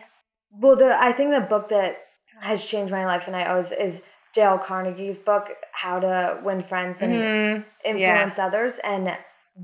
Well, 0.52 0.76
the 0.76 0.96
I 1.02 1.14
think 1.14 1.32
the 1.34 1.42
book 1.42 1.70
that 1.70 1.98
has 2.42 2.66
changed 2.66 2.92
my 2.92 3.06
life, 3.06 3.26
and 3.28 3.36
I 3.36 3.46
always 3.46 3.72
is 3.72 4.02
Dale 4.38 4.60
Carnegie's 4.60 5.18
book, 5.18 5.46
How 5.72 6.00
to 6.00 6.40
Win 6.44 6.62
Friends 6.62 7.02
and 7.02 7.14
Mm, 7.24 7.66
Influence 7.84 8.38
Others, 8.38 8.80
and 8.84 9.18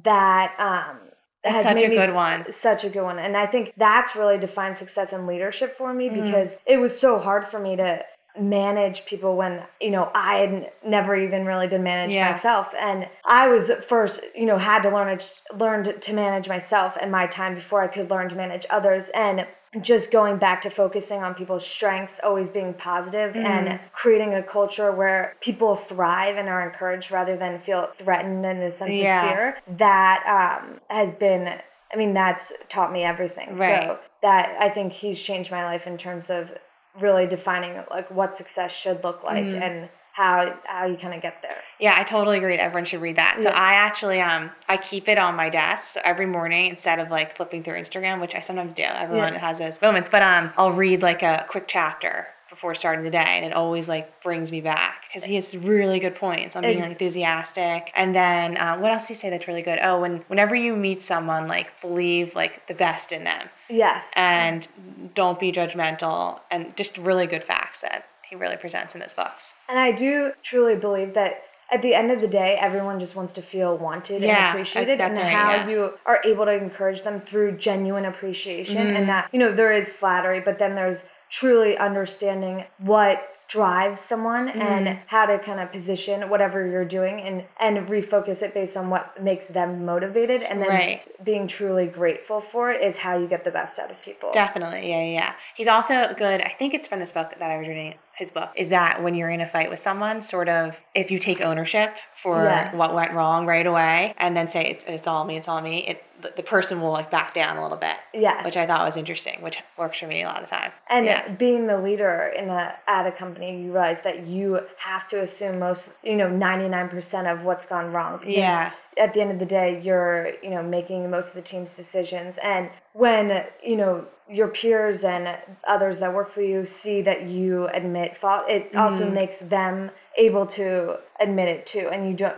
that 0.04 0.56
um, 0.60 0.98
has 1.44 1.64
such 1.66 1.76
made 1.76 1.86
a 1.86 1.90
me 1.90 1.96
good 1.98 2.10
s- 2.10 2.16
one. 2.16 2.52
Such 2.52 2.84
a 2.84 2.90
good 2.90 3.04
one, 3.04 3.20
and 3.20 3.38
I 3.38 3.46
think 3.46 3.72
that's 3.78 4.16
really 4.16 4.40
defined 4.40 4.76
success 4.78 5.14
and 5.14 5.28
leadership 5.28 5.72
for 5.74 5.94
me 5.94 6.10
Mm-hmm. 6.10 6.24
because 6.24 6.58
it 6.66 6.78
was 6.80 7.00
so 7.00 7.20
hard 7.20 7.44
for 7.46 7.60
me 7.60 7.76
to 7.76 8.04
manage 8.36 9.06
people 9.06 9.36
when 9.38 9.62
you 9.80 9.92
know 9.92 10.10
I 10.16 10.38
had 10.38 10.72
never 10.84 11.16
even 11.16 11.46
really 11.46 11.68
been 11.68 11.84
managed 11.84 12.16
Yeah. 12.16 12.30
myself 12.30 12.74
and 12.82 13.08
I 13.28 13.48
was 13.48 13.70
first 13.88 14.24
you 14.34 14.48
know 14.48 14.58
had 14.58 14.82
to 14.84 14.90
learn 14.90 15.16
learned 15.56 16.02
to 16.02 16.14
manage 16.14 16.50
myself 16.50 16.98
and 17.00 17.12
my 17.12 17.28
time 17.28 17.54
before 17.54 17.84
I 17.84 17.88
could 17.88 18.10
learn 18.10 18.30
to 18.30 18.36
manage 18.36 18.66
others 18.72 19.10
and 19.14 19.46
just 19.82 20.12
going 20.12 20.38
back 20.38 20.62
to 20.62 20.70
focusing 20.70 21.24
on 21.24 21.34
people's 21.34 21.66
strengths 21.66 22.20
always 22.24 22.50
being 22.50 22.74
positive 22.74 23.34
Mm-hmm. 23.34 23.46
and 23.46 23.80
creating 23.94 24.34
a 24.36 24.44
culture 24.44 24.92
where 24.92 25.36
people 25.42 25.76
thrive 25.76 26.38
and 26.38 26.48
are 26.50 26.62
encouraged 26.68 27.12
rather 27.12 27.36
than 27.36 27.58
feel 27.60 27.88
threatened 27.88 28.46
and 28.46 28.60
a 28.60 28.70
sense 28.72 28.98
Yeah. 28.98 29.24
of 29.24 29.30
fear 29.32 29.58
that 29.78 30.60
um, 30.62 30.80
has 30.90 31.12
been 31.12 31.60
I 31.92 31.96
mean 31.96 32.14
that's 32.14 32.54
taught 32.70 32.92
me 32.92 33.04
everything 33.04 33.50
Right. 33.56 33.88
so 33.88 34.00
that 34.22 34.56
I 34.60 34.70
think 34.70 34.94
he's 34.94 35.22
changed 35.22 35.52
my 35.52 35.64
life 35.64 35.86
in 35.88 35.98
terms 35.98 36.30
of 36.30 36.58
really 37.00 37.26
defining 37.26 37.82
like 37.90 38.10
what 38.12 38.36
success 38.36 38.76
should 38.76 39.04
look 39.04 39.24
like 39.24 39.46
Mm-hmm. 39.46 39.62
and 39.62 39.90
how 40.14 40.58
how 40.66 40.86
you 40.86 40.96
kind 40.96 41.14
of 41.14 41.22
get 41.22 41.42
there. 41.42 41.58
Yeah, 41.80 41.96
I 41.98 42.04
totally 42.04 42.38
agree. 42.38 42.56
Everyone 42.56 42.86
should 42.86 43.02
read 43.02 43.18
that. 43.18 43.38
So 43.42 43.50
Yeah. 43.50 43.56
I 43.60 43.74
actually 43.74 44.22
um 44.22 44.52
I 44.70 44.78
keep 44.78 45.10
it 45.10 45.18
on 45.18 45.36
my 45.36 45.50
desk 45.50 45.94
so 45.96 46.02
every 46.04 46.26
morning 46.28 46.68
instead 46.70 47.00
of 47.00 47.10
like 47.12 47.36
flipping 47.36 47.64
through 47.64 47.80
Instagram, 47.82 48.22
which 48.22 48.36
I 48.36 48.40
sometimes 48.40 48.74
do. 48.74 48.84
Everyone 48.84 49.34
Yeah. 49.34 49.40
has 49.40 49.60
those 49.60 49.82
moments, 49.82 50.10
but 50.10 50.22
um 50.22 50.52
I'll 50.58 50.72
read 50.72 51.02
like 51.02 51.22
a 51.24 51.46
quick 51.50 51.66
chapter 51.68 52.28
before 52.50 52.76
starting 52.76 53.04
the 53.04 53.10
day, 53.10 53.18
and 53.38 53.44
it 53.44 53.52
always 53.54 53.90
like 53.90 54.22
brings 54.22 54.52
me 54.52 54.62
back 54.62 55.06
because 55.08 55.28
he 55.28 55.34
has 55.34 55.58
really 55.58 56.00
good 56.00 56.14
points 56.14 56.56
on 56.56 56.62
being 56.62 56.78
Ex- 56.84 56.92
enthusiastic. 56.92 57.92
And 57.96 58.14
then 58.14 58.58
uh, 58.58 58.78
what 58.78 58.92
else 58.92 59.08
do 59.08 59.14
you 59.16 59.20
say 59.20 59.32
that's 59.32 59.48
really 59.48 59.64
good? 59.64 59.80
Oh, 59.82 60.00
when 60.02 60.18
whenever 60.28 60.54
you 60.56 60.76
meet 60.76 61.02
someone, 61.02 61.48
like 61.48 61.82
believe 61.82 62.36
like 62.36 62.68
the 62.68 62.76
best 62.76 63.12
in 63.12 63.24
them 63.24 63.50
Yes. 63.70 64.12
and 64.16 64.68
don't 65.16 65.40
be 65.40 65.52
judgmental, 65.52 66.42
and 66.52 66.78
just 66.78 67.00
really 67.00 67.26
good 67.26 67.44
facts 67.44 67.82
that 67.82 68.06
he 68.34 68.40
really 68.40 68.58
presents 68.58 68.96
in 68.96 69.02
his 69.02 69.14
books. 69.14 69.54
And 69.70 69.78
I 69.78 69.92
do 69.92 70.32
truly 70.42 70.76
believe 70.76 71.14
that 71.14 71.44
at 71.72 71.82
the 71.84 71.94
end 71.94 72.10
of 72.12 72.20
the 72.20 72.28
day, 72.28 72.58
everyone 72.60 73.00
just 73.00 73.16
wants 73.16 73.32
to 73.34 73.42
feel 73.44 73.78
wanted 73.78 74.22
Yeah, 74.24 74.38
and 74.40 74.50
appreciated, 74.50 75.00
and 75.00 75.16
right, 75.16 75.26
how 75.32 75.52
yeah. 75.54 75.70
you 75.70 75.94
are 76.06 76.20
able 76.26 76.46
to 76.46 76.52
encourage 76.54 77.04
them 77.04 77.20
through 77.22 77.58
genuine 77.58 78.06
appreciation 78.06 78.88
Mm-hmm. 78.88 78.96
and 78.96 79.08
not, 79.08 79.30
you 79.32 79.40
know, 79.40 79.52
there 79.52 79.72
is 79.72 79.88
flattery, 79.90 80.40
but 80.40 80.58
then 80.60 80.74
there's 80.76 81.06
truly 81.30 81.78
understanding 81.78 82.66
what 82.80 83.30
drives 83.48 84.00
someone 84.00 84.48
Mm-hmm. 84.50 84.62
and 84.62 85.00
how 85.08 85.26
to 85.26 85.38
kind 85.40 85.60
of 85.60 85.72
position 85.72 86.30
whatever 86.30 86.66
you're 86.68 86.86
doing 86.86 87.22
and 87.22 87.46
and 87.60 87.88
refocus 87.88 88.42
it 88.42 88.54
based 88.54 88.76
on 88.76 88.90
what 88.90 89.22
makes 89.22 89.48
them 89.48 89.86
motivated 89.86 90.42
and 90.44 90.62
then 90.62 90.70
Right. 90.70 91.24
being 91.24 91.48
truly 91.48 91.86
grateful 91.86 92.40
for 92.40 92.72
it 92.72 92.82
is 92.82 93.00
how 93.00 93.18
you 93.18 93.28
get 93.28 93.44
the 93.46 93.52
best 93.52 93.80
out 93.80 93.90
of 93.92 94.02
people. 94.02 94.32
Definitely, 94.34 94.90
yeah, 94.90 95.02
yeah, 95.04 95.12
yeah. 95.22 95.34
He's 95.56 95.68
also 95.68 96.14
good. 96.18 96.42
I 96.42 96.50
think 96.60 96.74
it's 96.74 96.88
from 96.88 97.00
this 97.00 97.12
book 97.12 97.30
that 97.40 97.50
I 97.52 97.58
was 97.58 97.68
reading. 97.68 97.96
His 98.16 98.30
book 98.30 98.52
is 98.56 98.70
that 98.70 99.02
when 99.02 99.16
you're 99.16 99.32
in 99.32 99.42
a 99.42 99.48
fight 99.48 99.72
with 99.72 99.80
someone, 99.80 100.22
sort 100.22 100.48
of, 100.48 100.80
if 100.94 101.10
you 101.10 101.18
take 101.18 101.42
ownership 101.42 101.96
for 102.24 102.44
Yeah. 102.46 102.74
what 102.76 102.96
went 102.96 103.12
wrong 103.14 103.46
right 103.46 103.68
away, 103.68 104.16
and 104.18 104.36
then 104.36 104.48
say 104.48 104.64
it's, 104.72 104.84
it's 104.88 105.08
all 105.08 105.26
me, 105.26 105.36
it's 105.38 105.48
all 105.50 105.62
me, 105.62 105.86
it 105.86 106.04
the- 106.38 106.42
person 106.44 106.80
will 106.80 106.92
like 106.92 107.12
back 107.12 107.34
down 107.34 107.58
a 107.58 107.62
little 107.62 107.78
bit. 107.78 107.98
Yes. 108.14 108.46
which 108.46 108.56
I 108.56 108.66
thought 108.66 108.86
was 108.86 108.96
interesting, 108.96 109.42
which 109.42 109.58
works 109.78 109.98
for 110.00 110.08
me 110.08 110.24
a 110.24 110.26
lot 110.28 110.38
of 110.42 110.50
the 110.50 110.56
time. 110.56 110.72
And 110.90 111.06
yeah, 111.06 111.28
being 111.28 111.68
the 111.68 111.78
leader 111.78 112.32
in 112.38 112.48
a 112.48 112.76
at 112.88 113.06
a 113.06 113.12
company, 113.12 113.62
you 113.62 113.72
realize 113.74 114.02
that 114.02 114.26
you 114.26 114.62
have 114.78 115.06
to 115.08 115.20
assume 115.22 115.60
most, 115.60 115.92
you 116.02 116.16
know, 116.16 116.30
ninety 116.30 116.70
nine 116.70 116.88
percent 116.88 117.28
of 117.28 117.44
what's 117.44 117.66
gone 117.66 117.92
wrong. 117.92 118.18
Because 118.20 118.36
Yeah. 118.36 118.72
At 118.98 119.14
the 119.14 119.22
end 119.22 119.32
of 119.32 119.40
the 119.40 119.46
day, 119.46 119.80
you're, 119.82 120.34
you 120.44 120.52
know, 120.52 120.62
making 120.64 121.10
most 121.10 121.30
of 121.30 121.34
the 121.36 121.42
team's 121.42 121.76
decisions, 121.76 122.38
and 122.44 122.70
when 122.94 123.44
you 123.64 123.76
know 123.76 124.06
your 124.30 124.48
peers 124.48 125.04
and 125.04 125.38
others 125.68 126.00
that 126.00 126.14
work 126.14 126.30
for 126.30 126.42
you 126.42 126.64
see 126.66 127.02
that 127.02 127.24
you 127.24 127.68
admit 127.74 128.16
fault, 128.16 128.44
it 128.48 128.74
also 128.76 129.04
Mm-hmm. 129.06 129.14
makes 129.16 129.38
them 129.40 129.92
able 130.18 130.46
to 130.48 131.00
admit 131.20 131.50
it 131.50 131.66
too, 131.66 131.90
and 131.92 132.08
you 132.08 132.14
don't. 132.16 132.36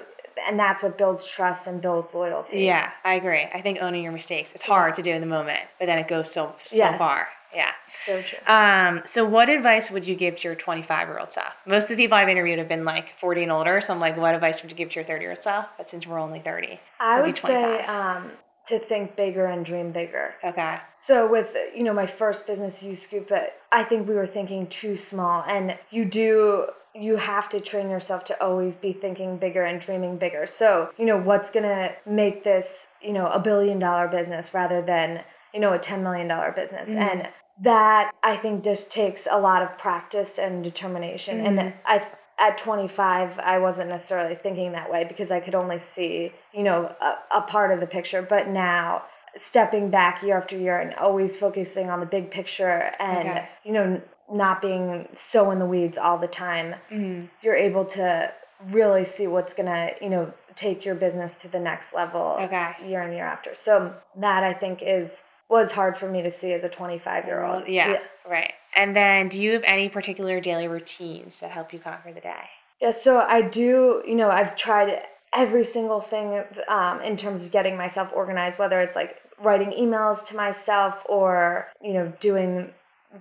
And 0.48 0.60
that's 0.60 0.84
what 0.84 0.98
builds 0.98 1.26
trust 1.30 1.66
and 1.66 1.82
builds 1.82 2.14
loyalty. 2.14 2.66
yeah, 2.66 2.92
I 3.06 3.14
agree. 3.14 3.44
I 3.54 3.62
think 3.62 3.80
owning 3.82 4.04
your 4.04 4.12
mistakes 4.12 4.54
it's 4.54 4.66
hard 4.66 4.96
to 4.96 5.02
do 5.02 5.12
in 5.14 5.22
the 5.22 5.28
moment, 5.28 5.62
but 5.80 5.86
then 5.86 5.98
it 5.98 6.08
goes 6.10 6.30
so 6.32 6.56
so 6.66 6.76
Yes. 6.76 6.98
far. 6.98 7.30
Yeah. 7.56 7.72
So 7.94 8.22
true. 8.22 8.40
Um, 8.46 9.02
so 9.06 9.24
what 9.24 9.48
advice 9.48 9.90
would 9.90 10.06
you 10.06 10.14
give 10.16 10.36
to 10.38 10.50
your 10.50 10.56
25 10.56 11.08
year 11.08 11.20
old 11.20 11.32
self? 11.32 11.54
Most 11.66 11.84
of 11.84 11.90
the 11.92 11.96
people 11.96 12.18
I've 12.18 12.28
interviewed 12.28 12.60
have 12.60 12.68
been 12.68 12.84
like 12.84 13.18
40 13.22 13.44
and 13.44 13.52
older. 13.54 13.80
So 13.80 13.94
I'm 13.94 14.02
like, 14.02 14.18
what 14.18 14.36
advice 14.36 14.62
would 14.62 14.72
you 14.72 14.76
give 14.78 14.90
to 14.90 14.96
your 14.96 15.06
30 15.06 15.22
year 15.24 15.32
old 15.32 15.42
self? 15.42 15.68
But 15.78 15.90
since 15.90 16.06
we're 16.06 16.20
only 16.20 16.42
30, 16.42 16.82
I 17.00 17.22
it'd 17.22 17.38
say 17.38 17.86
um, 17.86 18.32
to 18.66 18.78
think 18.78 19.16
bigger 19.16 19.46
and 19.46 19.64
dream 19.64 19.94
bigger. 19.94 20.34
okay. 20.44 20.80
So 20.92 21.26
with 21.32 21.56
you 21.74 21.84
know 21.86 21.94
my 21.94 22.08
first 22.08 22.46
business, 22.46 22.84
U 22.84 22.94
Scoop, 22.94 23.30
but 23.30 23.54
I 23.72 23.84
think 23.84 24.06
we 24.06 24.16
were 24.16 24.28
thinking 24.28 24.68
too 24.68 24.98
small, 24.98 25.46
and 25.48 25.78
you 25.92 26.04
do 26.04 26.68
you 26.96 27.18
have 27.18 27.50
to 27.50 27.60
train 27.60 27.90
yourself 27.90 28.24
to 28.26 28.44
always 28.44 28.76
be 28.76 28.94
thinking 28.94 29.38
bigger 29.38 29.64
and 29.64 29.82
dreaming 29.82 30.18
bigger. 30.18 30.46
So, 30.46 30.92
you 30.98 31.06
know, 31.06 31.18
what's 31.18 31.50
going 31.50 31.66
to 31.66 31.96
make 32.06 32.44
this, 32.44 32.88
you 33.02 33.12
know, 33.12 33.28
a 33.28 33.40
billion 33.40 33.80
dollar 33.80 34.08
business 34.08 34.54
rather 34.54 34.82
than, 34.82 35.24
you 35.54 35.60
know, 35.60 35.74
a 35.74 35.80
$10 35.80 36.02
million 36.02 36.28
business? 36.56 36.92
Mm-hmm. 36.92 37.00
And 37.00 37.30
that 37.62 38.12
I 38.24 38.38
think 38.38 38.64
just 38.64 38.92
takes 38.92 39.28
a 39.30 39.40
lot 39.40 39.62
of 39.62 39.78
practice 39.78 40.40
and 40.40 40.64
determination. 40.64 41.40
Mm-hmm. 41.40 41.60
And 41.60 41.74
I, 41.86 42.08
at 42.38 42.58
25 42.58 43.40
i 43.40 43.58
wasn't 43.58 43.88
necessarily 43.88 44.36
thinking 44.36 44.74
that 44.74 44.92
way 44.92 45.06
because 45.06 45.32
i 45.32 45.40
could 45.40 45.56
only 45.56 45.80
see 45.80 46.34
you 46.54 46.64
know 46.64 46.94
a, 47.00 47.38
a, 47.38 47.42
part 47.44 47.72
of 47.72 47.80
the 47.80 47.88
picture 47.88 48.22
but 48.22 48.50
now 48.50 49.02
stepping 49.38 49.90
back 49.90 50.22
year 50.22 50.36
after 50.38 50.58
year 50.58 50.78
and 50.78 50.94
always 50.96 51.38
focusing 51.38 51.90
on 51.90 52.02
the 52.02 52.06
big 52.06 52.30
picture 52.30 52.92
and 53.00 53.30
okay. 53.30 53.48
you 53.64 53.72
know 53.72 54.02
not 54.32 54.62
being 54.62 55.08
so 55.14 55.52
in 55.52 55.60
the 55.60 55.66
weeds 55.66 55.98
all 55.98 56.18
the 56.18 56.28
time 56.28 56.76
mm-hmm. 56.90 57.26
you're 57.42 57.56
able 57.56 57.86
to 57.86 58.34
really 58.68 59.06
see 59.06 59.28
what's 59.28 59.54
gonna 59.54 59.92
you 60.02 60.10
know 60.10 60.34
take 60.56 60.86
your 60.86 60.96
business 60.96 61.42
to 61.42 61.48
the 61.50 61.60
next 61.60 61.94
level 61.94 62.38
okay. 62.40 62.74
year 62.86 63.02
and 63.02 63.14
year 63.14 63.26
after. 63.26 63.54
So 63.54 63.94
that 64.16 64.44
i 64.44 64.54
think 64.54 64.82
is 64.82 65.24
was 65.50 65.74
hard 65.74 65.96
for 65.96 66.10
me 66.10 66.24
to 66.24 66.32
see 66.32 66.54
as 66.54 66.64
a 66.64 66.70
25 66.70 67.26
year 67.26 67.44
old 67.44 67.68
yeah, 67.68 67.92
yeah. 67.92 68.00
right. 68.28 68.54
And 68.76 68.96
then 68.96 69.30
do 69.30 69.42
you 69.42 69.54
have 69.54 69.64
any 69.66 69.90
particular 69.90 70.42
daily 70.42 70.68
routines 70.68 71.40
that 71.40 71.52
help 71.52 71.72
you 71.72 71.80
conquer 71.80 72.12
the 72.12 72.22
day? 72.22 72.50
Yeah 72.82 72.92
so 72.92 73.20
i 73.20 73.42
do 73.42 74.02
you 74.08 74.16
know 74.16 74.30
i've 74.30 74.56
tried 74.56 75.02
every 75.34 75.64
single 75.66 76.00
thing 76.00 76.44
um, 76.70 77.02
in 77.02 77.18
terms 77.18 77.46
of 77.46 77.52
getting 77.52 77.76
myself 77.76 78.12
organized 78.16 78.58
whether 78.58 78.80
it's 78.80 78.96
like 78.96 79.22
writing 79.44 79.72
emails 79.72 80.26
to 80.26 80.36
myself 80.36 81.06
or 81.10 81.68
you 81.82 81.94
know 81.94 82.12
doing 82.20 82.74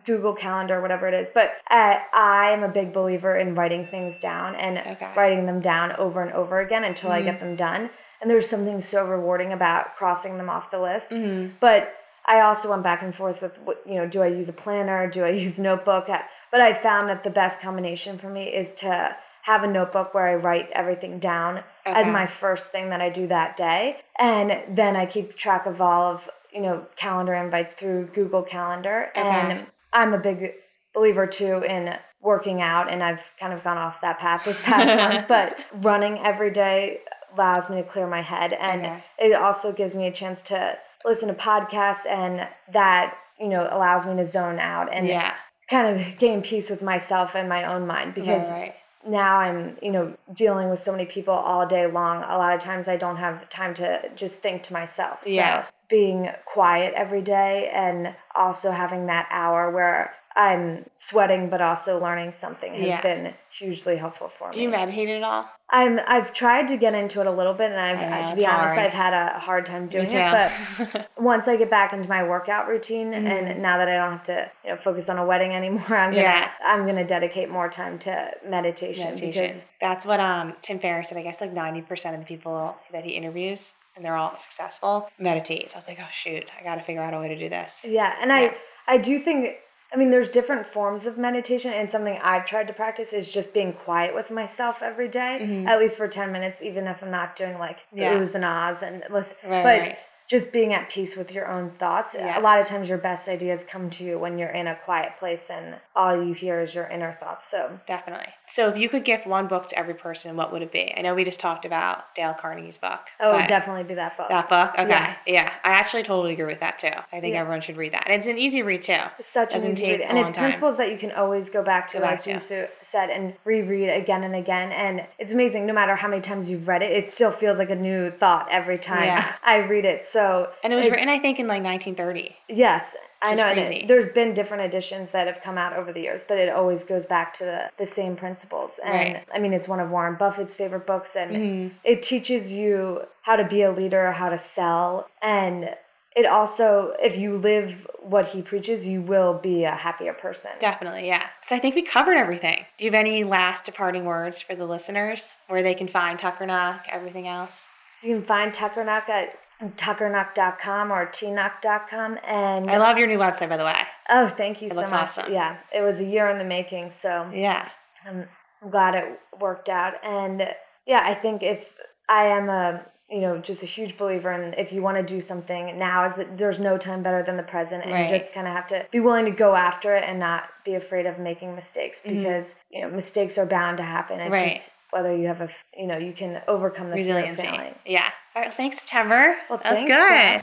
Google 0.05 0.33
Calendar, 0.33 0.81
whatever 0.81 1.09
it 1.09 1.15
is. 1.15 1.31
But 1.31 1.53
uh, 1.71 1.99
I 2.13 2.51
am 2.51 2.63
a 2.63 2.69
big 2.69 2.93
believer 2.93 3.37
in 3.37 3.55
writing 3.55 3.87
things 3.87 4.19
down 4.19 4.55
and 4.55 4.79
okay. 4.79 5.11
writing 5.17 5.47
them 5.47 5.61
down 5.61 5.93
over 5.93 6.23
and 6.23 6.33
over 6.33 6.59
again 6.61 6.85
until 6.85 7.11
mm-hmm. 7.11 7.19
I 7.19 7.23
get 7.23 7.39
mm-hmm. 7.39 7.47
them 7.47 7.57
done. 7.57 7.91
And 8.21 8.31
there's 8.31 8.49
something 8.49 8.81
so 8.81 9.07
rewarding 9.07 9.53
about 9.53 9.97
crossing 9.97 10.37
them 10.39 10.49
off 10.49 10.71
the 10.71 10.81
list. 10.81 11.13
Mm-hmm. 11.13 11.55
But 11.61 11.95
I 12.27 12.41
also 12.41 12.71
went 12.71 12.83
back 12.83 13.03
and 13.03 13.15
forth 13.15 13.43
with, 13.43 13.59
you 13.87 13.97
know, 13.97 14.07
do 14.07 14.23
I 14.23 14.29
use 14.29 14.49
a 14.49 14.53
planner? 14.53 15.09
Do 15.09 15.25
I 15.25 15.31
use 15.47 15.59
a 15.59 15.63
notebook? 15.63 16.07
But 16.07 16.61
I 16.61 16.73
found 16.73 17.09
that 17.09 17.23
the 17.23 17.31
best 17.31 17.61
combination 17.61 18.19
for 18.19 18.31
me 18.31 18.45
is 18.45 18.73
to 18.75 19.17
have 19.43 19.63
a 19.63 19.67
notebook 19.67 20.15
where 20.15 20.27
I 20.27 20.35
write 20.35 20.71
everything 20.73 21.19
down 21.19 21.59
okay. 21.87 22.01
as 22.01 22.07
my 22.07 22.27
first 22.27 22.71
thing 22.71 22.89
that 22.89 23.03
I 23.03 23.11
do 23.11 23.27
that 23.27 23.59
day. 23.59 23.99
And 24.19 24.63
then 24.75 24.97
I 24.97 25.05
keep 25.05 25.37
track 25.37 25.67
of 25.67 25.83
all 25.83 26.11
of, 26.11 26.31
you 26.51 26.63
know, 26.63 26.87
calendar 26.97 27.35
invites 27.35 27.75
through 27.75 28.07
Google 28.07 28.43
Calendar. 28.43 29.11
Okay. 29.15 29.21
And 29.21 29.67
I'm 29.95 30.13
a 30.13 30.19
big 30.19 30.53
believer 30.93 31.27
too 31.27 31.65
in 31.69 31.97
working 32.21 32.61
out 32.61 32.91
and 32.91 33.03
I've 33.03 33.33
kind 33.39 33.53
of 33.53 33.63
gone 33.63 33.79
off 33.79 34.01
that 34.01 34.19
path 34.19 34.45
this 34.45 34.61
past 34.61 34.97
month, 35.13 35.29
but 35.29 35.59
running 35.83 36.19
every 36.19 36.51
day 36.51 37.01
allows 37.35 37.71
me 37.71 37.77
to 37.77 37.83
clear 37.83 38.07
my 38.07 38.21
head 38.21 38.53
and 38.55 38.83
okay. 38.83 39.05
it 39.19 39.35
also 39.35 39.73
gives 39.73 39.95
me 39.95 40.07
a 40.07 40.13
chance 40.13 40.43
to 40.43 40.79
listen 41.05 41.29
to 41.29 41.35
podcasts 41.35 42.07
and 42.07 42.49
that, 42.73 43.17
you 43.39 43.49
know, 43.49 43.69
allows 43.71 44.07
me 44.07 44.17
to 44.17 44.25
zone 44.25 44.59
out 44.59 44.93
and 44.93 45.07
yeah. 45.07 45.35
kind 45.69 45.89
of 45.89 46.19
gain 46.19 46.43
peace 46.43 46.71
with 46.71 46.83
myself 46.83 47.35
and 47.35 47.49
my 47.49 47.65
own 47.65 47.87
mind 47.87 48.15
because 48.15 48.51
right, 48.51 48.61
right 48.61 48.75
now 49.07 49.39
I'm, 49.39 49.77
you 49.83 49.91
know, 49.91 50.17
dealing 50.33 50.71
with 50.71 50.79
so 50.79 50.93
many 50.93 51.05
people 51.05 51.35
all 51.35 51.67
day 51.67 51.87
long. 51.87 52.25
A 52.25 52.39
lot 52.39 52.55
of 52.55 52.61
times 52.61 52.89
I 52.89 52.97
don't 52.97 53.17
have 53.17 53.49
time 53.49 53.75
to 53.75 54.11
just 54.17 54.39
think 54.39 54.63
to 54.65 54.73
myself. 54.73 55.23
So 55.23 55.31
yeah. 55.31 55.67
Being 55.89 56.29
quiet 56.45 56.95
every 56.95 57.23
day 57.23 57.71
and 57.73 58.15
also 58.35 58.71
having 58.71 59.07
that 59.07 59.27
hour 59.31 59.71
where 59.71 60.15
I'm 60.37 60.87
sweating 60.95 61.49
but 61.49 61.61
also 61.61 62.01
learning 62.01 62.33
something 62.33 62.73
has 62.75 62.87
yeah. 62.87 63.01
been 63.01 63.35
hugely 63.51 63.97
helpful 63.97 64.27
for 64.27 64.49
me. 64.49 64.55
Do 64.55 64.63
you 64.63 64.69
meditate 64.69 65.09
at 65.09 65.23
all? 65.23 65.49
I'm 65.71 66.01
I've 66.09 66.33
tried 66.33 66.67
to 66.69 66.77
get 66.77 66.93
into 66.95 67.21
it 67.21 67.29
a 67.29 67.31
little 67.31 67.55
bit 67.55 67.71
and 67.71 67.81
I've 67.81 68.11
know, 68.11 68.27
to 68.27 68.37
be 68.37 68.45
honest 68.45 68.75
hard. 68.75 68.87
I've 68.87 68.93
had 68.93 69.13
a 69.13 69.39
hard 69.39 69.65
time 69.65 69.87
doing 69.87 70.09
it 70.11 70.51
but 70.93 71.11
once 71.17 71.47
I 71.47 71.57
get 71.57 71.71
back 71.71 71.93
into 71.93 72.09
my 72.09 72.25
workout 72.25 72.67
routine 72.67 73.13
mm-hmm. 73.13 73.27
and 73.27 73.63
now 73.63 73.79
that 73.79 73.89
I 73.89 73.95
don't 73.95 74.11
have 74.11 74.25
to 74.25 74.51
you 74.65 74.71
know 74.71 74.77
focus 74.77 75.09
on 75.09 75.19
a 75.19 75.25
wedding 75.25 75.55
anymore 75.55 75.83
I'm 75.89 76.11
gonna 76.11 76.23
yeah. 76.23 76.51
I'm 76.65 76.85
gonna 76.85 77.07
dedicate 77.07 77.49
more 77.49 77.69
time 77.69 77.99
to 78.01 78.33
meditation, 78.45 79.11
meditation. 79.11 79.43
because 79.45 79.67
that's 79.81 80.05
what 80.05 80.19
um 80.19 80.55
Tim 80.63 80.81
Ferriss 80.81 81.11
said 81.11 81.19
I 81.19 81.23
guess 81.23 81.41
like 81.41 81.55
90% 81.55 82.15
of 82.15 82.21
the 82.21 82.27
people 82.27 82.77
that 82.91 83.05
he 83.05 83.13
interviews 83.13 83.75
and 83.97 84.05
they're 84.05 84.17
all 84.17 84.37
successful 84.37 85.09
meditate. 85.19 85.71
So 85.71 85.77
I 85.77 85.79
was 85.79 85.89
like, 85.89 85.99
oh 86.01 86.09
shoot, 86.13 86.45
I 86.59 86.63
got 86.63 86.77
to 86.77 86.83
figure 86.83 87.03
out 87.03 87.15
a 87.15 87.19
way 87.19 87.29
to 87.29 87.39
do 87.39 87.49
this. 87.49 87.81
Yeah, 87.85 88.17
and 88.21 88.31
yeah. 88.31 88.53
I 88.87 88.95
I 88.95 88.99
do 88.99 89.19
think 89.19 89.57
I 89.93 89.97
mean, 89.97 90.11
there's 90.11 90.29
different 90.29 90.67
forms 90.67 91.07
of 91.07 91.19
meditation, 91.19 91.73
and 91.73 91.89
something 91.89 92.19
I've 92.23 92.45
tried 92.45 92.67
to 92.69 92.75
practice 92.75 93.13
is 93.13 93.31
just 93.31 93.55
being 93.55 93.73
quiet 93.73 94.13
with 94.13 94.31
myself 94.31 94.83
every 94.83 95.09
day, 95.09 95.39
mm-hmm. 95.41 95.69
at 95.69 95.79
least 95.79 95.97
for 95.97 96.09
10 96.09 96.33
minutes, 96.33 96.63
even 96.63 96.89
if 96.89 97.03
I'm 97.03 97.13
not 97.13 97.37
doing 97.37 97.59
like 97.59 97.87
the 97.93 98.01
yeah. 98.01 98.15
oohs 98.15 98.35
and 98.35 98.45
ahs 98.45 98.83
and 98.83 99.05
listen. 99.11 99.39
Right, 99.49 99.63
but 99.63 99.81
right 99.81 99.99
just 100.27 100.53
being 100.53 100.73
at 100.73 100.89
peace 100.89 101.17
with 101.17 101.35
your 101.35 101.49
own 101.49 101.71
thoughts. 101.71 102.17
Yeah. 102.19 102.39
A 102.39 102.41
lot 102.41 102.59
of 102.59 102.67
times 102.67 102.89
your 102.89 102.99
best 102.99 103.29
ideas 103.29 103.63
come 103.63 103.91
to 103.91 104.05
you 104.05 104.19
when 104.19 104.39
you're 104.39 104.49
in 104.49 104.67
a 104.67 104.75
quiet 104.75 105.17
place 105.19 105.51
and 105.51 105.77
all 105.95 106.23
you 106.23 106.33
hear 106.33 106.61
is 106.61 106.75
your 106.75 106.87
inner 106.87 107.13
thoughts. 107.13 107.47
So 107.47 107.81
definitely. 107.87 108.33
So 108.47 108.69
if 108.69 108.77
you 108.77 108.89
could 108.89 109.05
gift 109.05 109.27
one 109.27 109.49
book 109.49 109.69
to 109.69 109.79
every 109.79 109.95
person, 109.95 110.37
what 110.37 110.53
would 110.53 110.63
it 110.63 110.73
be? 110.73 110.93
I 110.97 111.01
know 111.03 111.15
we 111.15 111.25
just 111.25 111.41
talked 111.41 111.65
about 111.65 112.15
Dale 112.15 112.35
Carnegie's 112.35 112.77
book. 112.77 113.01
Oh, 113.21 113.45
definitely 113.47 113.85
be 113.85 113.95
that 113.95 114.17
book. 114.17 114.29
That 114.29 114.49
book? 114.49 114.73
Okay. 114.79 114.89
Yes. 114.89 115.25
Yeah. 115.27 115.53
I 115.65 115.71
actually 115.71 116.03
totally 116.03 116.35
agree 116.35 116.45
with 116.45 116.61
that 116.61 116.79
too. 116.79 116.89
I 116.89 117.21
think 117.21 117.35
yeah. 117.35 117.41
everyone 117.41 117.63
should 117.63 117.77
read 117.77 117.93
that. 117.93 118.05
And 118.07 118.15
it's 118.15 118.27
an 118.27 118.39
easy 118.39 118.63
read 118.63 118.83
too. 118.83 118.99
It's 119.19 119.29
such 119.29 119.55
an 119.55 119.65
easy 119.67 119.93
read. 119.93 120.03
And 120.03 120.19
it's 120.19 120.31
principles 120.31 120.77
that 120.77 120.91
you 120.91 120.99
can 120.99 121.11
always 121.13 121.51
go 121.51 121.63
back 121.63 121.87
to, 121.89 121.99
go 121.99 122.05
like 122.05 122.19
back 122.19 122.27
you 122.27 122.35
to. 122.35 122.69
said, 122.83 123.11
and 123.11 123.35
reread 123.45 123.91
again 123.91 124.23
and 124.23 124.35
again. 124.35 124.73
And 124.73 125.07
it's 125.19 125.33
amazing, 125.33 125.67
no 125.67 125.73
matter 125.73 125.97
how 125.97 126.09
many 126.09 126.21
times 126.21 126.51
you've 126.51 126.69
read 126.69 126.83
it, 126.83 126.93
it 126.93 127.11
still 127.11 127.31
feels 127.31 127.59
like 127.59 127.71
a 127.71 127.77
new 127.77 128.11
thought 128.11 128.49
every 128.51 128.79
time 128.79 129.05
yeah. 129.05 129.33
I 129.45 129.59
read 129.59 129.85
it. 129.85 130.03
So 130.03 130.51
And 130.63 130.73
it 130.73 130.77
was 130.77 130.91
written, 130.91 131.09
I 131.09 131.19
think, 131.19 131.39
in 131.39 131.47
like 131.47 131.63
1930. 131.63 132.37
Yes, 132.49 132.97
I 133.25 133.35
know. 133.35 133.45
And 133.45 133.59
it, 133.59 133.89
there's 133.89 134.09
been 134.09 134.35
different 134.35 134.65
editions 134.65 135.11
that 135.13 135.27
have 135.27 135.41
come 135.41 135.59
out 135.59 135.73
over 135.73 135.93
the 135.93 136.01
years, 136.01 136.25
but 136.25 136.39
it 136.39 136.49
always 136.49 136.85
goes 136.85 137.07
back 137.07 137.33
to 137.35 137.45
the, 137.45 137.71
the 137.79 137.87
same 137.87 138.17
principles. 138.17 138.79
And 138.85 139.15
right. 139.15 139.29
I 139.35 139.39
mean, 139.39 139.53
it's 139.53 139.69
one 139.69 139.81
of 139.81 139.91
Warren 139.91 140.17
Buffett's 140.17 140.55
favorite 140.55 140.87
books, 140.87 141.17
and 141.17 141.37
mm-hmm. 141.37 141.77
it 141.85 142.03
teaches 142.03 142.53
you 142.53 143.03
how 143.23 143.37
to 143.37 143.45
be 143.45 143.63
a 143.63 143.71
leader, 143.71 144.13
how 144.13 144.29
to 144.29 144.39
sell, 144.39 145.09
and 145.23 145.75
it 146.15 146.27
also, 146.27 146.95
if 147.03 147.19
you 147.19 147.37
live 147.37 147.89
what 148.01 148.29
he 148.29 148.41
preaches, 148.41 148.87
you 148.87 149.03
will 149.03 149.35
be 149.35 149.65
a 149.65 149.73
happier 149.73 150.13
person. 150.13 150.53
Definitely, 150.61 151.09
yeah. 151.09 151.27
So 151.45 151.57
I 151.57 151.59
think 151.59 151.75
we 151.75 151.83
covered 151.83 152.17
everything. 152.17 152.67
Do 152.79 152.85
you 152.85 152.93
have 152.93 152.99
any 152.99 153.25
last 153.25 153.65
departing 153.65 154.05
words 154.05 154.41
for 154.41 154.55
the 154.55 154.65
listeners 154.65 155.27
where 155.49 155.63
they 155.63 155.75
can 155.75 155.89
find 155.89 156.19
Tuckernuck, 156.19 156.83
everything 156.89 157.27
else? 157.27 157.67
So 157.95 158.09
you 158.09 158.15
can 158.15 158.23
find 158.23 158.53
Tuckernuck 158.53 159.09
at 159.09 159.44
tuckernuck.com 159.63 160.91
or 160.91 161.07
tnuck.com 161.07 162.19
and 162.27 162.71
I 162.71 162.79
love 162.79 162.99
your 162.99 163.07
new 163.07 163.19
website 163.19 163.49
by 163.49 163.57
the 163.57 163.65
way. 163.65 163.81
Oh, 164.11 164.29
thank 164.29 164.61
you 164.61 164.69
it 164.69 164.75
so 164.75 164.83
much. 164.83 164.93
Awesome. 164.93 165.33
Yeah, 165.33 165.59
it 165.75 165.81
was 165.81 166.01
a 166.01 166.05
year 166.05 166.29
in 166.29 166.39
the 166.39 166.45
making, 166.45 166.91
so 166.91 167.31
Yeah. 167.33 167.69
I'm, 168.05 168.29
I'm 168.63 168.71
glad 168.71 168.95
it 168.95 169.21
worked 169.41 169.69
out 169.69 169.95
and 170.05 170.55
yeah, 170.87 171.03
I 171.05 171.15
think 171.15 171.43
if 171.43 171.77
I 172.09 172.25
am 172.25 172.49
a 172.49 172.85
you 173.11 173.21
know 173.21 173.39
just 173.39 173.63
a 173.63 173.67
huge 173.67 173.99
believer 173.99 174.33
in 174.33 174.55
if 174.55 174.73
you 174.73 174.83
want 174.83 174.97
to 174.97 175.03
do 175.03 175.21
something 175.21 175.79
now 175.79 176.05
is 176.05 176.15
that 176.15 176.39
there's 176.39 176.59
no 176.59 176.79
time 176.79 177.03
better 177.03 177.23
than 177.23 177.37
the 177.37 177.43
present 177.43 177.85
and 177.85 177.93
right. 177.93 178.03
you 178.03 178.09
just 178.09 178.33
kind 178.33 178.47
of 178.47 178.53
have 178.55 178.67
to 178.67 178.87
be 178.91 179.01
willing 179.01 179.25
to 179.25 179.31
go 179.31 179.55
after 179.55 179.95
it 179.95 180.05
and 180.05 180.19
not 180.19 180.49
be 180.65 180.75
afraid 180.75 181.07
of 181.07 181.19
making 181.19 181.55
mistakes 181.55 182.01
mm-hmm. 182.01 182.17
because 182.17 182.55
mm-hmm. 182.55 182.77
you 182.77 182.83
know 182.83 182.91
mistakes 182.91 183.37
are 183.37 183.47
bound 183.47 183.77
to 183.77 183.83
happen 183.83 184.21
it's 184.21 184.33
right. 184.33 184.49
just 184.49 184.71
whether 184.91 185.15
you 185.15 185.27
have 185.27 185.41
a 185.41 185.49
you 185.77 185.87
know 185.87 185.99
you 185.99 186.13
can 186.13 186.41
overcome 186.49 186.89
the 186.89 186.97
Resiliency. 186.97 187.43
fear 187.43 187.51
of 187.51 187.57
failing 187.57 187.75
yeah 187.85 188.11
all 188.35 188.43
right, 188.43 188.55
thanks, 188.55 188.79
September. 188.79 189.37
Well, 189.49 189.61
That's 189.63 189.77
thanks, 189.77 190.43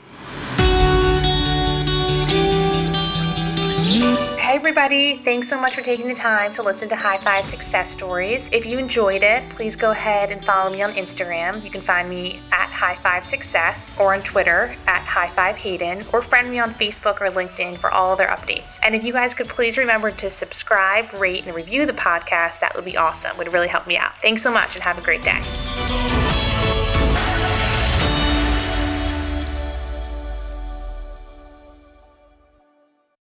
Hey, 4.38 4.56
everybody. 4.56 5.16
Thanks 5.18 5.48
so 5.48 5.60
much 5.60 5.74
for 5.74 5.82
taking 5.82 6.08
the 6.08 6.14
time 6.14 6.52
to 6.52 6.62
listen 6.62 6.88
to 6.88 6.96
High 6.96 7.18
Five 7.18 7.46
Success 7.46 7.90
Stories. 7.90 8.48
If 8.50 8.66
you 8.66 8.78
enjoyed 8.78 9.22
it, 9.22 9.48
please 9.50 9.76
go 9.76 9.90
ahead 9.90 10.30
and 10.30 10.44
follow 10.44 10.70
me 10.70 10.82
on 10.82 10.92
Instagram. 10.94 11.62
You 11.62 11.70
can 11.70 11.80
find 11.80 12.08
me 12.08 12.40
at 12.50 12.68
High 12.68 12.94
Five 12.94 13.26
Success 13.26 13.90
or 13.98 14.14
on 14.14 14.22
Twitter 14.22 14.74
at 14.86 15.02
High 15.02 15.28
Five 15.28 15.56
Hayden 15.56 16.04
or 16.12 16.22
friend 16.22 16.50
me 16.50 16.58
on 16.58 16.70
Facebook 16.70 17.20
or 17.20 17.30
LinkedIn 17.30 17.76
for 17.76 17.90
all 17.90 18.12
other 18.12 18.26
updates. 18.26 18.78
And 18.82 18.94
if 18.94 19.04
you 19.04 19.12
guys 19.12 19.34
could 19.34 19.48
please 19.48 19.76
remember 19.76 20.10
to 20.10 20.30
subscribe, 20.30 21.12
rate, 21.14 21.46
and 21.46 21.54
review 21.54 21.84
the 21.86 21.92
podcast, 21.92 22.60
that 22.60 22.74
would 22.74 22.84
be 22.86 22.96
awesome. 22.96 23.32
It 23.32 23.38
would 23.38 23.52
really 23.52 23.68
help 23.68 23.86
me 23.86 23.96
out. 23.96 24.18
Thanks 24.18 24.42
so 24.42 24.50
much 24.50 24.76
and 24.76 24.82
have 24.82 24.98
a 24.98 25.02
great 25.02 25.22
day. 25.22 26.21